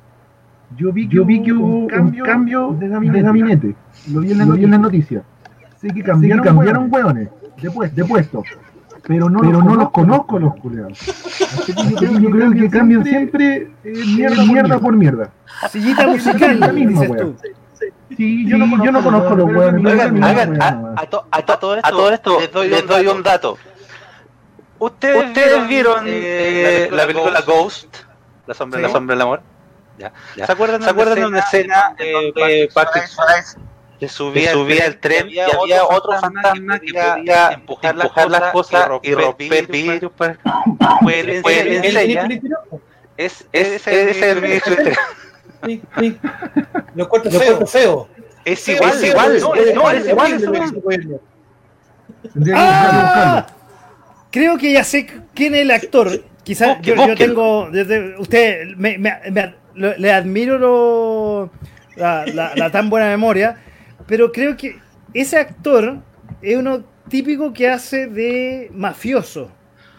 [0.76, 3.18] yo vi que, yo vi que hubo un cambio, un cambio de, gabinete.
[3.18, 3.76] de, gabinete.
[4.12, 4.78] Lo vi en la, noticia.
[4.78, 5.22] noticia.
[5.80, 7.28] Sé que cambiaron, que cambiaron hueones
[7.60, 8.42] de, puesto, de puesto.
[9.06, 10.98] Pero no, pero los, no los conozco los culeados.
[11.02, 15.30] Así que yo, creo, yo creo que cambian siempre eh, mierda, mierda por mierda.
[15.68, 17.36] Sillita musical, la misma, weón.
[18.16, 19.74] Sí, yo, no, yo no conozco los huevos.
[19.74, 23.22] Oigan, a, a, to, a, todo esto, a todo esto les doy, les doy un
[23.22, 23.58] dato.
[24.78, 27.96] ¿Ustedes, ¿Ustedes vieron eh, la película Ghost?
[28.46, 28.82] La sombra, sí.
[28.82, 29.42] la sombra del amor.
[29.98, 30.12] Ya.
[30.36, 30.46] Ya.
[30.46, 33.58] ¿Se acuerdan, ¿Se acuerdan de una escena de Patrick Swayze
[34.00, 38.30] que subía, subía el tren y había, y había otro fantasma que podía empujar, empujar
[38.30, 40.12] las cosas y romper vidrios?
[40.16, 40.38] Pues,
[43.16, 44.62] es, es, es el.
[46.94, 47.66] Lo encuentro feo.
[47.66, 48.08] feo.
[48.44, 49.40] Es igual, es igual,
[49.74, 51.20] no, es igual.
[52.54, 53.46] ¡Ah!
[54.30, 56.24] Creo que ya sé quién es el actor.
[56.42, 57.70] Quizás yo, yo, tengo.
[57.70, 58.98] Desde, usted, me,
[59.74, 61.50] le admiro lo,
[61.96, 63.62] la, la, la, tan buena memoria,
[64.06, 64.78] pero creo que
[65.12, 65.98] ese actor
[66.42, 69.50] es uno típico que hace de mafioso.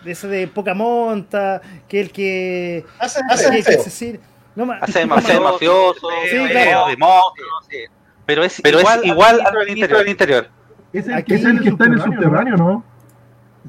[0.04, 2.86] De ese de poca monta, que el que.
[3.00, 4.20] Hace, hace que, que,
[4.56, 6.88] no, hace de mafioso, mafioso sí, claro.
[6.88, 7.78] de monstruo, sí.
[8.26, 10.08] pero es pero igual, es igual al, al interior.
[10.08, 10.50] Interior.
[10.94, 12.86] Es el, Aquí que, es el que está en el subterráneo, ¿no?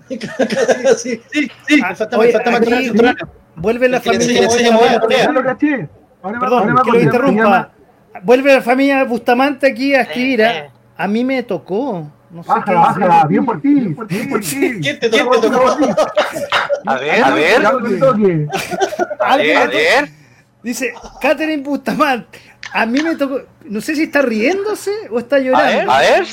[0.98, 1.80] sí, sí, sí.
[1.82, 2.92] Ah, oye, aquí,
[3.56, 4.48] vuelve la familia.
[6.22, 7.70] Perdón, que lo interrumpa.
[8.22, 10.40] Vuelve la familia Bustamante aquí a escribir.
[10.40, 10.70] ¿eh?
[10.96, 12.10] A mí me tocó.
[12.30, 14.06] No sé baja, qué baja, bien por ti, bien por
[14.40, 14.80] ti.
[14.82, 15.34] ¿Quién te tocó?
[16.86, 17.66] A ver, a ver.
[17.66, 20.10] A ver, a ver.
[20.62, 22.40] Dice, Catherine Bustamante,
[22.72, 25.92] a mí me tocó, no sé si está riéndose o está llorando.
[25.92, 26.26] A ver, a ver.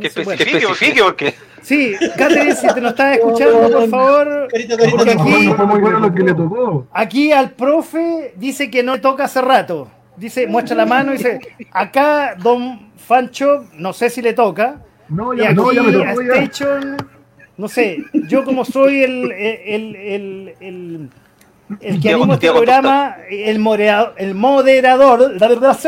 [0.00, 1.34] que especifique porque...
[1.62, 4.48] Sí, Catherine, si te lo estás escuchando, por favor,
[4.90, 6.86] porque aquí, lo que le tocó.
[6.92, 9.88] aquí al profe dice que no toca hace rato.
[10.16, 11.40] Dice, muestra la mano y dice,
[11.70, 14.82] acá Don Fancho, no sé si le toca.
[15.08, 16.96] No, y aquí no, ya me tocó, a Station,
[17.56, 21.10] no sé, yo como soy el, el, el, el
[21.80, 25.78] el que anima este programa, el moderador, el moderador, la verdad,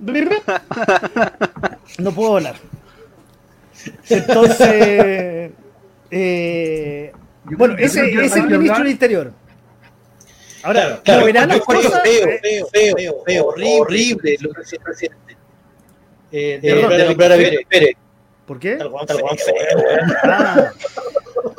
[1.98, 2.56] no puedo hablar.
[4.08, 5.50] Entonces,
[6.10, 7.12] eh,
[7.44, 9.32] bueno, ese es el ministro del Interior.
[10.62, 12.02] Ahora, claro, verán las cosas?
[12.02, 15.36] Feo, feo, feo, feo, feo, horrible, horrible lo que el presidente.
[16.32, 17.36] Eh, de, Perdón, de nombrar a
[17.68, 17.96] Pérez.
[18.46, 18.78] ¿Por qué?
[20.24, 20.72] Ah.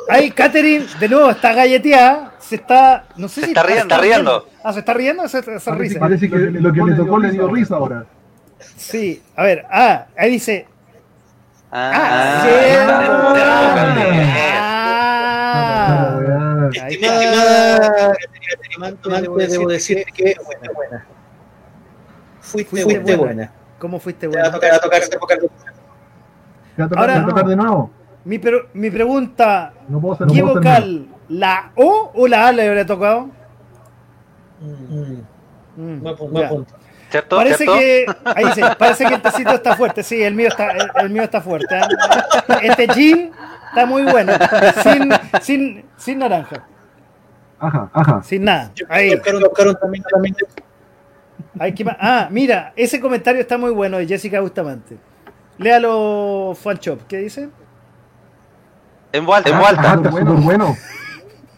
[0.08, 2.34] Ahí, Catherine, de nuevo, está galleteada.
[2.38, 3.06] Se está.
[3.16, 3.82] No sé se si está riendo.
[3.82, 4.48] Está riendo.
[4.62, 6.00] Ah, se está riendo esa, esa parece, risa.
[6.00, 8.06] Parece que lo que le tocó le dio risa ahora.
[8.76, 10.66] Sí, a ver, ah, ahí dice.
[11.74, 12.42] Ah, Ah,
[15.54, 18.14] Ah, ah, Estimada,
[19.48, 21.06] debo decir que buena, buena.
[22.40, 23.50] Fuiste, fuiste buena.
[23.78, 24.42] ¿Cómo fuiste buena?
[24.44, 24.72] ¿Te va a tocar,
[26.98, 27.90] Ahora- te va a tocar de nuevo?
[28.24, 31.08] Mi, pero, mi pregunta: No puedo hacer, no ¿qué vocal?
[31.28, 33.30] ¿La O o la A le habría tocado?
[34.60, 35.22] Mm,
[35.74, 36.74] Mm, buen punto.
[37.12, 37.36] ¿Cierto?
[37.36, 37.74] Parece ¿Cierto?
[37.78, 38.44] que, ahí
[38.78, 41.78] parece que el tecito está fuerte, sí, el mío está, el, el mío está fuerte.
[41.78, 41.82] ¿eh?
[42.62, 43.30] Este gin
[43.68, 44.32] está muy bueno,
[44.82, 46.64] sin, sin, sin naranja,
[47.60, 48.22] Ajá, ajá.
[48.24, 48.72] sin nada.
[48.88, 49.12] Ahí,
[51.60, 54.96] hay que, ah, mira, ese comentario está muy bueno de Jessica Bustamante.
[55.58, 57.50] Léalo, Fanchop, ¿qué dice?
[59.12, 59.94] En vuelta, en Ah, vuelta.
[59.96, 60.76] súper bueno.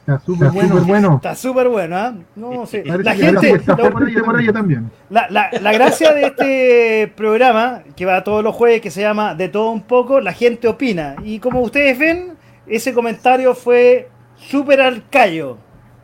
[0.06, 0.80] Está súper bueno.
[0.84, 1.14] bueno.
[1.16, 2.14] Está súper bueno, ¿ah?
[2.36, 2.82] No, sí.
[2.86, 4.90] Parece La gente, está lo- por ella, por ella también.
[5.08, 9.34] La, la, la gracia de este programa, que va todos los jueves, que se llama
[9.34, 11.16] De todo un poco, la gente opina.
[11.24, 12.34] Y como ustedes ven,
[12.66, 15.56] ese comentario fue súper al callo.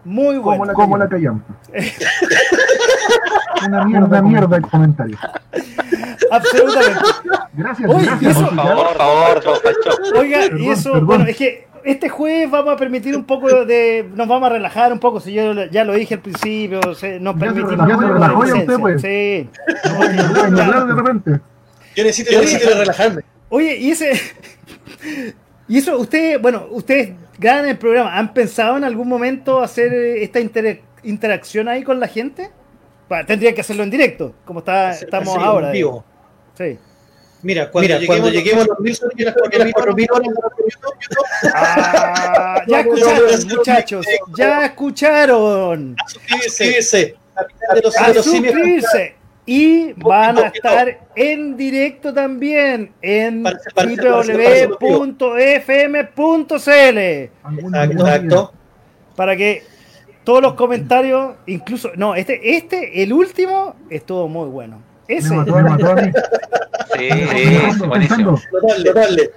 [0.02, 0.64] Muy Como bueno.
[0.64, 1.54] la, como la callampa.
[3.66, 5.18] una mierda, una mierda el comentario.
[6.30, 7.00] Absolutamente.
[7.52, 8.36] Gracias, Oye, gracias.
[8.36, 9.60] eso- Por favor, por favor.
[10.16, 11.06] Oiga, y Perdón, eso, perdón.
[11.06, 14.08] bueno, es que este jueves vamos a permitir un poco de.
[14.14, 17.34] Nos vamos a relajar un poco, si yo ya lo dije al principio, se- nos
[17.36, 17.88] Ya se permitimos.
[17.88, 19.00] ya se relajó ya usted, pues.
[19.02, 19.06] Sí.
[19.08, 21.40] De repente.
[21.96, 23.22] Yo necesito, yo necesito relajarme.
[23.48, 24.12] Oye, y ese.
[25.68, 28.16] Y eso, ustedes, bueno, ustedes ganan el programa.
[28.18, 32.50] ¿Han pensado en algún momento hacer eh, esta inter- interacción ahí con la gente?
[33.08, 35.68] Bueno, tendrían que hacerlo en directo, como está, estamos Sí, ahora.
[35.68, 36.04] en vivo.
[36.58, 36.78] Sí.
[37.42, 39.96] Mira, cuando, lleguemos, cuando lleguemos a los mil suscriptores, las horas
[41.54, 44.06] Ah, ya escucharon, muchachos.
[44.36, 45.96] Ya escucharon.
[45.98, 47.16] a suscribirse.
[47.34, 48.52] Capital de los, A de los simios.
[48.52, 49.14] suscribirse.
[49.46, 54.88] Y van a estar en directo también en www.fm.cl.
[56.98, 58.52] Exacto.
[59.16, 59.62] para que
[60.24, 64.82] todos los comentarios, incluso, no, este, este, el último, estuvo muy bueno.
[65.10, 66.12] Me Ese, mató, me mató a mí.
[66.96, 68.40] Sí, buenísimo.
[68.84, 69.32] totalmente.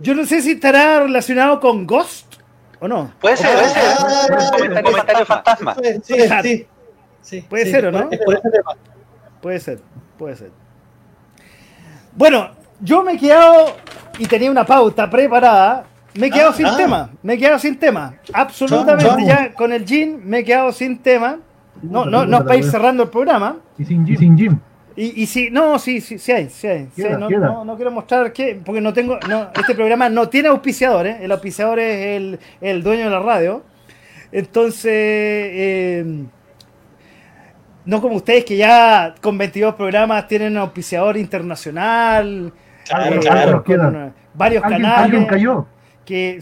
[0.00, 2.34] yo no sé si estará relacionado con Ghost
[2.78, 3.10] o no.
[3.22, 3.82] Puede ser, puede ser.
[3.98, 5.76] Ah, Comentario, comentario fantasma.
[6.02, 6.66] Sí, sí,
[7.22, 7.40] sí.
[7.48, 8.10] Puede sí, ser, ¿o no?
[9.40, 9.80] Puede ser,
[10.18, 10.50] puede ser.
[12.14, 13.76] Bueno, yo me he quedado
[14.18, 15.84] y tenía una pauta preparada.
[16.12, 16.76] Me he quedado ah, sin ah.
[16.76, 17.10] tema.
[17.22, 18.14] Me he quedado sin tema.
[18.30, 21.38] Absolutamente ya con el Jin me he quedado sin tema.
[21.80, 23.56] No, no, no es para ir cerrando el programa.
[23.78, 24.58] Y sin Jim.
[24.96, 26.88] Y, y si, no, sí, sí, sí hay, sí hay.
[26.96, 31.06] no, no, no, quiero mostrar que, porque no tengo, no, este programa no tiene auspiciador,
[31.06, 31.18] ¿eh?
[31.20, 33.64] el auspiciador es el, el dueño de la radio.
[34.30, 36.24] Entonces, eh,
[37.84, 42.52] no como ustedes que ya con 22 programas tienen auspiciador internacional,
[42.84, 45.26] claro, claro, con, varios canales.
[45.26, 45.66] cayó.
[46.04, 46.40] Que,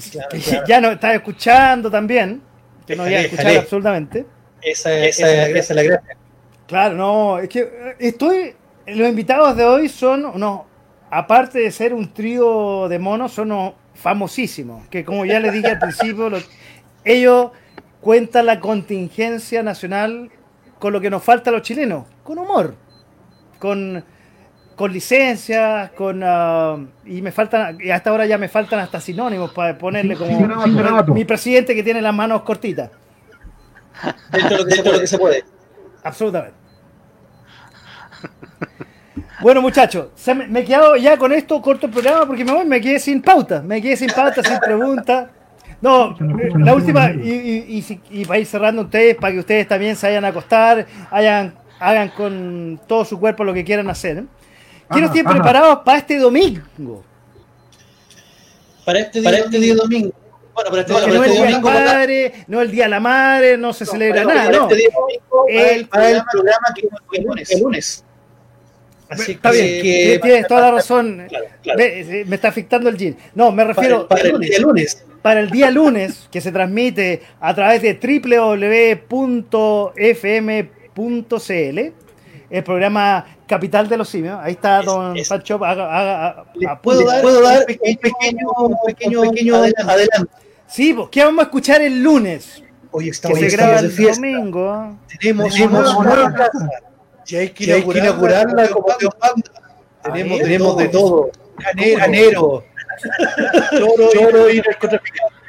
[0.66, 2.42] ya no está escuchando también,
[2.86, 4.26] que no había escuchado absolutamente.
[4.60, 6.16] Esa, esa, esa es la gracia.
[6.66, 8.54] Claro, no, es que eh, estoy.
[8.86, 10.62] Los invitados de hoy son unos,
[11.10, 14.86] aparte de ser un trío de monos, son unos famosísimos.
[14.88, 16.30] Que como ya les dije al principio,
[17.04, 17.50] ellos
[18.00, 20.30] cuentan la contingencia nacional
[20.78, 22.74] con lo que nos falta a los chilenos, con humor,
[23.60, 24.04] con,
[24.74, 29.52] con licencias, con ah, y me faltan, y hasta ahora ya me faltan hasta sinónimos
[29.52, 32.90] para ponerle como mi presidente que tiene las manos cortitas.
[34.32, 35.44] Dentro de lo que, se puede.
[36.02, 36.62] Absolutamente.
[39.40, 40.06] Bueno, muchachos,
[40.48, 43.20] me, he quedado ya con esto corto el programa porque me voy, me quedé sin
[43.20, 45.30] pauta, me quedé sin pauta, sin pregunta.
[45.80, 46.16] No,
[46.58, 50.28] la última, y, y, para ir cerrando ustedes, para que ustedes también se vayan a
[50.28, 54.18] acostar, hayan, hagan con todo su cuerpo lo que quieran hacer.
[54.18, 54.24] ¿eh?
[54.88, 57.04] Quiero estar preparados para este domingo.
[58.84, 60.12] Para este día, este día domingo.
[60.54, 63.00] Bueno, pero este, no, no, este el día domingo, madre, no el día de la
[63.00, 64.68] madre, no se celebra nada, no.
[64.70, 67.50] Este domingo, el, para el programa que es el lunes.
[67.50, 68.04] El lunes.
[69.08, 71.28] Así está bien, que, tienes toda la razón.
[72.26, 73.16] me está afectando el jean.
[73.34, 74.08] No, me refiero.
[74.08, 79.08] Para, el día lunes para el día lunes, que se transmite a través de www.fm.cl,
[82.52, 84.38] el programa Capital de los Simios.
[84.42, 85.58] Ahí está don Pancho.
[85.58, 90.30] ¿Puedo, dar, ¿puedo dar un pequeño, un pequeño, pequeño adelante?
[90.66, 92.62] Sí, pues, ¿qué vamos a escuchar el lunes?
[92.90, 94.98] Hoy estamos, que se graba el domingo.
[95.18, 96.68] Tenemos, tenemos una casa.
[97.26, 99.72] Y hay que, inaugurarla como Dios manda.
[100.02, 101.30] Tenemos, tenemos de todo.
[101.56, 102.64] Canero, canero
[103.78, 105.41] Choro, Choro y narcotraficante.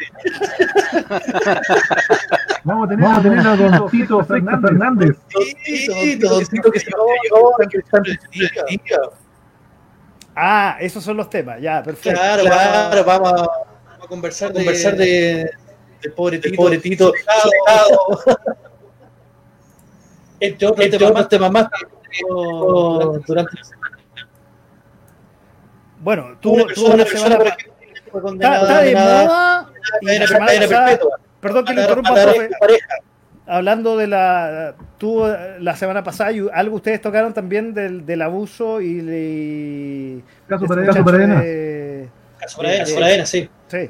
[2.63, 5.17] Vamos a tener, Vamos a, tener a Don Tito Fernández.
[5.65, 8.79] Sí, Don Tito que se va que está en
[10.35, 12.19] Ah, esos son los temas, ya, perfecto.
[12.19, 15.51] Claro, claro, vamos a, vamos a conversar, de, conversar de,
[16.01, 16.55] de pobre Tito.
[16.55, 17.13] Pobre tito
[20.39, 21.67] Entre otros Entre temas, temas más
[23.27, 23.97] durante la semana.
[25.99, 27.72] Bueno, tú, una persona, una semana para que
[28.14, 30.99] fue condenada está, de moda y
[31.41, 32.49] perdón que le interrumpa, profe.
[33.45, 35.26] Hablando de la, tú
[35.60, 41.03] la semana pasada, algo ustedes tocaron también del, del abuso y de, caso para caso
[41.03, 41.44] Paradena.
[42.40, 43.49] Caso Paradena, sí.
[43.68, 43.90] Sí.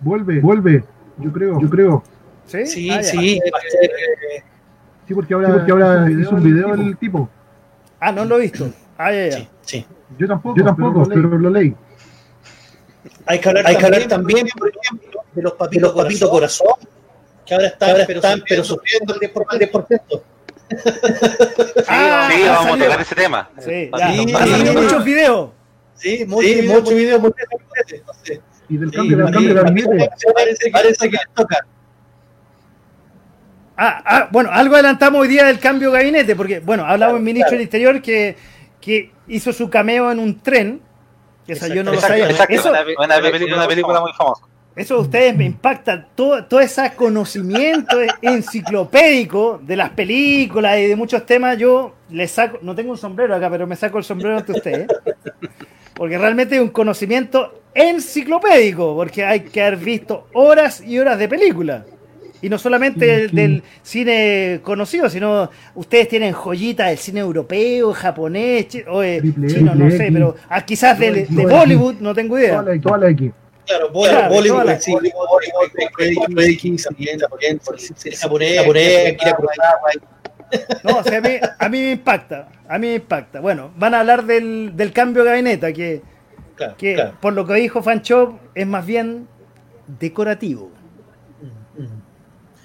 [0.00, 0.84] Vuelve, vuelve,
[1.16, 2.04] yo creo, yo creo.
[2.44, 3.40] Sí, sí, ah, sí.
[5.06, 7.28] Sí, porque ahora, sí, porque ahora hizo un video el tipo.
[7.98, 8.70] Ah, no lo he visto.
[8.96, 9.36] Ah, ya, ya.
[9.38, 9.86] Sí, sí.
[10.18, 11.74] Yo tampoco, yo tampoco pero, lo leí.
[13.26, 16.74] Hay que hablar, Hay que hablar también, por ejemplo, de los papitos, de los corazón,
[17.46, 20.22] que ahora están, ahora pero, están pero sufriendo el 10%.
[21.88, 23.50] ah, sí, vamos a tocar ese tema.
[23.58, 25.50] Sí, sí, sí, muchos videos.
[25.94, 28.42] Sí, muchos sí, mucho videos, muchos videos.
[28.68, 30.10] Y del cambio, del cambio de gabinete.
[30.34, 31.66] Parece, parece que les toca.
[33.76, 37.22] Ah, ah, bueno, algo adelantamos hoy día del cambio de gabinete, porque, bueno, hablaba el
[37.22, 38.36] ministro del Interior que
[38.80, 40.80] que hizo su cameo en un tren.
[41.48, 42.28] Esa yo no lo sabía.
[42.28, 43.20] eso, una,
[43.66, 44.42] película, muy famosa.
[44.76, 50.94] Eso a ustedes me impacta, todo, todo ese conocimiento enciclopédico de las películas y de
[50.94, 51.58] muchos temas.
[51.58, 54.86] Yo le saco, no tengo un sombrero acá, pero me saco el sombrero ante ustedes.
[55.94, 61.28] Porque realmente es un conocimiento enciclopédico, porque hay que haber visto horas y horas de
[61.28, 61.84] película.
[62.40, 69.02] Y no solamente del, cine conocido, sino ustedes tienen joyitas del cine europeo, japonés, o
[69.02, 72.62] chino, no sé, pero ah, quizás de, de, Bollywood, no tengo idea.
[72.80, 73.32] Toda la X.
[73.66, 74.64] Claro, Bollywood,
[80.84, 83.40] no, o sea, a, mí, a mí me impacta, a mí me impacta.
[83.40, 86.02] Bueno, van a hablar del, del cambio de gabinete, que,
[86.76, 89.28] que por lo que dijo Fanchop es más bien
[89.86, 90.70] decorativo.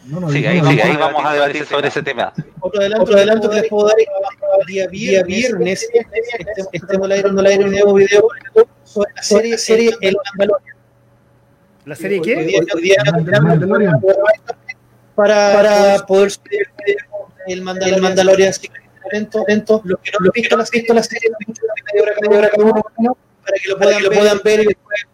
[0.06, 2.34] No, no, sí, ahí, sí, ahí vamos a debatir sobre ese tema.
[2.60, 5.90] Otro adelanto, otro adelanto que les puedo dar el día, viernes,
[6.72, 8.28] estemos al aire, al aire un nuevo video
[8.84, 10.76] sobre la serie, serie El Mandalorian.
[11.86, 12.36] ¿La serie qué?
[12.36, 12.98] Hoy día, hoy día,
[13.42, 14.02] Mandalorian.
[15.16, 16.68] Para, para poder subir
[17.48, 18.54] el Mandalorian, el Mandalorian
[19.12, 22.50] eventos, los que no lo han visto, las visto la serie, media hora, media hora
[22.50, 25.08] cada uno, para que lo puedan, que lo puedan ver y después,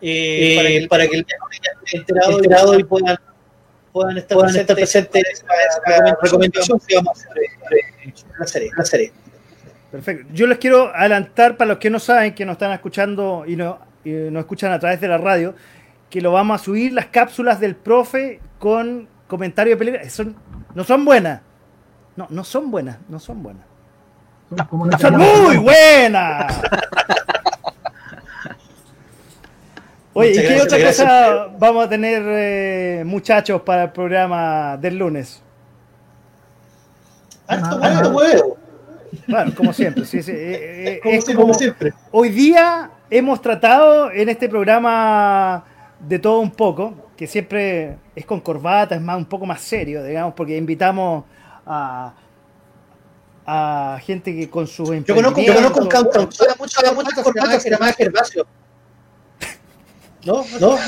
[0.00, 3.16] eh, para que el esté enterado, enterado y puedan
[3.96, 7.42] puedan estar puedan presentes esa recomendación que vamos a hacer
[8.38, 9.12] la serie, la serie.
[9.90, 10.28] Perfecto.
[10.34, 13.78] Yo les quiero adelantar para los que no saben, que nos están escuchando y no,
[14.04, 15.54] y nos escuchan a través de la radio,
[16.10, 20.12] que lo vamos a subir las cápsulas del profe con comentario de películas.
[20.12, 20.36] Son,
[20.74, 21.40] no son buenas.
[22.16, 23.64] No, no son buenas, no son buenas.
[24.50, 26.60] Son, son muy buenas.
[30.18, 35.42] Oye, ¿y qué otra cosa vamos a tener, eh, muchachos, para el programa del lunes?
[37.46, 38.56] Harto huevo.
[39.28, 40.06] Bueno, como siempre.
[40.06, 40.32] Sí, sí.
[40.34, 41.92] Eh, eh, es como, siempre.
[42.12, 45.62] Hoy día hemos tratado en este programa
[46.00, 50.02] de todo un poco, que siempre es con corbata, es más un poco más serio,
[50.02, 51.24] digamos, porque invitamos
[51.66, 52.14] a,
[53.44, 58.04] a gente que con sus Yo conozco, yo conozco un cantautor, muchas mucho corbatas que
[60.26, 60.44] ¿No?
[60.60, 60.76] ¿No?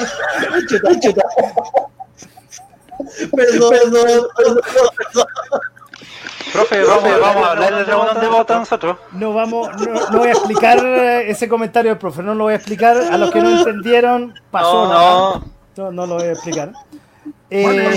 [3.35, 4.61] Perdón, perdón, perdón,
[4.97, 5.29] perdón.
[6.53, 8.97] Profe, profe, vamos a hablar del dragón de nosotros.
[9.13, 10.85] No vamos, no, no, voy a explicar
[11.27, 12.97] ese comentario del profe, no lo voy a explicar.
[12.97, 14.93] A los que no entendieron, pasó.
[14.93, 15.45] No,
[15.77, 16.73] no, no, lo voy a explicar.
[17.51, 17.97] Eh,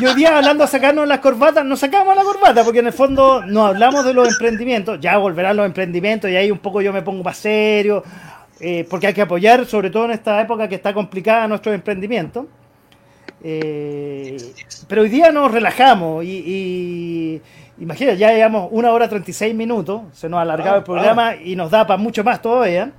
[0.00, 2.92] y hoy día hablando de sacarnos las corbatas, nos sacamos la corbata porque en el
[2.92, 6.92] fondo no hablamos de los emprendimientos, ya volverán los emprendimientos y ahí un poco yo
[6.92, 8.02] me pongo más serio,
[8.60, 12.46] eh, porque hay que apoyar, sobre todo en esta época que está complicada, nuestros emprendimientos.
[13.42, 14.36] Eh,
[14.88, 17.40] pero hoy día nos relajamos y,
[17.78, 21.36] imagina, ya llevamos una hora 36 minutos, se nos ha alargado el ah, programa ah.
[21.36, 22.92] y nos da para mucho más todavía.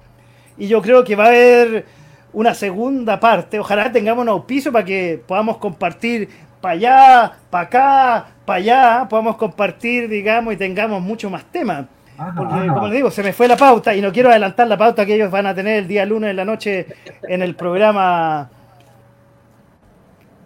[0.57, 1.85] Y yo creo que va a haber
[2.33, 6.29] una segunda parte, ojalá tengamos un auspicio para que podamos compartir
[6.61, 11.85] para allá, para acá, para allá, podamos compartir, digamos, y tengamos mucho más temas.
[12.17, 15.05] Porque, como les digo, se me fue la pauta y no quiero adelantar la pauta
[15.05, 16.87] que ellos van a tener el día lunes en la noche
[17.23, 18.49] en el programa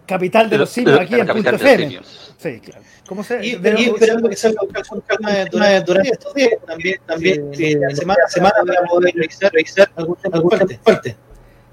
[0.04, 2.00] Capital de los Simios, aquí en Punto FM.
[2.36, 2.82] Sí, claro.
[3.06, 7.76] ¿Cómo se, y, y esperando que salga un calma durante estos días también, también eh,
[7.78, 10.78] la semana, semana para poder revisar, revisar algún tema fuerte.
[10.82, 11.16] fuerte.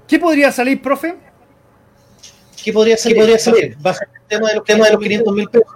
[0.06, 1.16] ¿Qué podría salir, profe?
[2.62, 3.16] ¿Qué podría salir?
[3.16, 3.76] ¿Qué podría salir?
[3.84, 5.66] Va a ser el tema de los, tema de los 500 mil pesos.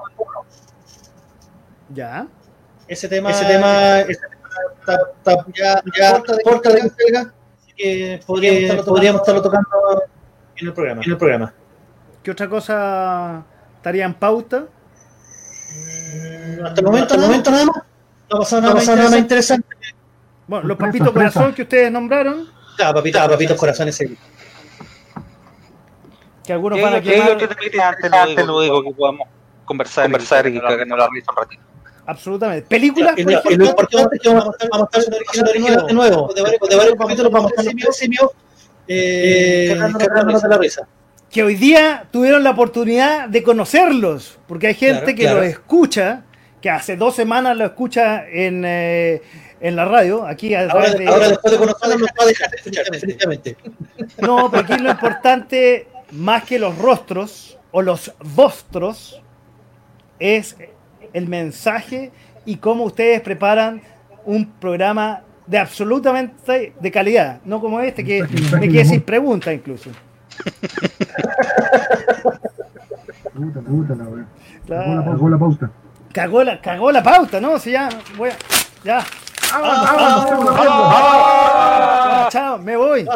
[1.95, 2.27] Ya
[2.95, 4.49] ese tema, ese tema, ese tema
[4.79, 9.69] está, ya, ya corta de, de así que podríamos, estarlo, podríamos estarlo tocando
[10.57, 11.03] en el programa.
[11.05, 11.53] En el programa.
[12.23, 13.45] ¿Qué otra cosa
[13.77, 14.65] estaría en pauta?
[16.65, 17.77] Hasta el momento, hasta el momento nada más.
[18.31, 19.69] No ha pasado nada, no nada más interesante.
[20.47, 22.49] Bueno, los papitos corazón que ustedes nombraron.
[22.83, 24.17] Ah, papitos, ah, papitos corazones, sí.
[26.45, 27.39] Que algunos van a quemar.
[27.39, 29.29] Yo te antes, antes lo digo que podamos
[29.65, 31.74] conversar, conversar y que nos la risa un ratito.
[32.07, 32.69] Absolutamente.
[32.69, 33.15] Películas.
[33.17, 33.33] Y, lo,
[33.67, 36.33] importante es que vamos a estar, a original, original de nuevo.
[36.35, 38.33] De varios, de varios capítulos vamos a estar simio,
[38.87, 40.87] eh, eh de la risa.
[41.31, 45.41] Que hoy día tuvieron la oportunidad de conocerlos, porque hay gente claro, que claro.
[45.41, 46.23] los escucha,
[46.61, 49.23] que hace dos semanas lo escucha en, eh,
[49.61, 52.57] en la radio, aquí ahora, de, ahora después de conocerlos nos va a dejar de
[52.59, 53.57] escuchar, definitivamente.
[54.19, 59.21] No, pero aquí lo importante, más que los rostros o los vostros,
[60.21, 60.57] es
[61.15, 62.13] el mensaje
[62.45, 63.81] y cómo ustedes preparan
[64.27, 68.27] un programa de absolutamente de calidad, no como este que
[68.59, 69.91] me quedé sin pregunta incluso.
[74.69, 75.71] Cagó la pauta.
[76.13, 77.59] Cagó la, cagó la pauta, ¿no?
[77.59, 78.37] Si ya, voy a,
[78.85, 79.05] ya.
[82.31, 83.07] Chao, me voy.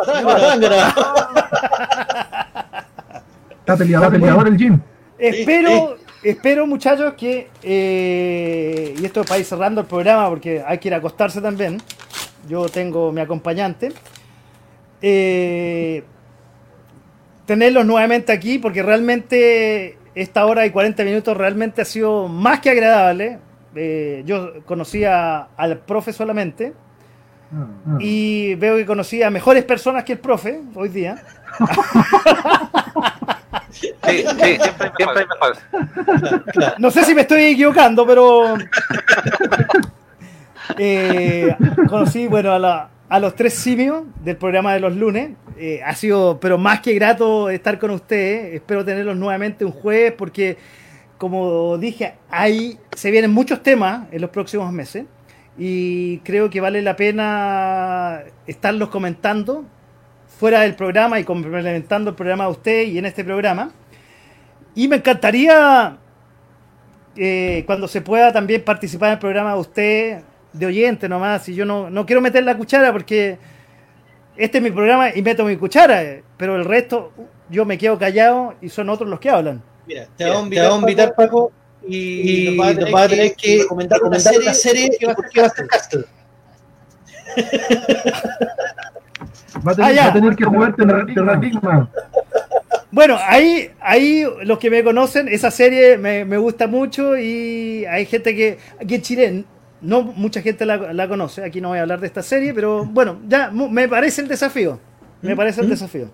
[3.60, 4.80] Está peleado, peleador el gym.
[5.18, 7.48] Espero espero, muchachos, que.
[7.62, 11.78] Eh, y esto para ir cerrando el programa, porque hay que ir a acostarse también.
[12.48, 13.92] Yo tengo mi acompañante.
[15.00, 16.02] Eh,
[17.46, 22.70] tenerlos nuevamente aquí, porque realmente esta hora y 40 minutos realmente ha sido más que
[22.70, 23.38] agradable.
[23.74, 26.72] Eh, yo conocía al profe solamente.
[27.52, 27.98] Ah, ah.
[28.00, 31.22] Y veo que conocía a mejores personas que el profe hoy día.
[33.70, 34.16] Sí, sí,
[34.60, 35.58] siempre, siempre mejor.
[36.78, 38.56] No sé si me estoy equivocando, pero.
[40.76, 41.56] Eh,
[41.88, 45.30] conocí, bueno, a, la, a, los tres simios del programa de los lunes.
[45.56, 48.54] Eh, ha sido, pero más que grato estar con ustedes.
[48.54, 50.58] Espero tenerlos nuevamente un jueves, porque,
[51.16, 55.06] como dije, ahí se vienen muchos temas en los próximos meses.
[55.56, 59.64] Y creo que vale la pena estarlos comentando
[60.38, 63.72] fuera del programa y complementando el programa de usted y en este programa.
[64.74, 65.98] Y me encantaría
[67.16, 70.20] eh, cuando se pueda también participar en el programa de usted,
[70.52, 73.36] de oyente nomás, y yo no, no quiero meter la cuchara porque
[74.36, 77.12] este es mi programa y meto mi cuchara, pero el resto
[77.50, 79.60] yo me quedo callado y son otros los que hablan.
[79.88, 81.50] Mira, te voy a invitar, Paco,
[81.84, 86.04] y, nos va a tener que comentar, una serie, que va a ser Castle.
[89.66, 91.90] Va a tener, ah, tener que jugar Terranigma.
[92.90, 98.06] Bueno, ahí, ahí los que me conocen, esa serie me, me, gusta mucho y hay
[98.06, 99.44] gente que aquí en Chile
[99.80, 101.44] no mucha gente la, la, conoce.
[101.44, 104.80] Aquí no voy a hablar de esta serie, pero bueno, ya me parece el desafío.
[105.20, 105.70] Me parece el ¿Mm?
[105.70, 106.10] desafío.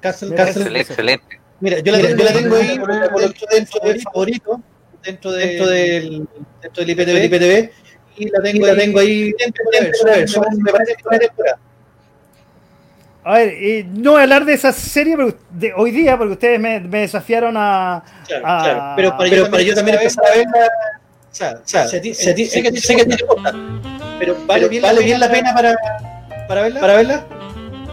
[0.00, 1.40] Castle, Castle, excelente.
[1.60, 4.60] Mira, yo la, yo la tengo ahí dentro, dentro del favorito,
[5.04, 6.28] dentro, de, dentro, del,
[6.60, 7.70] dentro del IPTV, IPTV
[8.16, 9.64] y la tengo, y la tengo ahí dentro
[10.58, 11.58] me parece que temporada.
[13.24, 15.16] A ver, eh, no voy a hablar de esa serie
[15.50, 18.92] de hoy día porque ustedes me, me desafiaron a, claro, a, claro.
[18.96, 20.70] Pero para, pero para yo también empezar a verla,
[21.30, 23.26] o sea, o sea, sé, que,
[24.18, 25.76] pero vale, bien, vale bien la pena para,
[26.48, 26.80] para verla.
[26.80, 27.26] Para verla.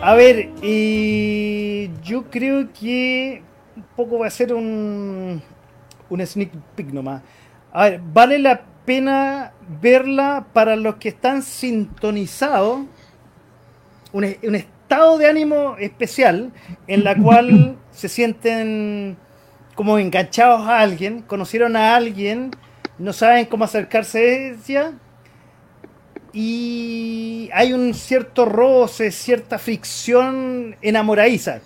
[0.02, 3.44] A ver, y yo creo que
[3.76, 5.44] un poco va a ser un,
[6.10, 7.22] un sneak peek nomás.
[7.72, 12.80] A ver, vale la pena verla para los que están sintonizados.
[14.12, 14.56] Un, un
[14.90, 16.52] estado de ánimo especial
[16.88, 19.18] en la cual se sienten
[19.76, 22.50] como enganchados a alguien, conocieron a alguien,
[22.98, 24.94] no saben cómo acercarse a ella
[26.34, 31.62] y hay un cierto roce, cierta fricción enamoradiza.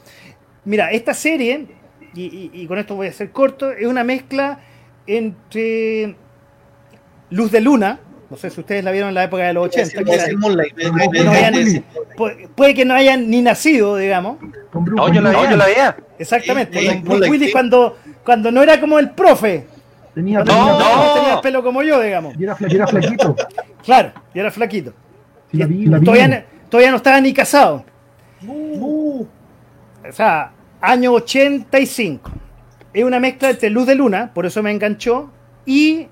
[0.66, 1.68] Mira, esta serie,
[2.14, 4.60] y, con esto voy a ser corto, es una mezcla
[5.08, 6.18] entre
[7.30, 8.02] Luz de Luna,
[8.34, 10.02] no sé si ustedes la vieron en la época de los 80.
[12.56, 14.38] puede, que no hayan ni nacido, digamos.
[14.74, 15.96] No, yo la, veía.
[16.18, 17.04] Exactamente.
[17.30, 19.68] Willis cuando, cuando no era como el profe,
[20.16, 21.14] Tenía, no, no.
[21.14, 22.34] tenía pelo como yo, digamos.
[22.40, 23.36] Y era, flaquito.
[23.84, 24.94] claro, y era flaquito.
[25.52, 27.86] todavía, todavía, no estaba ni casado.
[28.48, 29.28] Uh.
[30.10, 32.32] O sea, año 85.
[32.94, 35.30] Es una mezcla entre Luz de Luna, por eso me enganchó,
[35.68, 36.08] y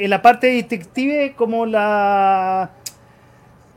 [0.00, 2.70] en la parte detective como la...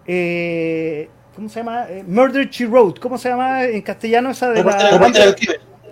[0.06, 1.86] Eh, ¿Cómo se llama?
[1.90, 3.00] Eh, Murder She Wrote.
[3.00, 5.00] ¿Cómo se llama en castellano esa de la...
[5.00, 5.36] la,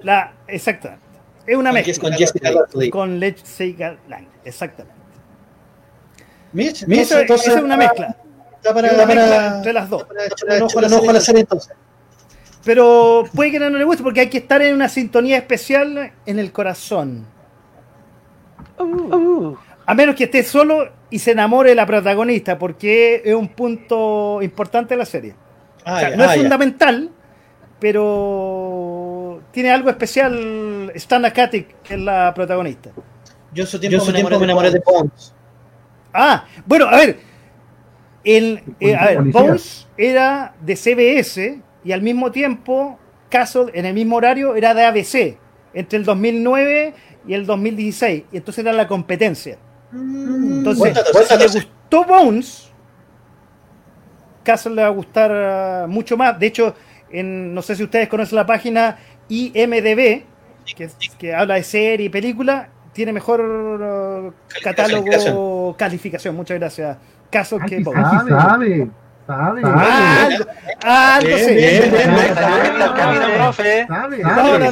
[0.03, 0.97] la exacta.
[1.45, 2.09] Es una mezcla.
[2.09, 2.51] Con Jessica
[2.91, 5.01] Con Jessica Lange, exactamente.
[6.53, 8.15] Mitch, esa es una mezcla.
[8.55, 10.05] Está para, una mezcla entre las dos.
[10.59, 11.73] No la serie entonces.
[12.63, 16.39] Pero puede que no le guste porque hay que estar en una sintonía especial en
[16.39, 17.25] el corazón.
[18.77, 19.55] Uh.
[19.85, 24.41] A menos que esté solo y se enamore de la protagonista, porque es un punto
[24.41, 25.35] importante de la serie.
[25.85, 27.09] Ah, no es ah, fundamental,
[27.79, 32.91] pero tiene algo especial Stana Katic, que es la protagonista.
[33.53, 35.33] Yo su tiempo, Yo me, enamoré, me enamoré de Bones.
[36.13, 37.19] Ah, bueno, a ver.
[38.23, 42.99] El, eh, a ver, Bones era de CBS y al mismo tiempo
[43.29, 45.37] Castle en el mismo horario era de ABC
[45.73, 46.93] entre el 2009
[47.27, 49.57] y el 2016 y entonces era la competencia.
[49.93, 50.97] Entonces,
[51.27, 52.71] si le gustó Bones,
[54.43, 56.39] Castle le va a gustar ah, mucho más.
[56.39, 56.75] De hecho,
[57.11, 58.97] no sé si ustedes conocen la página
[59.27, 60.23] IMDB,
[60.75, 66.35] que, que habla de serie y película, tiene mejor uh, catálogo, calificación.
[66.35, 66.97] Muchas gracias.
[67.29, 68.89] Caso que sabe,
[69.25, 69.61] sabe, sabe.
[69.63, 70.45] Algo,
[70.83, 71.37] algo
[73.53, 73.63] sí.
[73.87, 74.07] No,
[74.57, 74.71] no,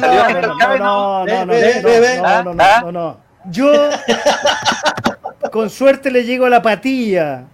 [2.44, 3.72] no, no, no, Yo
[5.50, 7.44] con suerte le llego a la patilla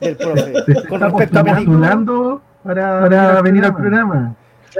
[0.00, 0.52] del profe
[0.88, 1.98] con respecto a película
[2.62, 4.34] para, para venir al programa.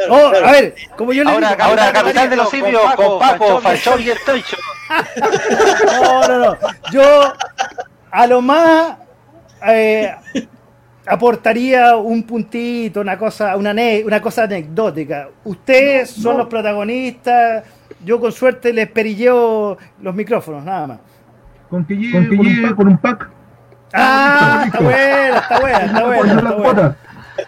[0.08, 3.60] oh, a ver, como yo le ahora, digo, ahora capitán de los simios, con Paco,
[3.60, 4.56] Falchón y Estoicho.
[6.02, 6.56] no, no, no.
[6.90, 7.32] Yo
[8.10, 8.96] a lo más
[9.66, 10.14] eh,
[11.06, 13.74] aportaría un puntito, una cosa, una,
[14.04, 15.28] una cosa anecdótica.
[15.44, 17.64] Ustedes son los protagonistas.
[18.04, 20.98] Yo con suerte les perilleo los micrófonos, nada más.
[21.74, 23.28] Con que llegue con, un pack.
[23.92, 26.04] Ah, está buena, está buena, está
[26.54, 26.96] buena.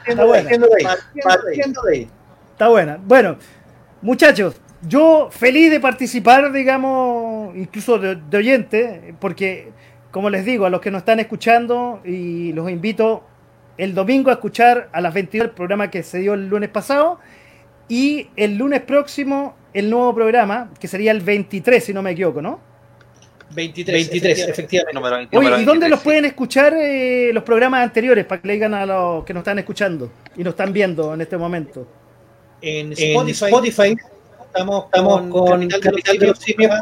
[0.05, 0.51] Está buena.
[0.51, 2.09] Está buena.
[2.51, 2.99] Está buena.
[3.05, 3.37] Bueno,
[4.03, 9.71] muchachos, yo feliz de participar, digamos, incluso de, oyente, porque,
[10.11, 13.23] como les digo, a los que nos están escuchando, y los invito
[13.79, 17.21] el domingo a escuchar a las 22 el programa que se dio el lunes pasado,
[17.89, 22.43] y el lunes próximo el nuevo programa, que sería el 23, si no me equivoco,
[22.43, 22.75] ¿no?
[23.51, 25.37] 23, 23 efectivamente.
[25.37, 28.85] Oye, ¿y dónde los pueden escuchar eh, los programas anteriores para que le digan a
[28.85, 31.87] los que nos están escuchando y nos están viendo en este momento?
[32.61, 33.97] En Spotify,
[34.47, 36.73] estamos, estamos con, Capital, de los Simios.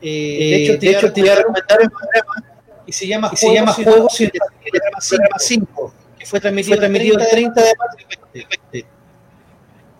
[0.00, 2.44] Eh, de hecho, te, hecho, te voy a recomendar un programa
[2.86, 7.28] y se llama, se llama Juegos sin programa 5, que fue transmitido, fue transmitido el
[7.28, 7.96] 30 de marzo.
[8.08, 8.86] del 2020.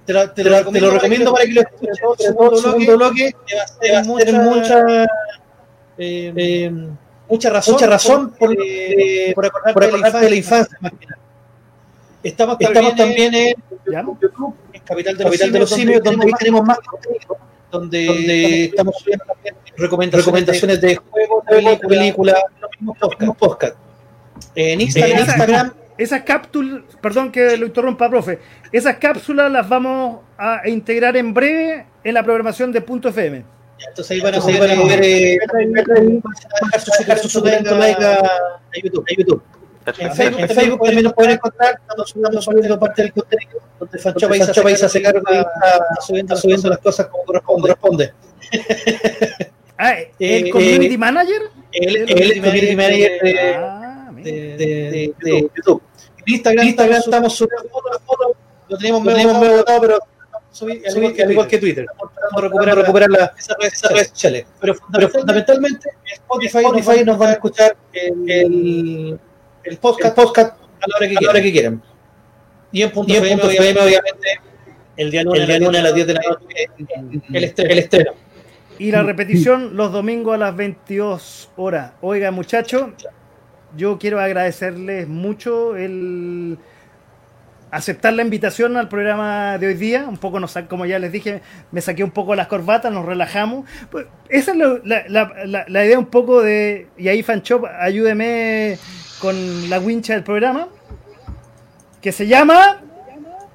[0.07, 2.01] Te lo, te, lo, te lo recomiendo para que lo escuches.
[2.01, 3.35] Todo el segundo bloque
[3.81, 5.07] te va a tener mucha,
[5.99, 6.73] eh,
[7.29, 10.79] mucha razón, mucha razón por, eh, por acordarte, por acordarte de la infancia.
[12.23, 13.55] Estamos, Estamos también en
[13.87, 17.37] YouTube, en Capital de los, Capital de los Simios, donde ahí tenemos más contenido,
[17.71, 22.71] donde, donde estamos subiendo también recomendaciones, recomendaciones de juegos, de películas, los
[23.19, 23.77] mismos podcast.
[24.55, 28.39] En Instagram, en Instagram esas cápsulas, perdón que lo interrumpa, profe,
[28.71, 33.58] esas cápsulas las vamos a integrar en breve en la programación de Punto FM.
[33.87, 35.39] Entonces ahí van a, poder, eh,
[36.97, 38.23] dejar su like a,
[38.83, 39.05] YouTube.
[39.09, 39.43] A YouTube.
[39.99, 43.99] En Facebook, en Facebook también nos pueden encontrar, estamos, estamos subiendo parte del contenido, donde
[43.99, 47.25] Fancho Paisa se carga está subiendo, subiendo las cosas como
[47.61, 48.13] corresponde.
[49.79, 51.43] Ah, ¿el Community Manager?
[51.71, 53.23] Él es el Community Manager
[54.25, 55.15] de,
[55.57, 55.83] YouTube.
[56.27, 58.33] En Instagram, Instagram estamos subiendo fotos, fotos,
[58.69, 59.99] lo tenemos medio votado, pero
[60.51, 61.87] subir, subir, al igual que Twitter.
[62.29, 64.47] Tratando de recuperar, recuperar la, esas redes sociales.
[64.61, 69.21] Pero, pero fundamentalmente, Spotify, Spotify nos van a escuchar el, el,
[69.65, 71.83] el podcast, podcast a la hora que, a la hora que quieran.
[72.73, 74.41] Y en punto, y en FM, punto FM, obviamente,
[74.97, 76.71] el día lunes, el día lunes a las 10 de la noche,
[77.33, 77.71] el estreno.
[77.71, 78.13] El estreno.
[78.79, 81.93] Y la repetición los domingos a las 22 horas.
[82.01, 82.91] Oiga, muchachos,
[83.77, 86.59] yo quiero agradecerles mucho el
[87.71, 90.07] aceptar la invitación al programa de hoy día.
[90.09, 93.69] Un poco, nos, como ya les dije, me saqué un poco las corbatas, nos relajamos.
[93.91, 96.89] Pues, esa es la, la, la, idea un poco de...
[96.97, 98.79] Y ahí, Fanchop, ayúdeme
[99.21, 100.69] con la wincha del programa.
[102.01, 102.83] Que se llama...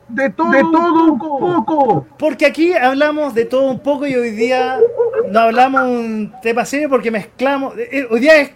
[0.10, 2.06] De todo, de todo un poco.
[2.20, 4.78] Porque aquí hablamos de todo un poco y hoy día
[5.32, 7.74] no hablamos un tema serio porque mezclamos.
[7.78, 8.52] Eh, hoy día es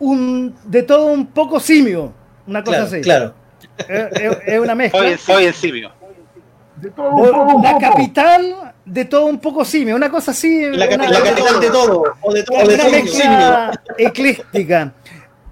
[0.00, 2.12] un de todo un poco simio,
[2.46, 3.00] una cosa así.
[3.02, 3.34] Claro.
[3.86, 5.00] Es, una mezcla.
[5.00, 5.92] Hoy, es simio.
[6.76, 10.64] De todo un poco, la capital de todo un poco simio, una cosa así.
[10.70, 14.92] La, una, la capital de todo, o de todo, una mezcla ecléctica.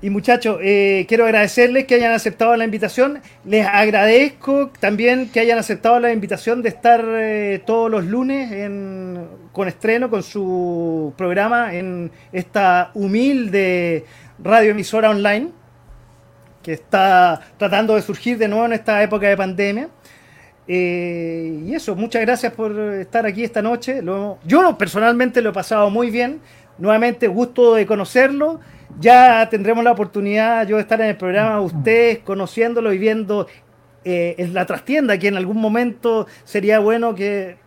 [0.02, 3.20] Y muchachos, eh, quiero agradecerles que hayan aceptado la invitación.
[3.44, 9.26] Les agradezco también que hayan aceptado la invitación de estar eh, todos los lunes en,
[9.52, 14.04] con estreno, con su programa en esta humilde
[14.38, 15.50] radioemisora online
[16.66, 19.88] que está tratando de surgir de nuevo en esta época de pandemia.
[20.66, 24.02] Eh, y eso, muchas gracias por estar aquí esta noche.
[24.44, 26.40] yo personalmente lo he pasado muy bien.
[26.76, 28.58] Nuevamente, gusto de conocerlo.
[28.98, 33.46] Ya tendremos la oportunidad yo de estar en el programa, ustedes conociéndolo y viendo
[34.04, 37.58] eh, en la trastienda, que en algún momento sería bueno que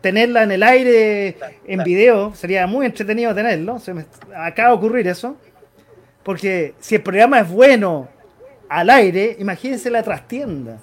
[0.00, 3.78] tenerla en el aire, en video, sería muy entretenido tenerlo.
[3.78, 4.04] Se me
[4.34, 5.36] acaba de ocurrir eso.
[6.24, 8.08] Porque si el programa es bueno
[8.68, 10.78] al aire, imagínense la trastienda.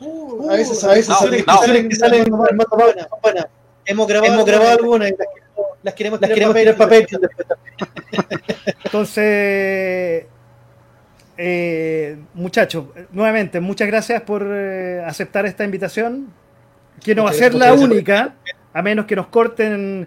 [0.00, 1.58] Uh, a veces, a veces no, salen, no.
[1.58, 3.46] salen, que salen más, más buenas, buenas.
[3.84, 5.14] Hemos grabado, hemos grabado algunas y
[5.82, 7.06] las queremos, las queremos tirar papel.
[8.84, 10.26] Entonces,
[11.36, 16.32] eh, muchachos, nuevamente, muchas gracias por eh, aceptar esta invitación,
[17.02, 18.34] que no va a ser la única,
[18.72, 20.06] a menos que nos corten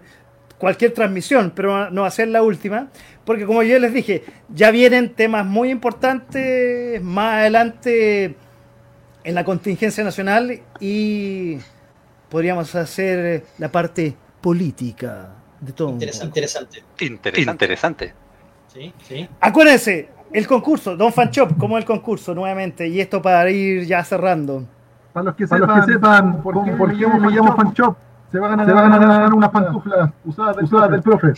[0.58, 2.88] cualquier transmisión, pero no va a ser la última,
[3.24, 8.36] porque como yo les dije, ya vienen temas muy importantes más adelante
[9.24, 11.58] en la contingencia nacional y
[12.28, 15.90] podríamos hacer la parte política de todo.
[15.90, 16.40] Interesante.
[16.40, 16.82] Interesante.
[17.40, 18.14] Interesante.
[18.72, 19.28] Sí, sí.
[19.40, 24.66] Acuérdense, el concurso, Don Fanchop, como el concurso nuevamente, y esto para ir ya cerrando.
[25.12, 27.96] Para los que sepan, los que sepan por, qué, por qué me llamo Fanchop,
[28.34, 31.32] se van a ganar, a ganar unas pantuflas usadas del, usadas del profe.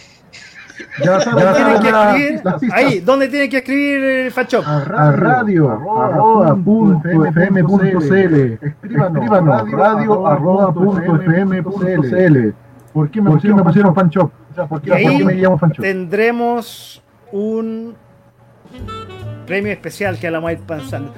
[1.05, 2.43] Ya, ya que escribir,
[2.73, 4.67] ahí, ¿dónde tiene que escribir el?
[4.67, 8.59] A radio, arroba, punto fm punto cl.
[8.63, 12.55] Escríbanos, radio, arroba, punto fm punto cl.
[12.95, 14.33] ¿Por qué me, ¿Por qué me pusieron Fanchop?
[14.53, 15.83] O sea, ¿por qué, ¿por qué me llamo Fanchop?
[15.83, 17.95] Tendremos un
[19.47, 21.13] premio especial que la a ir pensando.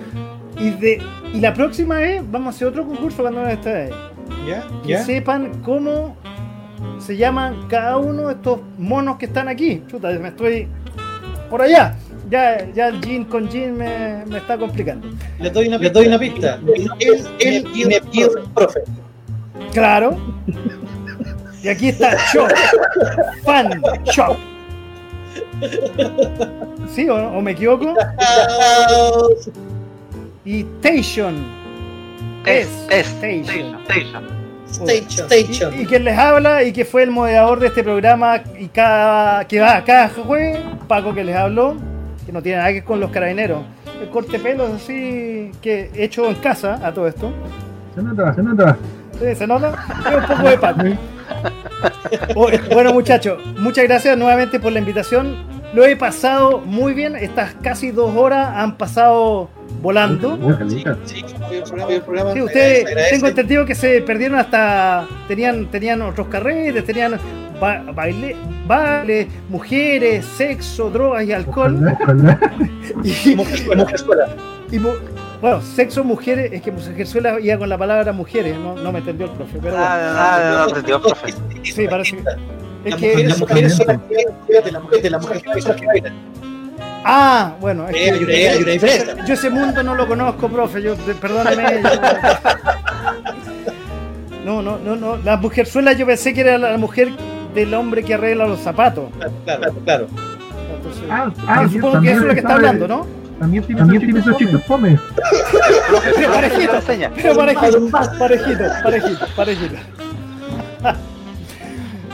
[0.58, 1.00] Y, de,
[1.32, 4.07] y la próxima vez vamos a hacer otro concurso cuando esté ahí.
[4.46, 4.66] ¿Ya?
[4.84, 6.16] Que sepan cómo
[6.98, 9.82] se llaman cada uno de estos monos que están aquí.
[9.88, 10.68] Chuta, me estoy
[11.50, 11.96] por allá.
[12.30, 15.08] Ya, ya el Jean con Jean me, me está complicando.
[15.38, 16.60] Les doy una, doy una pista.
[17.00, 18.80] Él, él y me pido el profe.
[19.72, 20.16] Claro.
[21.62, 22.50] Y aquí está Chop.
[23.44, 24.36] Fan Chop.
[26.94, 27.94] ¿Sí o, o me equivoco?
[30.44, 31.34] y Station.
[32.48, 33.78] Es, es, Station.
[34.70, 35.80] Station.
[35.80, 39.60] Y, quien les habla y que fue el moderador de este programa y cada que
[39.60, 41.76] va cada jueves, Paco que les habló,
[42.24, 43.62] que no tiene nada que ver con los carabineros.
[44.00, 47.32] El corte pelo así que hecho en casa a todo esto.
[47.94, 48.76] Se nota, se nota.
[49.18, 49.72] Sí, se nota.
[50.08, 50.82] Es un poco de Paco.
[52.74, 55.57] bueno muchachos, muchas gracias nuevamente por la invitación.
[55.74, 57.16] Lo he pasado muy bien.
[57.16, 59.50] Estas casi dos horas han pasado
[59.82, 60.38] volando.
[62.32, 67.18] Sí, ustedes tengo entendido que se perdieron hasta tenían tenían otros carretes, tenían
[67.60, 68.36] baile,
[68.66, 71.76] baile, mujeres, sexo, drogas y alcohol.
[73.04, 74.78] y, y,
[75.40, 79.26] bueno, sexo, mujeres, es que Mujerzuela iba con la palabra mujeres, no, no me entendió
[79.26, 79.58] el profe.
[79.62, 81.34] Pero ah, no, no, entendió el profe.
[81.62, 82.22] Sí, parece que.
[82.84, 84.08] Es que mujeres son las
[84.64, 86.14] de la mujer, de la mujer que bailan.
[87.04, 89.24] Ah, bueno, es que, hay, una, hay una diferencia.
[89.24, 91.82] Yo ese mundo no lo conozco, profe, yo, perdóname.
[94.44, 95.16] no, no, no, no.
[95.18, 97.10] La mujerzuela yo pensé que era la mujer
[97.54, 99.10] del hombre que arregla los zapatos.
[99.44, 100.06] Claro, claro.
[100.76, 103.06] Entonces, ah, ah, supongo que eso es lo que está hablando, ¿no?
[103.38, 104.98] También tiene, también tiene esos chistes fome.
[106.16, 106.72] Pero parejito,
[107.14, 109.76] pero parejito, parejito, parejito, parejito.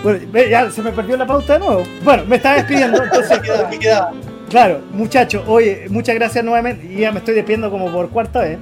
[0.04, 0.20] Bueno,
[0.50, 1.82] ya se me perdió la pauta de nuevo.
[2.02, 3.40] Bueno, me estaba despidiendo, entonces.
[3.80, 4.12] queda?
[4.50, 6.86] Claro, muchachos, oye, muchas gracias nuevamente.
[6.86, 8.58] Y ya me estoy despidiendo como por cuarta vez.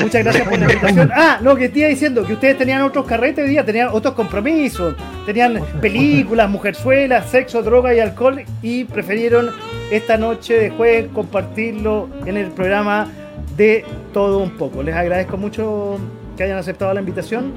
[0.00, 1.10] Muchas gracias por la invitación.
[1.14, 4.14] Ah, no, que te iba diciendo que ustedes tenían otros carretes hoy día, tenían otros
[4.14, 4.94] compromisos,
[5.26, 9.50] tenían películas, mujerzuelas, sexo, droga y alcohol y prefirieron
[9.90, 13.08] esta noche de jueves compartirlo en el programa
[13.56, 14.82] de todo un poco.
[14.82, 15.98] Les agradezco mucho
[16.36, 17.54] que hayan aceptado la invitación.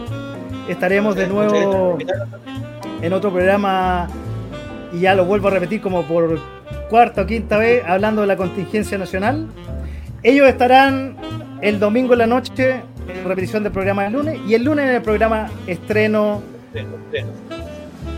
[0.67, 1.97] Estaremos de nuevo
[3.01, 4.07] en otro programa
[4.93, 6.39] y ya lo vuelvo a repetir como por
[6.89, 9.47] cuarta o quinta vez hablando de la contingencia nacional.
[10.23, 11.15] Ellos estarán
[11.61, 14.95] el domingo en la noche en repetición del programa del lunes y el lunes en
[14.95, 16.41] el programa estreno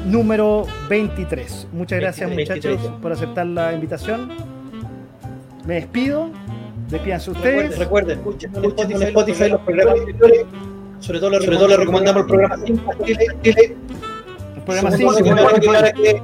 [0.06, 1.68] número 23.
[1.72, 4.30] Muchas gracias muchachos por aceptar la invitación.
[5.66, 6.30] Me despido.
[6.90, 7.78] Despídanse ustedes.
[7.78, 10.00] Recuerden, escuchen, en Spotify los programas.
[11.00, 12.58] Sobre todo, sobre todo le recomendamos el programa
[14.66, 16.22] 5 El programa 5 para que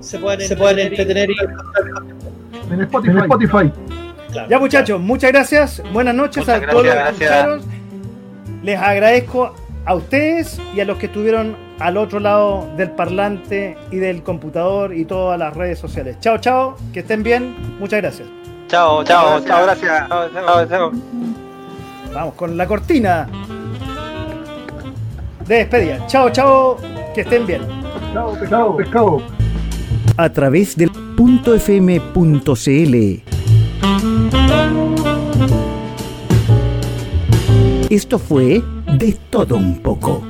[0.00, 1.34] se puedan, se puedan entretener y
[2.72, 3.10] en Spotify.
[3.10, 3.72] En Spotify.
[4.48, 5.82] Ya muchachos, muchas gracias.
[5.92, 7.62] Buenas noches a todos los que escucharon.
[8.62, 9.54] Les agradezco
[9.84, 14.94] a ustedes y a los que estuvieron al otro lado del parlante y del computador
[14.94, 16.16] y todas las redes sociales.
[16.20, 17.54] Chao, chao, que estén bien.
[17.78, 18.28] Muchas gracias.
[18.68, 20.08] Chao, chao, chao, gracias.
[20.08, 20.92] Chao, chao,
[22.12, 23.28] Vamos con la cortina
[25.46, 26.06] de despedida.
[26.06, 26.78] Chao, chao,
[27.14, 27.62] que estén bien.
[28.12, 29.22] Chao, pescado, pescado.
[30.16, 33.22] A través del punto fm.cl
[37.90, 38.62] Esto fue
[38.98, 40.22] de todo un poco.